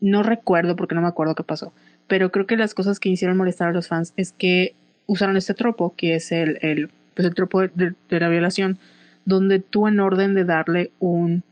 [0.01, 1.73] no recuerdo porque no me acuerdo qué pasó,
[2.07, 4.73] pero creo que las cosas que hicieron molestar a los fans es que
[5.05, 8.77] usaron este tropo, que es el, el pues el tropo de, la violación,
[9.25, 11.43] donde tú en orden de darle un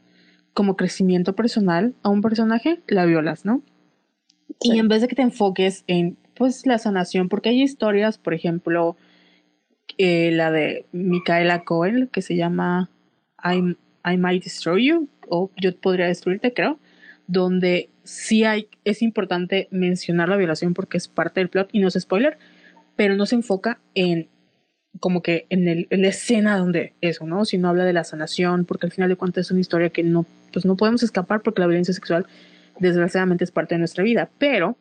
[0.54, 3.64] como crecimiento personal a un personaje, la violas, ¿no?
[4.62, 8.34] Y en vez de que te enfoques en pues la sanación, porque hay historias, por
[8.34, 8.96] ejemplo,
[9.98, 12.90] eh, la de Micaela Coel, que se llama
[13.44, 16.80] I'm, I Might Destroy You, o Yo podría destruirte, creo,
[17.28, 21.88] donde sí hay, es importante mencionar la violación porque es parte del plot y no
[21.88, 22.38] es spoiler,
[22.96, 24.28] pero no se enfoca en
[25.00, 27.46] como que en, el, en la escena donde eso, ¿no?
[27.46, 30.26] Sino habla de la sanación, porque al final de cuentas es una historia que no,
[30.52, 32.26] pues no podemos escapar porque la violencia sexual
[32.80, 34.78] desgraciadamente es parte de nuestra vida, pero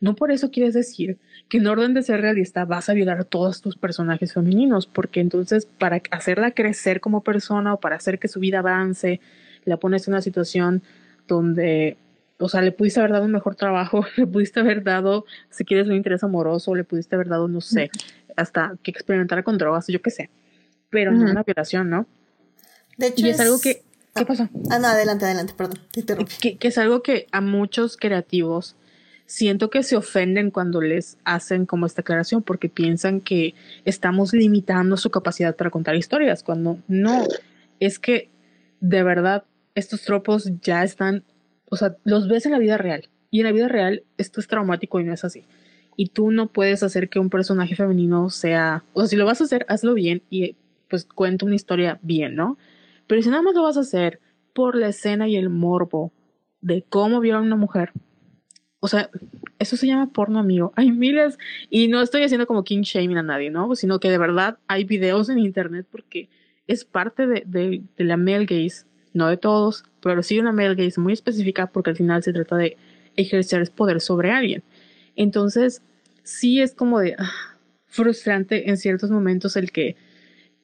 [0.00, 1.18] no por eso quieres decir
[1.48, 5.20] que en orden de ser realista vas a violar a todos tus personajes femeninos, porque
[5.20, 9.20] entonces para hacerla crecer como persona o para hacer que su vida avance,
[9.64, 10.82] la pones en una situación
[11.26, 11.96] donde,
[12.38, 15.86] o sea, le pudiste haber dado un mejor trabajo, le pudiste haber dado, si quieres,
[15.86, 17.90] un interés amoroso, le pudiste haber dado, no sé,
[18.36, 20.30] hasta que experimentara con drogas, yo qué sé,
[20.90, 22.06] pero no una violación, ¿no?
[22.96, 23.82] De hecho, y es, algo que...
[24.14, 24.48] ¿Qué ah, pasó?
[24.70, 26.34] Ah, no, adelante, adelante, perdón, te interrumpí.
[26.40, 28.76] Que, que es algo que a muchos creativos
[29.26, 33.54] siento que se ofenden cuando les hacen como esta aclaración porque piensan que
[33.84, 37.26] estamos limitando su capacidad para contar historias, cuando no,
[37.80, 38.28] es que
[38.80, 39.44] de verdad
[39.74, 41.24] estos tropos ya están,
[41.68, 44.46] o sea, los ves en la vida real y en la vida real esto es
[44.46, 45.44] traumático y no es así.
[45.96, 49.40] Y tú no puedes hacer que un personaje femenino sea, o sea, si lo vas
[49.40, 50.56] a hacer, hazlo bien y
[50.88, 52.58] pues cuenta una historia bien, ¿no?
[53.06, 54.20] Pero si nada más lo vas a hacer
[54.54, 56.12] por la escena y el morbo
[56.60, 57.92] de cómo violan a una mujer,
[58.80, 59.08] o sea,
[59.58, 60.72] eso se llama porno, amigo.
[60.76, 61.38] Hay miles,
[61.70, 63.74] y no estoy haciendo como king shaming a nadie, ¿no?
[63.76, 66.28] Sino que de verdad hay videos en internet porque
[66.66, 70.74] es parte de, de, de la male gaze, no de todos, pero sí una male
[70.74, 72.76] gaze muy específica porque al final se trata de
[73.16, 74.62] ejercer poder sobre alguien.
[75.16, 75.82] Entonces,
[76.22, 77.30] sí es como de ah,
[77.86, 79.96] frustrante en ciertos momentos el que,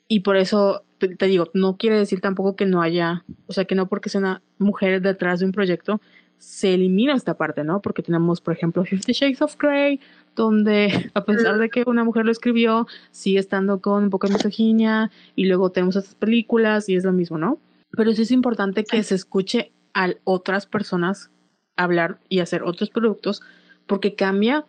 [0.09, 3.75] y por eso te digo, no quiere decir tampoco que no haya, o sea, que
[3.75, 6.01] no porque sea una mujer detrás de un proyecto,
[6.37, 7.81] se elimina esta parte, ¿no?
[7.81, 10.01] Porque tenemos, por ejemplo, Fifty Shades of Grey,
[10.35, 14.35] donde a pesar de que una mujer lo escribió, sigue estando con un poco de
[14.35, 17.59] misoginia, y luego tenemos estas películas y es lo mismo, ¿no?
[17.93, 21.31] Pero sí es importante que se escuche a otras personas
[21.77, 23.43] hablar y hacer otros productos,
[23.91, 24.65] porque cambia,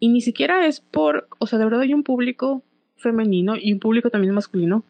[0.00, 2.64] y ni siquiera es por, o sea, de verdad hay un público
[2.96, 4.82] femenino y un público también masculino,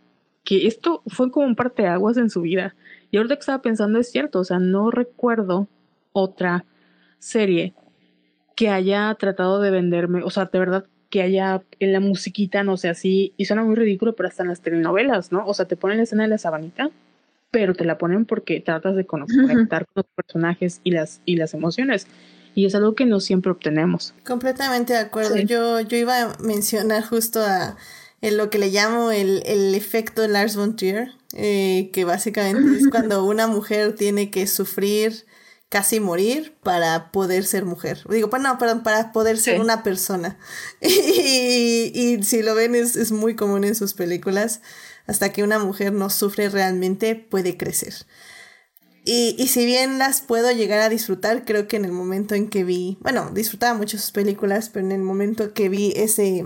[0.43, 2.75] que esto fue como un parteaguas en su vida.
[3.11, 5.69] Y ahorita que estaba pensando es cierto, o sea, no recuerdo
[6.15, 6.65] otra
[7.19, 7.75] serie
[8.57, 12.79] que haya tratado de venderme, o sea, de verdad que haya en la musiquita, no
[12.79, 15.47] sé, así, y suena muy ridículo, pero hasta en las telenovelas, ¿no?
[15.47, 16.89] O sea, te ponen la escena de la sabanita,
[17.51, 21.53] pero te la ponen porque tratas de conectar con los personajes y las, y las
[21.53, 22.07] emociones.
[22.55, 24.15] Y es algo que no siempre obtenemos.
[24.25, 25.37] Completamente de acuerdo.
[25.37, 27.77] Yo, yo iba a mencionar justo a
[28.25, 32.89] en lo que le llamo el, el efecto Lars von Trier, eh, que básicamente es
[32.91, 35.27] cuando una mujer tiene que sufrir
[35.69, 38.03] casi morir para poder ser mujer.
[38.09, 40.39] Digo, pues no, perdón, para poder ser una persona.
[40.81, 44.63] Y, y, si lo ven es, es, muy común en sus películas.
[45.07, 47.95] Hasta que una mujer no sufre realmente puede crecer.
[49.05, 52.49] Y, y si bien las puedo llegar a disfrutar, creo que en el momento en
[52.49, 56.45] que vi, bueno, disfrutaba mucho sus películas, pero en el momento que vi ese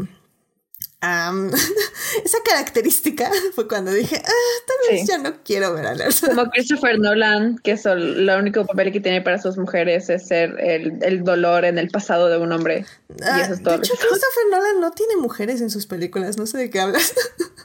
[2.24, 6.20] esa característica fue cuando dije, ah, tal vez ya no quiero ver a Lars.
[6.26, 10.56] Como Christopher Nolan, que es el, único papel que tiene para sus mujeres es ser
[10.58, 12.84] el, el dolor en el pasado de un hombre.
[13.10, 13.78] y eso es todo.
[13.78, 17.14] De hecho, Christopher Nolan no tiene mujeres en sus películas, no sé de qué hablas.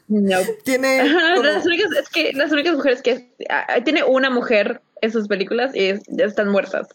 [0.08, 0.38] No.
[0.64, 1.04] tiene.
[1.08, 3.34] las únicas, es que las únicas mujeres que.
[3.50, 6.88] Ah, tiene una mujer en sus películas y están muertas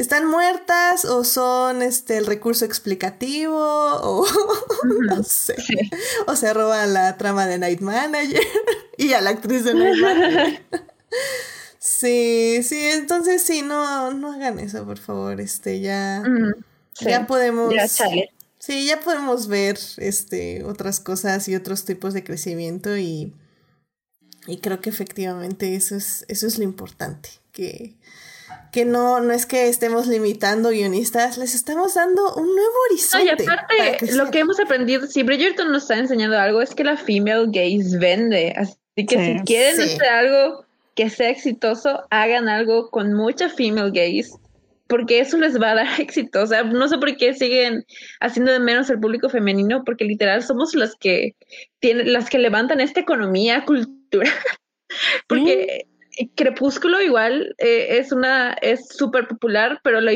[0.00, 4.26] están muertas o son este el recurso explicativo o
[5.06, 5.56] no sé.
[6.26, 8.40] O se roba la trama de Night Manager
[8.96, 10.62] y a la actriz de Night Manager.
[11.78, 15.40] sí, sí, entonces sí, no, no hagan eso, por favor.
[15.40, 16.22] Este, ya,
[17.00, 17.74] ya podemos.
[18.58, 23.34] sí, ya podemos ver este otras cosas y otros tipos de crecimiento y,
[24.46, 27.28] y creo que efectivamente eso es, eso es lo importante.
[27.52, 27.98] Que,
[28.72, 33.26] que no, no es que estemos limitando guionistas, les estamos dando un nuevo horizonte.
[33.26, 36.96] y aparte, lo que hemos aprendido, si Bridgerton nos está enseñando algo, es que la
[36.96, 38.54] female gaze vende.
[38.56, 40.64] Así que si quieren hacer algo
[40.94, 44.32] que sea exitoso, hagan algo con mucha female gaze,
[44.86, 46.42] porque eso les va a dar éxito.
[46.42, 47.84] O sea, no sé por qué siguen
[48.20, 51.34] haciendo de menos el público femenino, porque literal somos las que
[51.80, 54.32] tienen, las que levantan esta economía cultural.
[55.26, 55.86] porque
[56.34, 60.10] Crepúsculo igual eh, es una es súper popular, pero lo,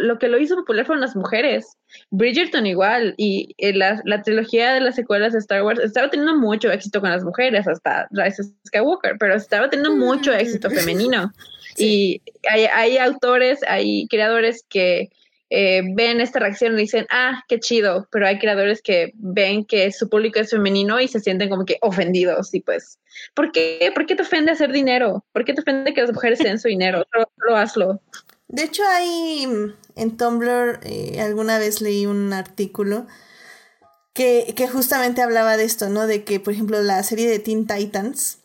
[0.00, 1.76] lo, que lo hizo popular fueron las mujeres.
[2.10, 6.36] Bridgerton igual y eh, la, la, trilogía de las secuelas de Star Wars estaba teniendo
[6.36, 11.32] mucho éxito con las mujeres hasta Rise of Skywalker, pero estaba teniendo mucho éxito femenino.
[11.76, 12.20] Y
[12.50, 15.08] hay, hay autores, hay creadores que
[15.50, 19.90] eh, ven esta reacción y dicen, ah, qué chido, pero hay creadores que ven que
[19.90, 23.00] su público es femenino y se sienten como que ofendidos y pues,
[23.34, 23.90] ¿por qué?
[23.92, 25.24] ¿Por qué te ofende hacer dinero?
[25.32, 27.04] ¿Por qué te ofende que las mujeres den su dinero?
[27.12, 28.00] Solo, hazlo.
[28.46, 29.46] De hecho, hay
[29.96, 33.06] en Tumblr, eh, alguna vez leí un artículo
[34.14, 36.06] que, que justamente hablaba de esto, ¿no?
[36.06, 38.38] De que, por ejemplo, la serie de Teen Titans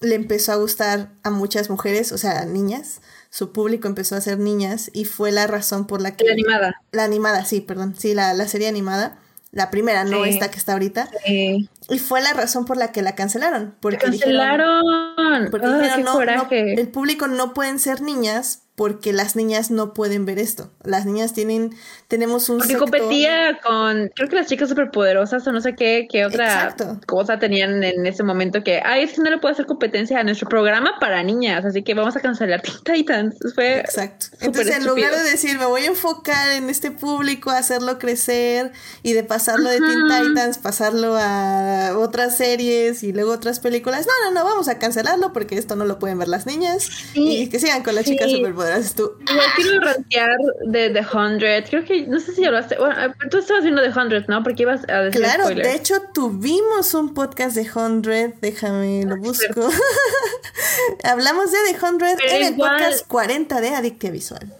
[0.00, 3.00] le empezó a gustar a muchas mujeres, o sea, niñas,
[3.36, 6.24] su público empezó a ser niñas y fue la razón por la que...
[6.24, 6.82] La animada.
[6.90, 7.94] La animada, sí, perdón.
[7.94, 9.18] Sí, la, la serie animada.
[9.52, 11.10] La primera, no esta que está ahorita.
[11.26, 11.68] Sí.
[11.90, 13.74] Y fue la razón por la que la cancelaron.
[13.80, 14.80] Porque cancelaron.
[15.16, 19.94] Dijeron, porque Ah, dijeron, no, el público no pueden ser niñas porque las niñas no
[19.94, 20.70] pueden ver esto.
[20.84, 21.74] Las niñas tienen,
[22.08, 26.06] tenemos un Porque sector- competía con, creo que las chicas superpoderosas o no sé qué,
[26.10, 27.00] qué otra Exacto.
[27.06, 30.24] cosa tenían en ese momento que, ay, es que no le puedo hacer competencia a
[30.24, 33.36] nuestro programa para niñas, así que vamos a cancelar Teen Titans.
[33.54, 34.26] Fue Exacto.
[34.40, 38.72] Entonces, en lugar de decir, me voy a enfocar en este público, hacerlo crecer
[39.02, 40.26] y de pasarlo de Teen.
[40.28, 45.32] Titans, pasarlo a otras series y luego otras películas, no, no, no, vamos a cancelarlo
[45.32, 46.84] porque esto no lo pueden ver las niñas
[47.14, 47.38] Sí.
[47.42, 48.36] y que sigan con las chicas Sí.
[48.66, 48.94] Superpoderosas.
[48.94, 50.30] Tú, Igual quiero rantear
[50.66, 51.64] de The Hundred.
[51.68, 52.76] Creo que, no sé si hablaste.
[52.78, 54.42] Bueno, eh, tú estabas viendo The Hundred, ¿no?
[54.42, 55.68] Porque ibas a decir Claro, spoilers.
[55.68, 59.68] de hecho tuvimos un podcast de 100, déjame lo busco.
[61.04, 64.52] Hablamos de The 100 Pero en el igual- podcast 40 de Adictia Visual.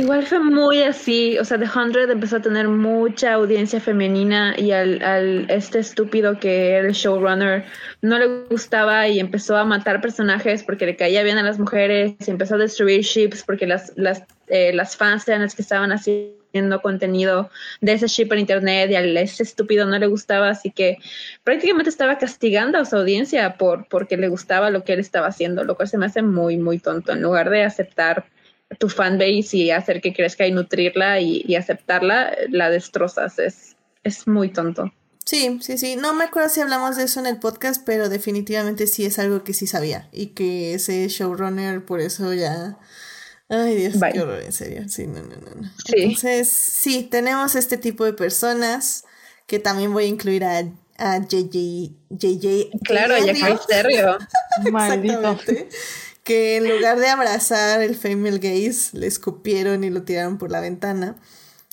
[0.00, 4.72] Igual fue muy así, o sea, The Hundred empezó a tener mucha audiencia femenina y
[4.72, 7.66] al, al este estúpido que era el showrunner
[8.00, 12.14] no le gustaba y empezó a matar personajes porque le caía bien a las mujeres
[12.26, 15.92] y empezó a destruir ships porque las, las, eh, las fans eran las que estaban
[15.92, 17.50] haciendo contenido
[17.82, 20.96] de ese ship en internet y a ese estúpido no le gustaba, así que
[21.44, 25.64] prácticamente estaba castigando a su audiencia por porque le gustaba lo que él estaba haciendo,
[25.64, 28.24] lo cual se me hace muy, muy tonto, en lugar de aceptar
[28.78, 33.38] tu fanbase y hacer que crezca y nutrirla y, y aceptarla, la destrozas.
[33.38, 34.92] Es, es muy tonto.
[35.24, 35.96] Sí, sí, sí.
[35.96, 39.44] No me acuerdo si hablamos de eso en el podcast, pero definitivamente sí es algo
[39.44, 40.08] que sí sabía.
[40.12, 42.78] Y que ese showrunner, por eso ya.
[43.48, 44.12] Ay, Dios, Bye.
[44.12, 44.88] qué horror, en serio.
[44.88, 45.70] Sí, no, no, no.
[45.86, 45.94] Sí.
[45.96, 49.04] Entonces, sí, tenemos este tipo de personas
[49.46, 50.64] que también voy a incluir a,
[50.98, 51.92] a JJ.
[52.10, 54.18] JJ Claro, ya fue serio.
[54.70, 55.38] Maldito.
[56.24, 60.60] Que en lugar de abrazar el female gaze, le escupieron y lo tiraron por la
[60.60, 61.16] ventana.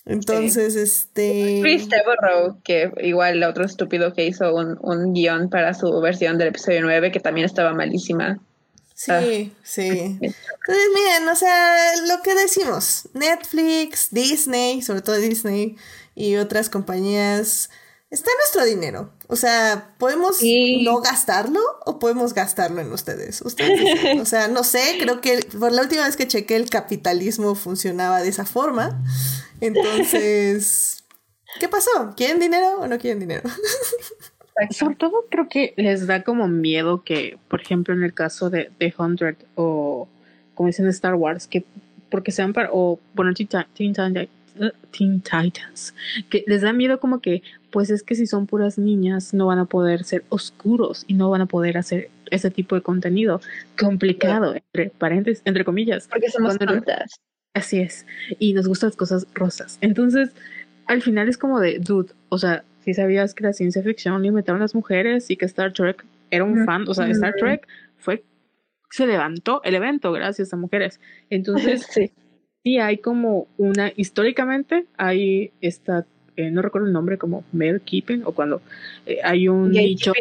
[0.06, 1.60] Entonces, este.
[1.62, 6.38] Chris Devereaux, que igual el otro estúpido que hizo un, un guion para su versión
[6.40, 8.40] del episodio 9, que también estaba malísima.
[8.96, 9.22] Sí, Ah.
[9.64, 9.88] sí.
[10.22, 11.76] Entonces, miren, o sea,
[12.08, 15.76] lo que decimos, Netflix, Disney, sobre todo Disney
[16.16, 17.70] y otras compañías,
[18.10, 19.12] está nuestro dinero.
[19.28, 20.84] O sea, podemos Sí.
[20.84, 23.42] no gastarlo o podemos gastarlo en ustedes.
[23.42, 28.22] O sea, no sé, creo que por la última vez que chequé el capitalismo funcionaba
[28.22, 29.04] de esa forma.
[29.62, 31.04] Entonces,
[31.60, 32.14] ¿qué pasó?
[32.16, 33.44] ¿Quieren dinero o no quieren dinero?
[34.72, 38.72] Sobre todo creo que les da como miedo que, por ejemplo, en el caso de
[38.78, 40.08] The Hundred o
[40.54, 41.64] como dicen en Star Wars, que
[42.12, 44.28] porque sean para, o bueno, Teen, Teen eh,
[44.92, 45.94] Teen Titans,
[46.30, 47.42] que les da miedo como que,
[47.72, 51.30] pues es que si son puras niñas no van a poder ser oscuros y no
[51.30, 53.42] van a poder hacer ese tipo de contenido
[53.80, 56.08] complicado, entre paréntesis, entre comillas.
[56.08, 57.20] Porque somos tontas.
[57.54, 58.06] Así es.
[58.38, 59.78] Y nos gustan las cosas rosas.
[59.82, 60.32] Entonces,
[60.86, 64.62] al final es como de, dude, o sea, si sabías que la ciencia ficción limitaron
[64.62, 67.68] a las mujeres y que Star Trek era un fan, o sea, Star Trek
[67.98, 68.24] fue,
[68.90, 71.00] se levantó el evento gracias a mujeres.
[71.30, 72.12] Entonces, Sí.
[72.64, 76.06] sí hay como una, históricamente hay esta,
[76.40, 78.62] eh, no recuerdo el nombre, como male keeping, o cuando
[79.06, 80.14] eh, hay un nicho,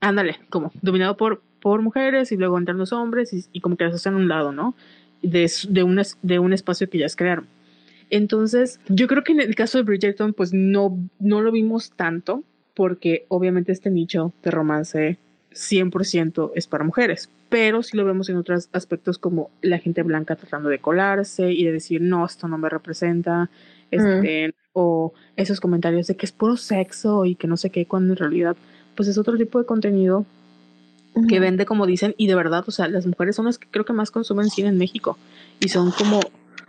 [0.00, 3.84] ándale, como dominado por, por mujeres y luego entran los hombres y, y como que
[3.84, 4.74] las hacen a un lado, ¿no?
[5.22, 7.46] De, de, un, de un espacio que ya es crearon.
[8.10, 12.44] Entonces, yo creo que en el caso de Bridgerton, pues no, no lo vimos tanto,
[12.74, 15.18] porque obviamente este nicho de romance
[15.52, 20.36] 100% es para mujeres, pero sí lo vemos en otros aspectos como la gente blanca
[20.36, 23.50] tratando de colarse y de decir, no, esto no me representa,
[23.90, 28.12] este, o esos comentarios de que es puro sexo y que no sé qué, cuando
[28.12, 28.56] en realidad,
[28.94, 30.24] pues es otro tipo de contenido
[31.28, 33.84] que vende como dicen y de verdad, o sea, las mujeres son las que creo
[33.84, 35.18] que más consumen cine en México
[35.58, 36.20] y son como,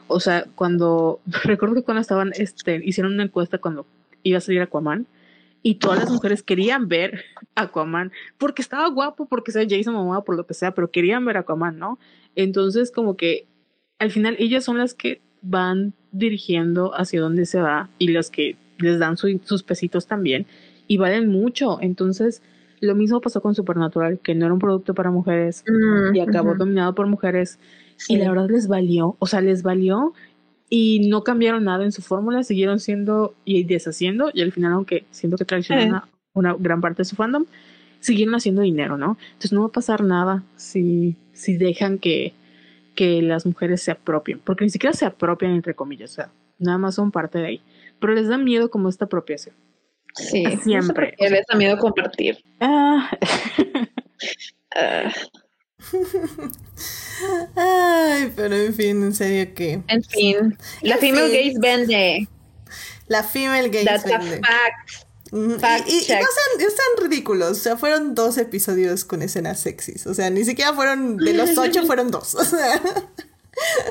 [0.07, 3.85] o sea, cuando recuerdo que cuando estaban este hicieron una encuesta cuando
[4.23, 5.05] iba a salir Aquaman
[5.63, 7.23] y todas las mujeres querían ver
[7.55, 11.37] Aquaman porque estaba guapo, porque sea Jason Momoa por lo que sea, pero querían ver
[11.37, 11.99] Aquaman, ¿no?
[12.35, 13.47] Entonces, como que
[13.99, 18.55] al final ellas son las que van dirigiendo hacia dónde se va y las que
[18.79, 20.45] les dan su- sus pesitos también
[20.87, 21.77] y valen mucho.
[21.81, 22.41] Entonces,
[22.79, 26.55] lo mismo pasó con Supernatural, que no era un producto para mujeres Mm, y acabó
[26.55, 27.59] dominado por mujeres
[27.97, 28.13] Sí.
[28.15, 30.13] y la verdad les valió, o sea, les valió
[30.69, 35.05] y no cambiaron nada en su fórmula, siguieron siendo y deshaciendo y al final, aunque
[35.11, 37.45] siento que traicionan a una gran parte de su fandom,
[37.99, 39.17] siguieron haciendo dinero, ¿no?
[39.33, 42.33] Entonces no va a pasar nada si, si dejan que,
[42.95, 46.77] que las mujeres se apropien, porque ni siquiera se apropian entre comillas, o sea, nada
[46.77, 47.61] más son parte de ahí,
[47.99, 49.55] pero les da miedo como esta apropiación.
[50.13, 51.15] Sí, Siempre.
[51.19, 52.43] No sé les da miedo compartir.
[52.59, 53.09] Ah,
[54.75, 55.11] Ah,
[57.55, 61.53] Ay, pero en fin, en serio que en fin, la En female fin.
[61.53, 62.27] gaze vende.
[63.07, 64.37] la female gaze That's a vende.
[64.39, 65.07] fact.
[65.59, 67.51] Fact Y, y- no sean, están ridículos.
[67.51, 70.05] O sea, fueron dos episodios con escenas sexys.
[70.07, 72.35] O sea, ni siquiera fueron de los ocho, fueron dos.
[72.39, 72.81] O sea,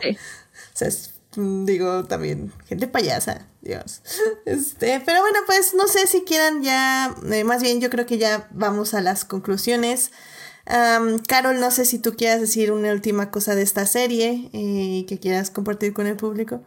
[0.02, 0.16] Sí.
[0.16, 4.02] o sea, es, mm, digo también, gente payasa, Dios.
[4.46, 8.18] Este, pero bueno, pues no sé si quieran ya, eh, más bien yo creo que
[8.18, 10.10] ya vamos a las conclusiones.
[11.26, 15.18] Carol, no sé si tú quieras decir una última cosa de esta serie eh, que
[15.18, 16.62] quieras compartir con el público.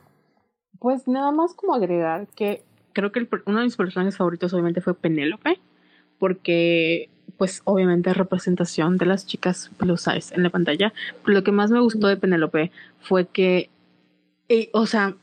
[0.79, 4.81] Pues nada más como agregar que creo que el uno de mis personajes favoritos obviamente
[4.81, 5.59] fue Penélope,
[6.19, 10.93] porque pues obviamente es representación de las chicas plus size en la pantalla.
[11.23, 12.71] Pero lo que más me gustó de Penélope
[13.01, 13.69] fue que,
[14.71, 15.15] o sea,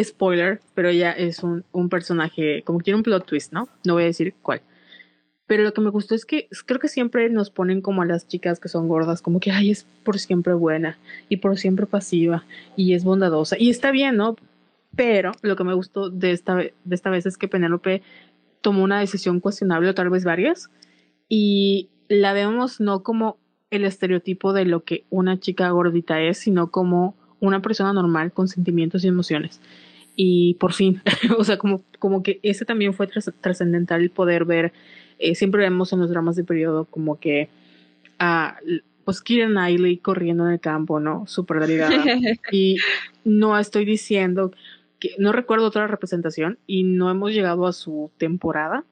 [0.00, 3.68] spoiler, pero ella es un, un personaje como que tiene un plot twist, ¿no?
[3.84, 4.60] No voy a decir cuál.
[5.46, 8.26] Pero lo que me gustó es que creo que siempre nos ponen como a las
[8.26, 10.98] chicas que son gordas, como que, ay, es por siempre buena
[11.28, 12.44] y por siempre pasiva
[12.76, 13.56] y es bondadosa.
[13.58, 14.36] Y está bien, ¿no?
[14.96, 18.02] Pero lo que me gustó de esta, de esta vez es que Penélope
[18.60, 20.70] tomó una decisión cuestionable, o tal vez varias,
[21.28, 23.38] y la vemos no como
[23.70, 28.48] el estereotipo de lo que una chica gordita es, sino como una persona normal con
[28.48, 29.60] sentimientos y emociones.
[30.16, 31.02] Y por fin,
[31.38, 34.72] o sea, como, como que ese también fue tras- trascendental el poder ver,
[35.18, 37.48] eh, siempre vemos en los dramas de periodo como que
[38.18, 38.56] a
[39.04, 41.26] pues Kira Knightley corriendo en el campo, ¿no?
[41.26, 42.02] Súper delgada.
[42.52, 42.76] y
[43.24, 44.52] no estoy diciendo
[45.18, 48.84] no recuerdo otra representación y no hemos llegado a su temporada,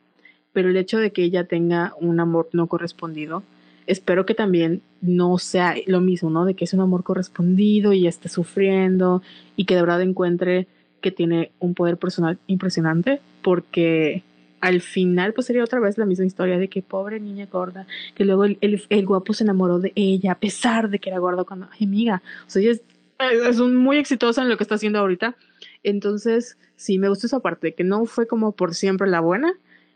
[0.52, 3.42] pero el hecho de que ella tenga un amor no correspondido,
[3.86, 6.44] espero que también no sea lo mismo, ¿no?
[6.44, 9.22] De que es un amor correspondido y esté sufriendo
[9.56, 10.66] y que de verdad encuentre
[11.00, 14.22] que tiene un poder personal impresionante, porque
[14.60, 18.24] al final pues sería otra vez la misma historia de que pobre niña gorda, que
[18.24, 21.42] luego el, el- el guapo se enamoró de ella a pesar de que era gorda
[21.44, 22.82] cuando, ay amiga, o sea, ella es,
[23.48, 25.34] es muy exitosa en lo que está haciendo ahorita.
[25.82, 29.54] Entonces, sí, me gustó esa parte, que no fue como por siempre la buena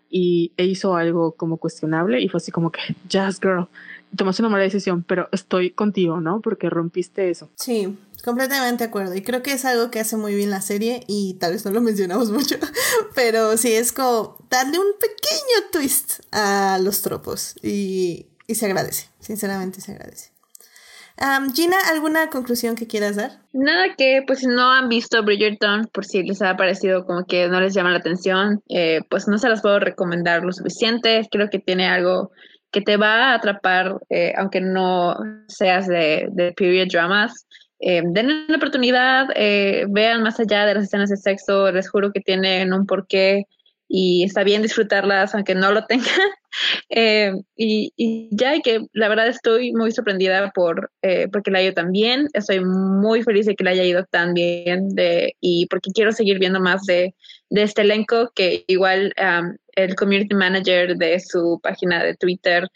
[0.09, 2.81] y e hizo algo como cuestionable y fue así como que,
[3.13, 3.69] just girl,
[4.17, 6.41] tomaste una mala decisión, pero estoy contigo, ¿no?
[6.41, 7.51] Porque rompiste eso.
[7.57, 9.15] Sí, completamente de acuerdo.
[9.15, 11.71] Y creo que es algo que hace muy bien la serie y tal vez no
[11.71, 12.57] lo mencionamos mucho,
[13.15, 19.09] pero sí es como darle un pequeño twist a los tropos y, y se agradece,
[19.21, 20.36] sinceramente se agradece.
[21.19, 23.31] Am, Gina, ¿alguna conclusión que quieras dar?
[23.53, 27.49] Nada que, pues si no han visto Bridgerton, por si les ha parecido como que
[27.49, 31.27] no les llama la atención, eh, pues no se las puedo recomendar lo suficiente.
[31.31, 32.33] Creo que tiene algo
[32.71, 35.17] que te va a atrapar, eh, aunque no
[35.49, 37.47] seas de, period dramas.
[37.81, 39.29] Eh, denle una oportunidad,
[39.89, 43.45] vean más allá de las escenas de sexo, les juro que tienen un porqué
[43.89, 46.07] y está bien disfrutarlas aunque no lo tengan.
[46.89, 51.63] Eh, y, y ya, que la verdad estoy muy sorprendida por eh, porque le ha
[51.65, 52.29] ido tan bien.
[52.33, 56.39] Estoy muy feliz de que le haya ido tan bien de, y porque quiero seguir
[56.39, 57.15] viendo más de,
[57.51, 62.69] de este elenco que igual um, el community manager de su página de Twitter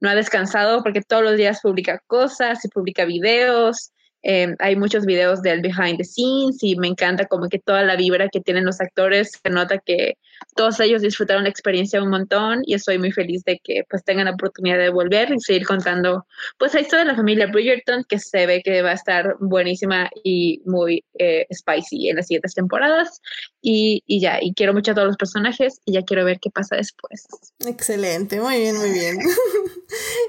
[0.00, 3.92] no ha descansado porque todos los días publica cosas y publica videos.
[4.22, 7.96] Eh, hay muchos videos del behind the scenes y me encanta como que toda la
[7.96, 10.18] vibra que tienen los actores, se nota que
[10.54, 14.26] todos ellos disfrutaron la experiencia un montón y estoy muy feliz de que pues tengan
[14.26, 16.26] la oportunidad de volver y seguir contando
[16.58, 20.10] pues la historia de la familia Bridgerton que se ve que va a estar buenísima
[20.24, 23.20] y muy eh, spicy en las siguientes temporadas
[23.60, 26.50] y, y ya, y quiero mucho a todos los personajes y ya quiero ver qué
[26.50, 27.26] pasa después.
[27.66, 29.18] Excelente, muy bien, muy bien.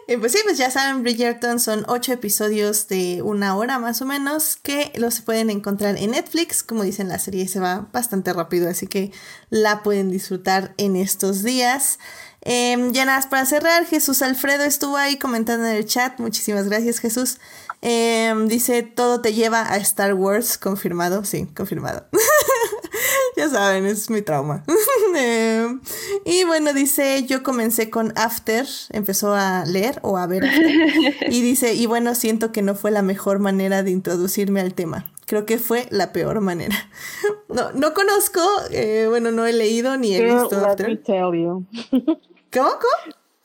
[0.09, 4.05] Eh, pues sí, pues ya saben, Bridgerton son ocho episodios de una hora más o
[4.05, 6.63] menos que los pueden encontrar en Netflix.
[6.63, 9.11] Como dicen, la serie se va bastante rápido, así que
[9.49, 11.99] la pueden disfrutar en estos días.
[12.41, 16.19] Eh, ya nada para cerrar, Jesús Alfredo estuvo ahí comentando en el chat.
[16.19, 17.37] Muchísimas gracias, Jesús.
[17.85, 21.25] Eh, dice, todo te lleva a Star Wars, confirmado.
[21.25, 22.05] Sí, confirmado.
[23.35, 24.63] ya saben, es mi trauma.
[25.15, 25.67] Eh,
[26.25, 31.41] y bueno, dice, yo comencé con After, empezó a leer o a ver After, y
[31.43, 35.13] dice, y bueno, siento que no fue la mejor manera de introducirme al tema.
[35.27, 36.75] Creo que fue la peor manera.
[37.47, 38.41] No, no conozco,
[38.71, 41.03] eh, bueno, no he leído ni he Girl, visto let me After.
[41.03, 41.65] tell you.
[42.51, 42.71] ¿Cómo?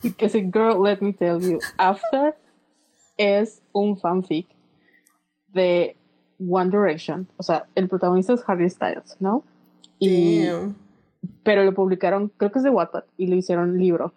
[0.00, 1.58] Girl, let me tell you.
[1.76, 2.34] After
[3.18, 4.46] es un fanfic
[5.52, 5.96] de
[6.48, 7.28] One Direction.
[7.36, 9.44] O sea, el protagonista es Harry Styles, ¿no?
[9.98, 10.76] Y, Damn.
[11.42, 14.14] pero lo publicaron, creo que es de Wattpad, y lo hicieron libro.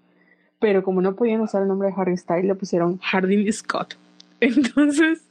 [0.59, 3.95] Pero como no podían usar el nombre de Harry Styles, le pusieron Hardin Scott.
[4.39, 5.27] Entonces,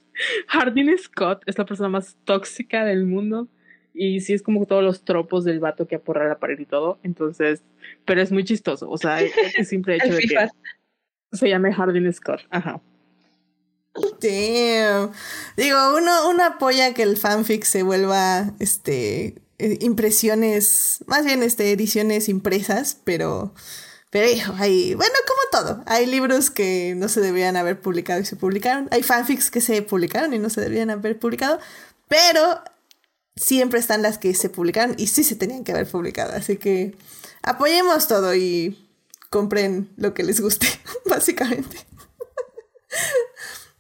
[0.49, 3.49] Hardin Scott es la persona más tóxica del mundo.
[3.93, 6.99] Y sí es como todos los tropos del vato que aporra la pared y todo.
[7.03, 7.63] Entonces,
[8.05, 8.89] pero es muy chistoso.
[8.89, 10.49] O sea, el simple hecho de que
[11.33, 12.41] se llame Hardin Scott.
[12.51, 12.81] Ajá.
[14.21, 15.13] Damn.
[15.57, 21.71] Digo, uno, uno apoya que el fanfic se vuelva este eh, impresiones, más bien este,
[21.71, 23.53] ediciones impresas, pero,
[24.09, 28.25] pero hijo, hay, bueno, como todo, hay libros que no se deberían haber publicado y
[28.25, 31.59] se publicaron, hay fanfics que se publicaron y no se deberían haber publicado,
[32.09, 32.63] pero
[33.37, 36.97] siempre están las que se publicaron y sí se tenían que haber publicado, así que
[37.43, 38.89] apoyemos todo y
[39.29, 40.69] compren lo que les guste,
[41.05, 41.77] básicamente.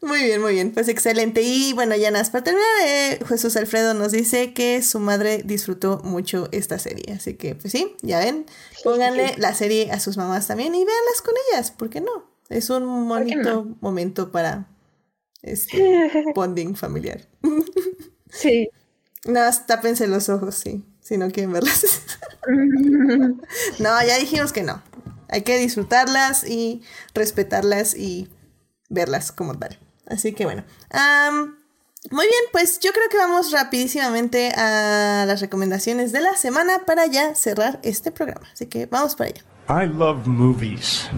[0.02, 1.42] Muy bien, muy bien, pues excelente.
[1.42, 6.00] Y bueno, ya nada, para terminar, eh, Jesús Alfredo nos dice que su madre disfrutó
[6.02, 7.12] mucho esta serie.
[7.14, 8.46] Así que, pues sí, ya ven,
[8.82, 12.30] pónganle la serie a sus mamás también y véanlas con ellas, ¿por qué no?
[12.48, 13.76] Es un bonito no?
[13.80, 14.66] momento para
[15.42, 17.28] este bonding familiar.
[18.30, 18.70] Sí.
[19.26, 21.84] Nada, más tápense los ojos, sí, si no quieren verlas.
[23.78, 24.82] no, ya dijimos que no.
[25.28, 26.82] Hay que disfrutarlas y
[27.12, 28.30] respetarlas y
[28.88, 29.78] verlas como tal.
[30.10, 30.64] Así que bueno.
[32.10, 37.06] muy bien, pues yo creo que vamos rapidísimamente a las recomendaciones de la semana para
[37.06, 38.46] ya cerrar este programa.
[38.52, 39.42] Así que vamos para allá.
[39.68, 41.08] I love movies.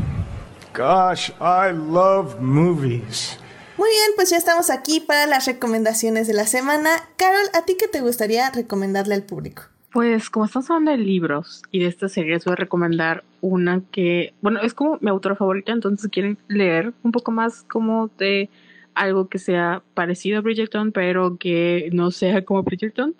[0.76, 3.38] Gosh, I love movies.
[3.78, 6.90] Muy bien, pues ya estamos aquí para las recomendaciones de la semana.
[7.16, 9.64] Carol, ¿a ti qué te gustaría recomendarle al público?
[9.92, 14.34] Pues como estamos hablando de libros y de estas series, voy a recomendar una que,
[14.40, 18.48] bueno, es como mi autora favorita, entonces si quieren leer un poco más como de
[18.94, 23.14] algo que sea parecido a Bridgerton, pero que no sea como Bridgerton,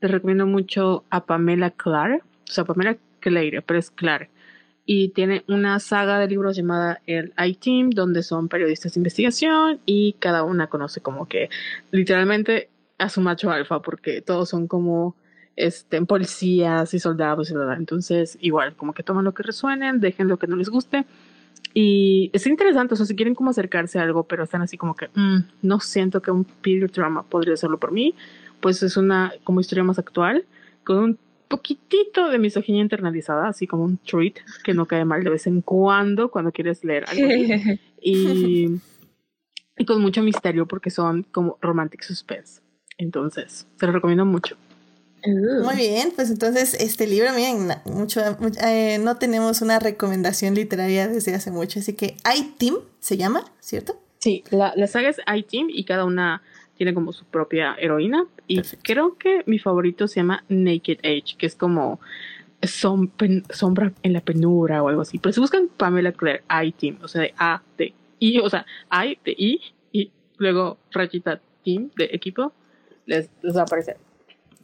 [0.00, 4.30] les recomiendo mucho a Pamela Clare, o sea, Pamela Clare, pero es Clare.
[4.86, 10.14] Y tiene una saga de libros llamada el I-Team, donde son periodistas de investigación y
[10.14, 11.48] cada una conoce como que
[11.92, 15.14] literalmente a su macho alfa, porque todos son como
[15.56, 17.54] este, policías y soldados y.
[17.76, 21.04] Entonces, igual, como que toman lo que resuenen, dejen lo que no les guste.
[21.72, 24.94] Y es interesante, o sea, si quieren como acercarse a algo, pero están así como
[24.94, 28.14] que, "Mm, no siento que un period drama podría hacerlo por mí,
[28.60, 30.44] pues es una como historia más actual,
[30.84, 31.18] con un
[31.48, 34.34] poquitito de misoginia internalizada, así como un treat
[34.64, 37.80] que no cae mal de vez en cuando cuando quieres leer algo así.
[38.02, 38.80] y,
[39.78, 42.62] y con mucho misterio porque son como romantic suspense.
[42.98, 44.56] Entonces, se lo recomiendo mucho.
[45.26, 51.08] Muy bien, pues entonces este libro, miren, mucho, mu- eh, no tenemos una recomendación literaria
[51.08, 54.00] desde hace mucho, así que I-Team se llama, ¿cierto?
[54.18, 56.42] Sí, la, la saga es I-Team y cada una
[56.76, 58.26] tiene como su propia heroína.
[58.46, 58.82] Y Perfecto.
[58.84, 62.00] creo que mi favorito se llama Naked Age, que es como
[62.62, 65.18] som- pen- sombra en la penumbra o algo así.
[65.18, 69.18] Pero si buscan Pamela Clare, I-Team, o sea, de A, de I, o sea, I,
[69.24, 69.60] de I,
[69.92, 72.52] y luego rayita Team, de equipo,
[73.06, 73.96] les, les va a aparecer.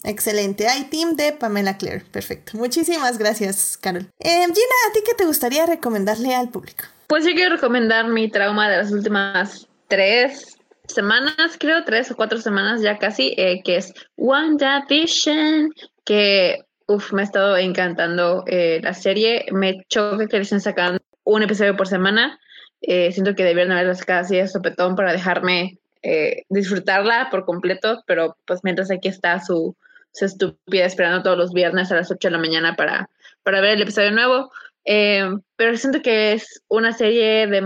[0.07, 2.57] Excelente, I-Team de Pamela Clare, perfecto.
[2.57, 4.07] Muchísimas gracias, Carol.
[4.20, 6.85] Eh, Gina, ¿a ti qué te gustaría recomendarle al público?
[7.09, 10.57] Pues yo quiero recomendar mi trauma de las últimas tres
[10.87, 15.73] semanas, creo, tres o cuatro semanas ya casi, eh, que es WandaVision,
[16.05, 19.47] que uf, me ha estado encantando eh, la serie.
[19.51, 22.39] Me choca que le estén sacando un episodio por semana.
[22.81, 28.05] Eh, siento que debieron haberla sacado así de sopetón para dejarme eh, disfrutarla por completo,
[28.07, 29.77] pero pues mientras aquí está su,
[30.24, 33.10] estúpida esperando todos los viernes a las 8 de la mañana para,
[33.43, 34.51] para ver el episodio nuevo.
[34.84, 37.59] Eh, pero siento que es una serie de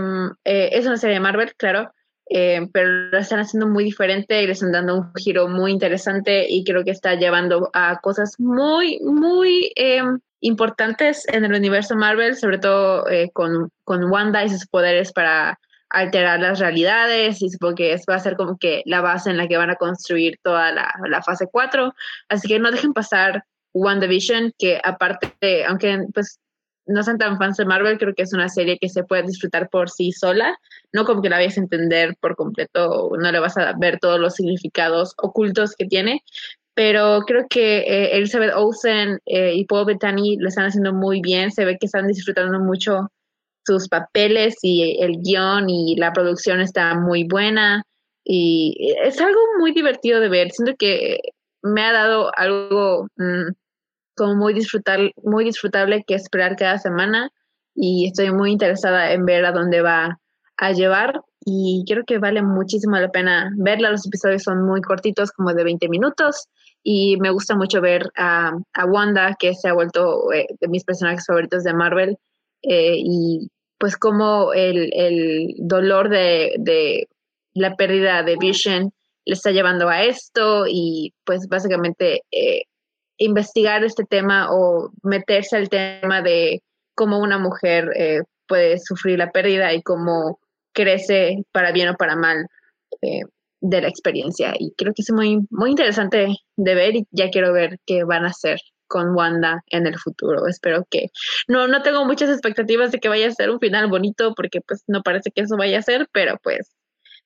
[0.43, 1.93] eh, es una serie de Marvel, claro,
[2.29, 6.47] eh, pero lo están haciendo muy diferente y le están dando un giro muy interesante
[6.49, 10.01] y creo que está llevando a cosas muy, muy eh,
[10.39, 15.59] importantes en el universo Marvel, sobre todo con, con Wanda y sus poderes para
[15.91, 19.37] alterar las realidades y supongo que es, va a ser como que la base en
[19.37, 21.93] la que van a construir toda la, la fase 4.
[22.29, 23.43] Así que no dejen pasar
[23.73, 26.39] WandaVision, que aparte, aunque pues
[26.85, 29.69] no sean tan fans de Marvel, creo que es una serie que se puede disfrutar
[29.69, 30.57] por sí sola,
[30.91, 34.19] no como que la vayas a entender por completo, no le vas a ver todos
[34.19, 36.23] los significados ocultos que tiene,
[36.73, 41.51] pero creo que eh, Elizabeth Olsen eh, y Paul Bettany lo están haciendo muy bien,
[41.51, 43.11] se ve que están disfrutando mucho
[43.65, 47.83] sus papeles y el guion y la producción está muy buena.
[48.23, 51.19] Y es algo muy divertido de ver, siento que
[51.63, 53.51] me ha dado algo mmm,
[54.15, 57.29] como muy, disfrutar, muy disfrutable que esperar cada semana.
[57.75, 60.19] Y estoy muy interesada en ver a dónde va
[60.57, 61.21] a llevar.
[61.43, 63.91] Y creo que vale muchísimo la pena verla.
[63.91, 66.47] Los episodios son muy cortitos, como de 20 minutos,
[66.83, 70.83] y me gusta mucho ver a, a Wanda, que se ha vuelto eh, de mis
[70.83, 72.17] personajes favoritos de Marvel,
[72.63, 77.07] eh, y pues como el, el dolor de, de,
[77.53, 78.93] la pérdida de Vision
[79.25, 82.63] le está llevando a esto y pues básicamente eh,
[83.17, 86.61] investigar este tema o meterse al tema de
[86.95, 90.39] cómo una mujer eh, puede sufrir la pérdida y cómo
[90.73, 92.47] crece para bien o para mal
[93.01, 93.21] eh,
[93.61, 94.53] de la experiencia.
[94.57, 98.25] Y creo que es muy, muy interesante de ver y ya quiero ver qué van
[98.25, 98.59] a hacer
[98.91, 100.45] con Wanda en el futuro.
[100.47, 101.07] Espero que
[101.47, 104.83] no, no tengo muchas expectativas de que vaya a ser un final bonito porque pues
[104.87, 106.75] no parece que eso vaya a ser, pero pues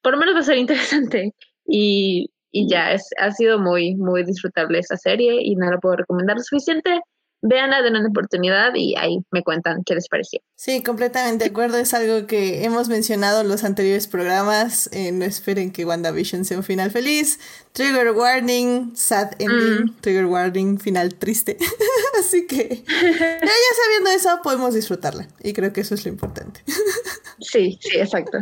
[0.03, 1.33] por lo menos va a ser interesante.
[1.65, 5.95] Y, y ya, es, ha sido muy, muy disfrutable esta serie y no la puedo
[5.95, 7.01] recomendar lo suficiente
[7.41, 10.39] véanla, den una oportunidad y ahí me cuentan qué les pareció.
[10.55, 11.77] Sí, completamente de acuerdo.
[11.77, 14.89] Es algo que hemos mencionado en los anteriores programas.
[14.93, 17.39] Eh, no esperen que WandaVision sea un final feliz.
[17.73, 19.85] Trigger warning, sad ending.
[19.85, 19.95] Mm.
[20.01, 21.57] Trigger warning, final triste.
[22.19, 23.03] Así que ya,
[23.83, 25.27] sabiendo eso, podemos disfrutarla.
[25.43, 26.63] Y creo que eso es lo importante.
[27.39, 28.39] sí, sí, exacto.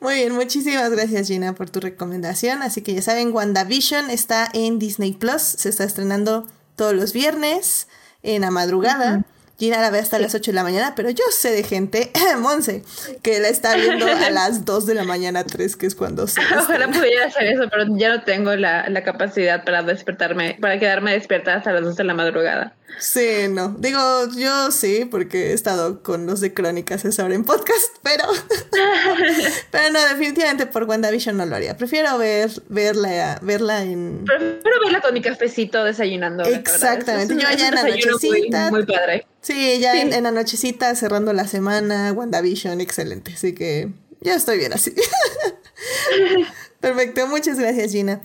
[0.00, 2.62] Muy bien, muchísimas gracias Gina por tu recomendación.
[2.62, 5.42] Así que ya saben, WandaVision está en Disney Plus.
[5.42, 6.46] Se está estrenando
[6.76, 7.88] todos los viernes
[8.22, 9.22] en la madrugada.
[9.58, 12.84] Gina la ve hasta las 8 de la mañana, pero yo sé de gente, Monse,
[13.22, 16.40] que la está viendo a las 2 de la mañana, 3, que es cuando se.
[16.58, 21.12] Ojalá pudiera hacer eso, pero ya no tengo la, la, capacidad para despertarme, para quedarme
[21.12, 22.76] despierta hasta las 2 de la madrugada.
[22.98, 23.76] Sí, no.
[23.78, 24.00] Digo,
[24.36, 28.24] yo sí, porque he estado con los de Crónicas esa hora en podcast, pero.
[29.70, 31.76] pero no, definitivamente por WandaVision no lo haría.
[31.76, 34.24] Prefiero ver, verla, verla en.
[34.24, 36.44] Prefiero verla con mi cafecito desayunando.
[36.44, 37.34] Exactamente.
[37.34, 38.70] yo ya en la nochecita.
[38.70, 39.26] Muy, padre.
[39.40, 43.32] Sí, ya En, en, la nochecita, cerrando la semana, WandaVision, excelente.
[43.34, 43.90] Así que
[44.20, 44.92] ya estoy bien así.
[46.80, 48.20] Perfecto, muchas gracias, Gina.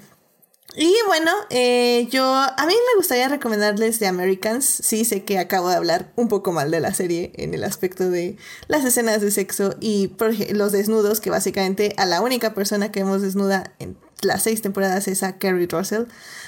[0.76, 4.66] Y bueno, eh, yo a mí me gustaría recomendarles The Americans.
[4.66, 8.10] Sí, sé que acabo de hablar un poco mal de la serie en el aspecto
[8.10, 8.38] de
[8.68, 10.12] las escenas de sexo y
[10.52, 15.08] los desnudos, que básicamente a la única persona que hemos desnuda en las seis temporadas
[15.08, 16.06] es a Carrie Russell.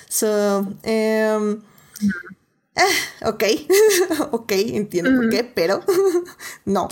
[0.09, 1.61] So, um,
[2.77, 3.43] Ah, ok,
[4.31, 5.81] ok, entiendo por qué, pero
[6.65, 6.89] no.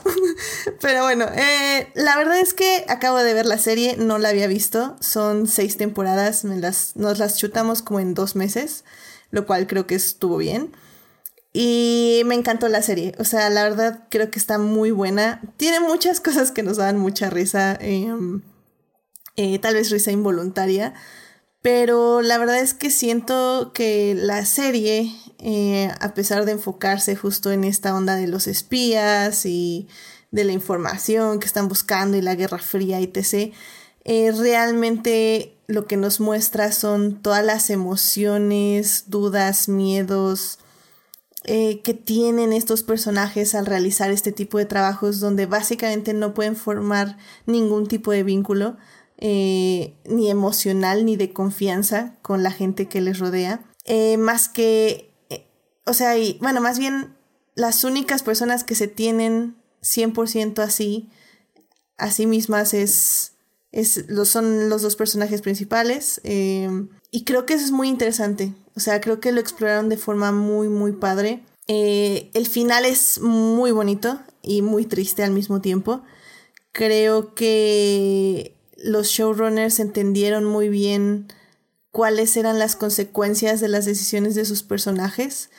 [0.80, 4.47] pero bueno, eh, la verdad es que acabo de ver la serie, no la había
[4.47, 8.85] visto, son seis temporadas, las, nos las chutamos como en dos meses,
[9.30, 10.72] lo cual creo que estuvo bien.
[11.51, 15.41] Y me encantó la serie, o sea, la verdad creo que está muy buena.
[15.57, 18.41] Tiene muchas cosas que nos dan mucha risa, em,
[19.35, 20.93] eh, tal vez risa involuntaria,
[21.61, 25.14] pero la verdad es que siento que la serie
[25.45, 29.89] eh, a pesar de enfocarse justo en esta onda de los espías y
[30.31, 33.53] de la información que están buscando y la Guerra Fría, etc.,
[34.05, 40.59] eh, realmente lo que nos muestra son todas las emociones, dudas, miedos
[41.43, 46.55] eh, que tienen estos personajes al realizar este tipo de trabajos donde básicamente no pueden
[46.55, 48.77] formar ningún tipo de vínculo,
[49.19, 53.63] ni emocional ni de confianza con la gente que les rodea,
[54.17, 55.12] más que
[55.85, 57.15] o sea, y bueno, más bien
[57.55, 61.10] las únicas personas que se tienen 100% así,
[61.97, 63.34] a sí mismas es,
[63.72, 66.22] es, son los dos personajes principales.
[66.23, 66.69] Eh,
[67.11, 68.53] y creo que eso es muy interesante.
[68.76, 71.43] O sea, creo que lo exploraron de forma muy, muy padre.
[71.68, 76.01] Eh, el final es muy bonito y muy triste al mismo tiempo.
[76.72, 81.27] Creo que los showrunners entendieron muy bien
[81.91, 85.51] cuáles eran las consecuencias de las decisiones de sus personajes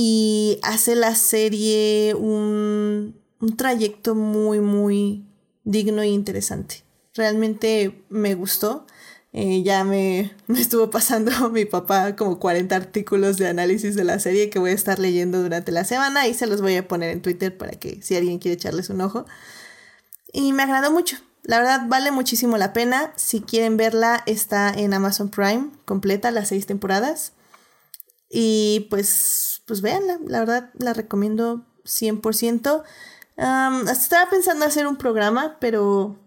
[0.00, 3.20] y hace la serie un,
[3.56, 5.26] trayecto muy, muy
[5.64, 6.84] digno e interesante.
[7.16, 8.86] Realmente me gustó.
[9.32, 14.20] Eh, ya me, me, estuvo pasando mi papá como 40 artículos de análisis de la
[14.20, 17.10] serie que voy a estar leyendo durante la semana y se los voy a poner
[17.10, 19.26] en Twitter para que si alguien quiere echarles un ojo.
[20.32, 21.16] Y me agradó mucho.
[21.42, 23.12] La verdad vale muchísimo la pena.
[23.16, 27.32] Si quieren verla, está en Amazon Prime completa, las seis temporadas.
[28.30, 32.82] Y pues, pues véanla, la verdad la recomiendo 100%.
[33.92, 36.18] estaba pensando hacer un programa, pero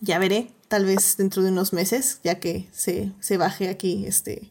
[0.00, 4.50] ya veré, tal vez dentro de unos meses, ya que se, se baje aquí este,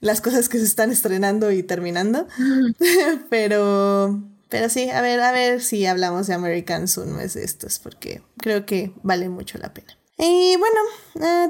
[0.00, 2.26] las cosas que se están estrenando y terminando.
[3.30, 7.78] pero, pero sí, a ver, a ver si hablamos de Americans un mes de estos,
[7.78, 9.98] porque creo que vale mucho la pena.
[10.16, 10.80] Y bueno,
[11.22, 11.48] ah,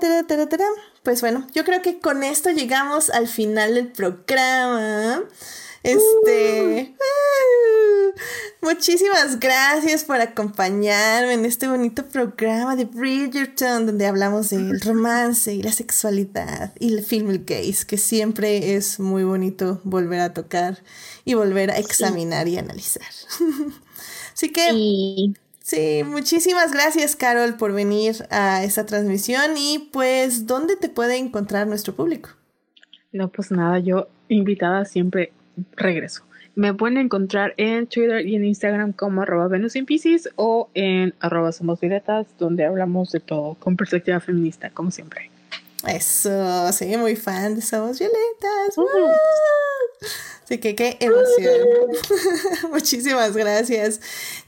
[1.03, 5.23] pues bueno, yo creo que con esto llegamos al final del programa.
[5.85, 6.94] Este.
[6.98, 7.05] Uh.
[8.65, 15.62] Muchísimas gracias por acompañarme en este bonito programa de Bridgerton, donde hablamos del romance y
[15.62, 20.82] la sexualidad y el film gaze, que siempre es muy bonito volver a tocar
[21.27, 23.05] y volver a examinar y analizar.
[24.32, 30.89] Así que, sí, muchísimas gracias, Carol, por venir a esta transmisión y pues, ¿dónde te
[30.89, 32.31] puede encontrar nuestro público?
[33.12, 35.32] No, pues nada, yo invitada siempre
[35.77, 36.25] regreso.
[36.57, 39.75] Me pueden encontrar en Twitter y en Instagram como arroba Venus
[40.37, 45.31] o en arroba Somos Violetas, donde hablamos de todo con perspectiva feminista, como siempre.
[45.89, 48.79] Eso, sí, muy fan de Somos Violetas.
[50.45, 51.67] Así que qué emoción.
[52.71, 54.01] muchísimas gracias.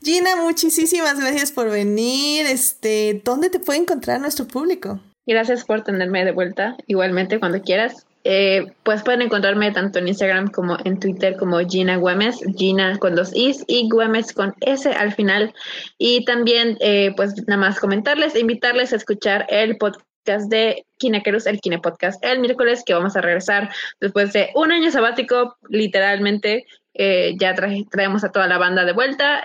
[0.02, 2.46] Gina, muchísimas gracias por venir.
[2.46, 5.00] Este, ¿dónde te puede encontrar nuestro público?
[5.26, 6.76] Gracias por tenerme de vuelta.
[6.86, 8.06] Igualmente, cuando quieras.
[8.28, 13.14] Eh, pues pueden encontrarme tanto en Instagram como en Twitter como Gina Güemes, Gina con
[13.14, 15.54] dos Is y Güemes con S al final.
[15.96, 21.46] Y también, eh, pues nada más comentarles e invitarles a escuchar el podcast de Kinekerus,
[21.46, 23.70] el Kine Podcast, el miércoles que vamos a regresar
[24.00, 26.66] después de un año sabático, literalmente.
[26.94, 29.44] Eh, ya traemos a toda la banda de vuelta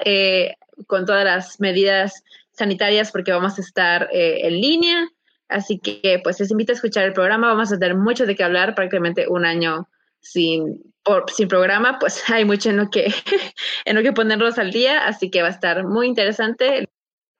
[0.87, 5.07] con todas las medidas sanitarias porque vamos a estar en línea
[5.51, 7.47] Así que pues les invito a escuchar el programa.
[7.47, 9.87] Vamos a tener mucho de qué hablar, prácticamente un año
[10.21, 10.93] sin,
[11.35, 13.13] sin programa, pues hay mucho en lo que
[13.85, 16.89] en lo que ponerlos al día, así que va a estar muy interesante.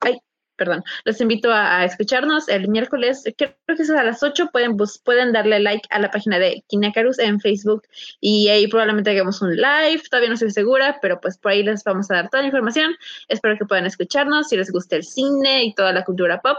[0.00, 0.18] Ay,
[0.56, 0.82] perdón.
[1.04, 5.60] Los invito a, escucharnos el miércoles, creo que es a las 8, pueden, pueden darle
[5.60, 7.82] like a la página de Kinecarus en Facebook
[8.20, 11.84] y ahí probablemente hagamos un live, todavía no estoy segura, pero pues por ahí les
[11.84, 12.94] vamos a dar toda la información.
[13.28, 16.58] Espero que puedan escucharnos si les gusta el cine y toda la cultura pop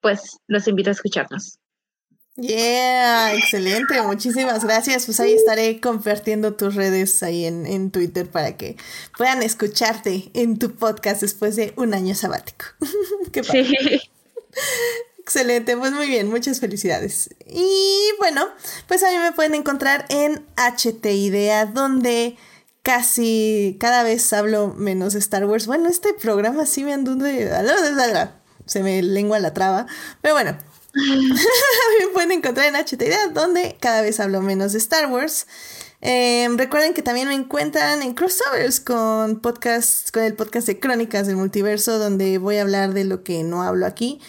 [0.00, 1.58] pues los invito a escucharnos.
[2.36, 5.04] Yeah, excelente, muchísimas gracias.
[5.04, 8.76] Pues ahí estaré compartiendo tus redes ahí en, Twitter para que
[9.18, 12.66] puedan escucharte en tu podcast después de un año sabático.
[13.32, 14.00] Qué Sí.
[15.18, 17.30] Excelente, pues muy bien, muchas felicidades.
[17.46, 18.48] Y bueno,
[18.88, 22.36] pues a mí me pueden encontrar en HT Idea, donde
[22.82, 25.66] casi cada vez hablo menos de Star Wars.
[25.66, 27.48] Bueno, este programa sí me anduve
[28.70, 29.86] se me lengua la traba.
[30.22, 30.56] Pero bueno,
[30.94, 33.02] me pueden encontrar en HT
[33.34, 35.48] donde cada vez hablo menos de Star Wars.
[36.00, 41.26] Em, recuerden que también me encuentran en crossovers con podcast, con el podcast de Crónicas
[41.26, 44.20] del Multiverso, donde voy a hablar de lo que no hablo aquí.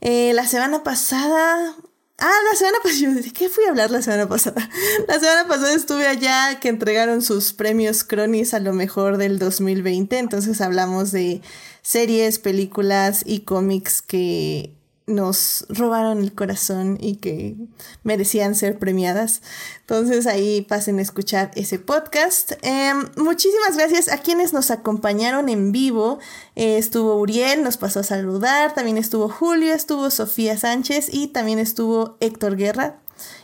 [0.00, 1.76] Eh, la semana pasada.
[2.20, 3.14] Ah, la semana pasada.
[3.22, 4.68] ¿De qué fui a hablar la semana pasada?
[5.08, 10.18] La semana pasada estuve allá que entregaron sus premios Cronis a lo mejor del 2020.
[10.18, 11.40] Entonces hablamos de
[11.82, 14.74] series, películas y cómics que
[15.10, 17.56] nos robaron el corazón y que
[18.02, 19.42] merecían ser premiadas.
[19.80, 22.52] Entonces ahí pasen a escuchar ese podcast.
[22.62, 26.18] Em, muchísimas gracias a quienes nos acompañaron en vivo.
[26.56, 28.74] Eh, estuvo Uriel, nos pasó a saludar.
[28.74, 33.00] También estuvo Julio, estuvo Sofía Sánchez y también estuvo Héctor Guerra.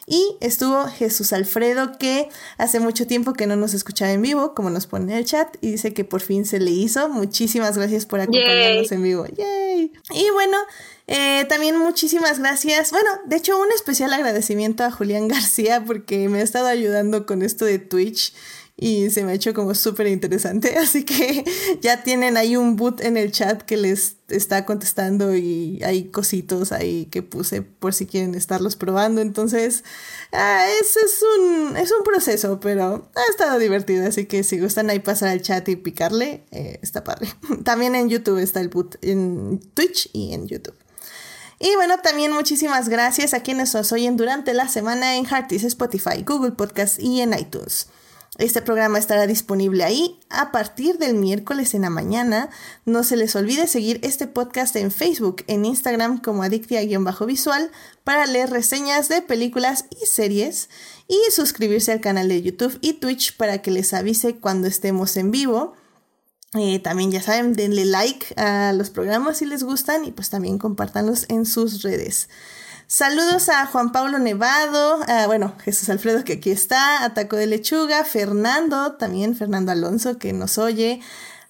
[0.06, 2.28] Y estuvo Jesús Alfredo, que
[2.58, 5.56] hace mucho tiempo que no nos escuchaba en vivo, como nos pone en el chat,
[5.60, 7.08] y dice que por fin se le hizo.
[7.08, 9.26] Muchísimas gracias por acompañarnos en vivo.
[9.26, 9.92] ¡Yay!
[10.14, 10.56] Y bueno,
[11.08, 12.92] eh, también muchísimas gracias.
[12.92, 17.42] Bueno, de hecho, un especial agradecimiento a Julián García porque me ha estado ayudando con
[17.42, 18.32] esto de Twitch
[18.78, 20.76] y se me ha hecho como súper interesante.
[20.78, 21.44] Así que
[21.80, 26.72] ya tienen ahí un boot en el chat que les está contestando y hay cositos
[26.72, 29.22] ahí que puse por si quieren estarlos probando.
[29.22, 29.82] Entonces,
[30.32, 34.06] ah, es, es, un, es un proceso, pero ha estado divertido.
[34.06, 37.28] Así que si gustan ahí pasar al chat y picarle, eh, está padre.
[37.64, 40.74] También en YouTube está el boot, en Twitch y en YouTube.
[41.58, 46.22] Y bueno, también muchísimas gracias a quienes nos oyen durante la semana en Heartis, Spotify,
[46.22, 47.88] Google Podcast y en iTunes.
[48.38, 52.50] Este programa estará disponible ahí a partir del miércoles en la mañana.
[52.84, 57.70] No se les olvide seguir este podcast en Facebook, en Instagram como adictia-visual
[58.04, 60.68] para leer reseñas de películas y series
[61.08, 65.30] y suscribirse al canal de YouTube y Twitch para que les avise cuando estemos en
[65.30, 65.74] vivo.
[66.54, 70.58] Eh, también ya saben, denle like a los programas si les gustan y pues también
[70.58, 72.28] compártanlos en sus redes.
[72.88, 78.04] Saludos a Juan Pablo Nevado, bueno, Jesús Alfredo que aquí está, a Taco de Lechuga,
[78.04, 81.00] Fernando, también Fernando Alonso que nos oye,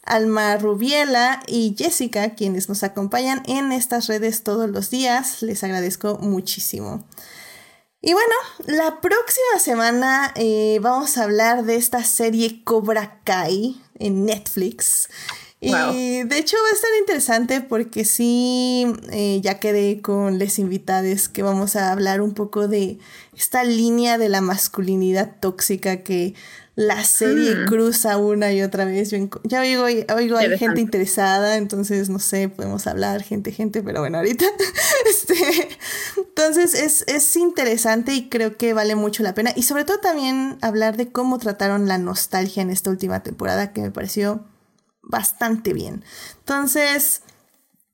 [0.03, 5.43] Alma Rubiela y Jessica, quienes nos acompañan en estas redes todos los días.
[5.43, 7.05] Les agradezco muchísimo.
[8.01, 8.35] Y bueno,
[8.67, 15.09] la próxima semana eh, vamos a hablar de esta serie Cobra Kai en Netflix.
[15.59, 21.29] Y de hecho va a estar interesante porque sí, eh, ya quedé con les invitades
[21.29, 22.99] que vamos a hablar un poco de
[23.35, 26.35] esta línea de la masculinidad tóxica que
[26.75, 27.65] la serie Mm.
[27.67, 29.11] cruza una y otra vez.
[29.11, 34.01] Yo ya oigo, oigo hay gente interesada, entonces no sé, podemos hablar, gente, gente, pero
[34.01, 34.45] bueno, ahorita.
[35.09, 35.35] este,
[36.19, 39.53] entonces es, es interesante y creo que vale mucho la pena.
[39.57, 43.81] Y sobre todo también hablar de cómo trataron la nostalgia en esta última temporada, que
[43.81, 44.45] me pareció
[45.07, 46.05] bastante bien.
[46.41, 47.23] Entonces,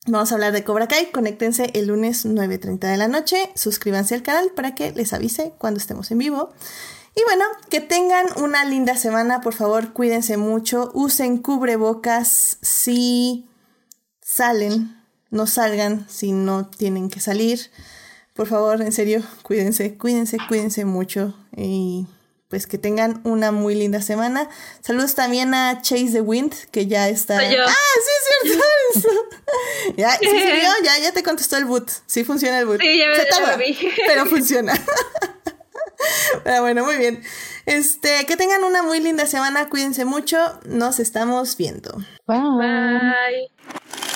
[0.07, 1.13] vamos a hablar de Cobra Kai.
[1.13, 3.51] Conéctense el lunes 9.30 de la noche.
[3.55, 6.51] Suscríbanse al canal para que les avise cuando estemos en vivo.
[7.15, 9.41] Y bueno, que tengan una linda semana.
[9.43, 10.91] Por favor, cuídense mucho.
[10.95, 13.49] Usen cubrebocas si
[14.21, 14.99] salen.
[15.31, 17.71] No salgan si no tienen que salir.
[18.35, 21.35] Por favor, en serio, cuídense, cuídense, cuídense mucho.
[21.55, 22.07] Y
[22.53, 24.47] pues que tengan una muy linda semana.
[24.83, 27.39] Saludos también a Chase the Wind, que ya está.
[27.39, 27.65] Soy yo.
[27.67, 28.11] Ah, sí,
[28.45, 28.65] es cierto.
[28.95, 29.09] eso.
[29.97, 31.91] ya, sí sirvió, ya, ya te contestó el boot.
[32.05, 32.79] Sí funciona el boot.
[32.83, 33.89] Sí, ya me- Se vi.
[34.07, 34.75] pero funciona.
[36.45, 37.23] Pero bueno, muy bien.
[37.65, 41.97] Este, que tengan una muy linda semana, cuídense mucho, nos estamos viendo.
[42.27, 42.39] Bye.
[42.59, 44.12] Bye.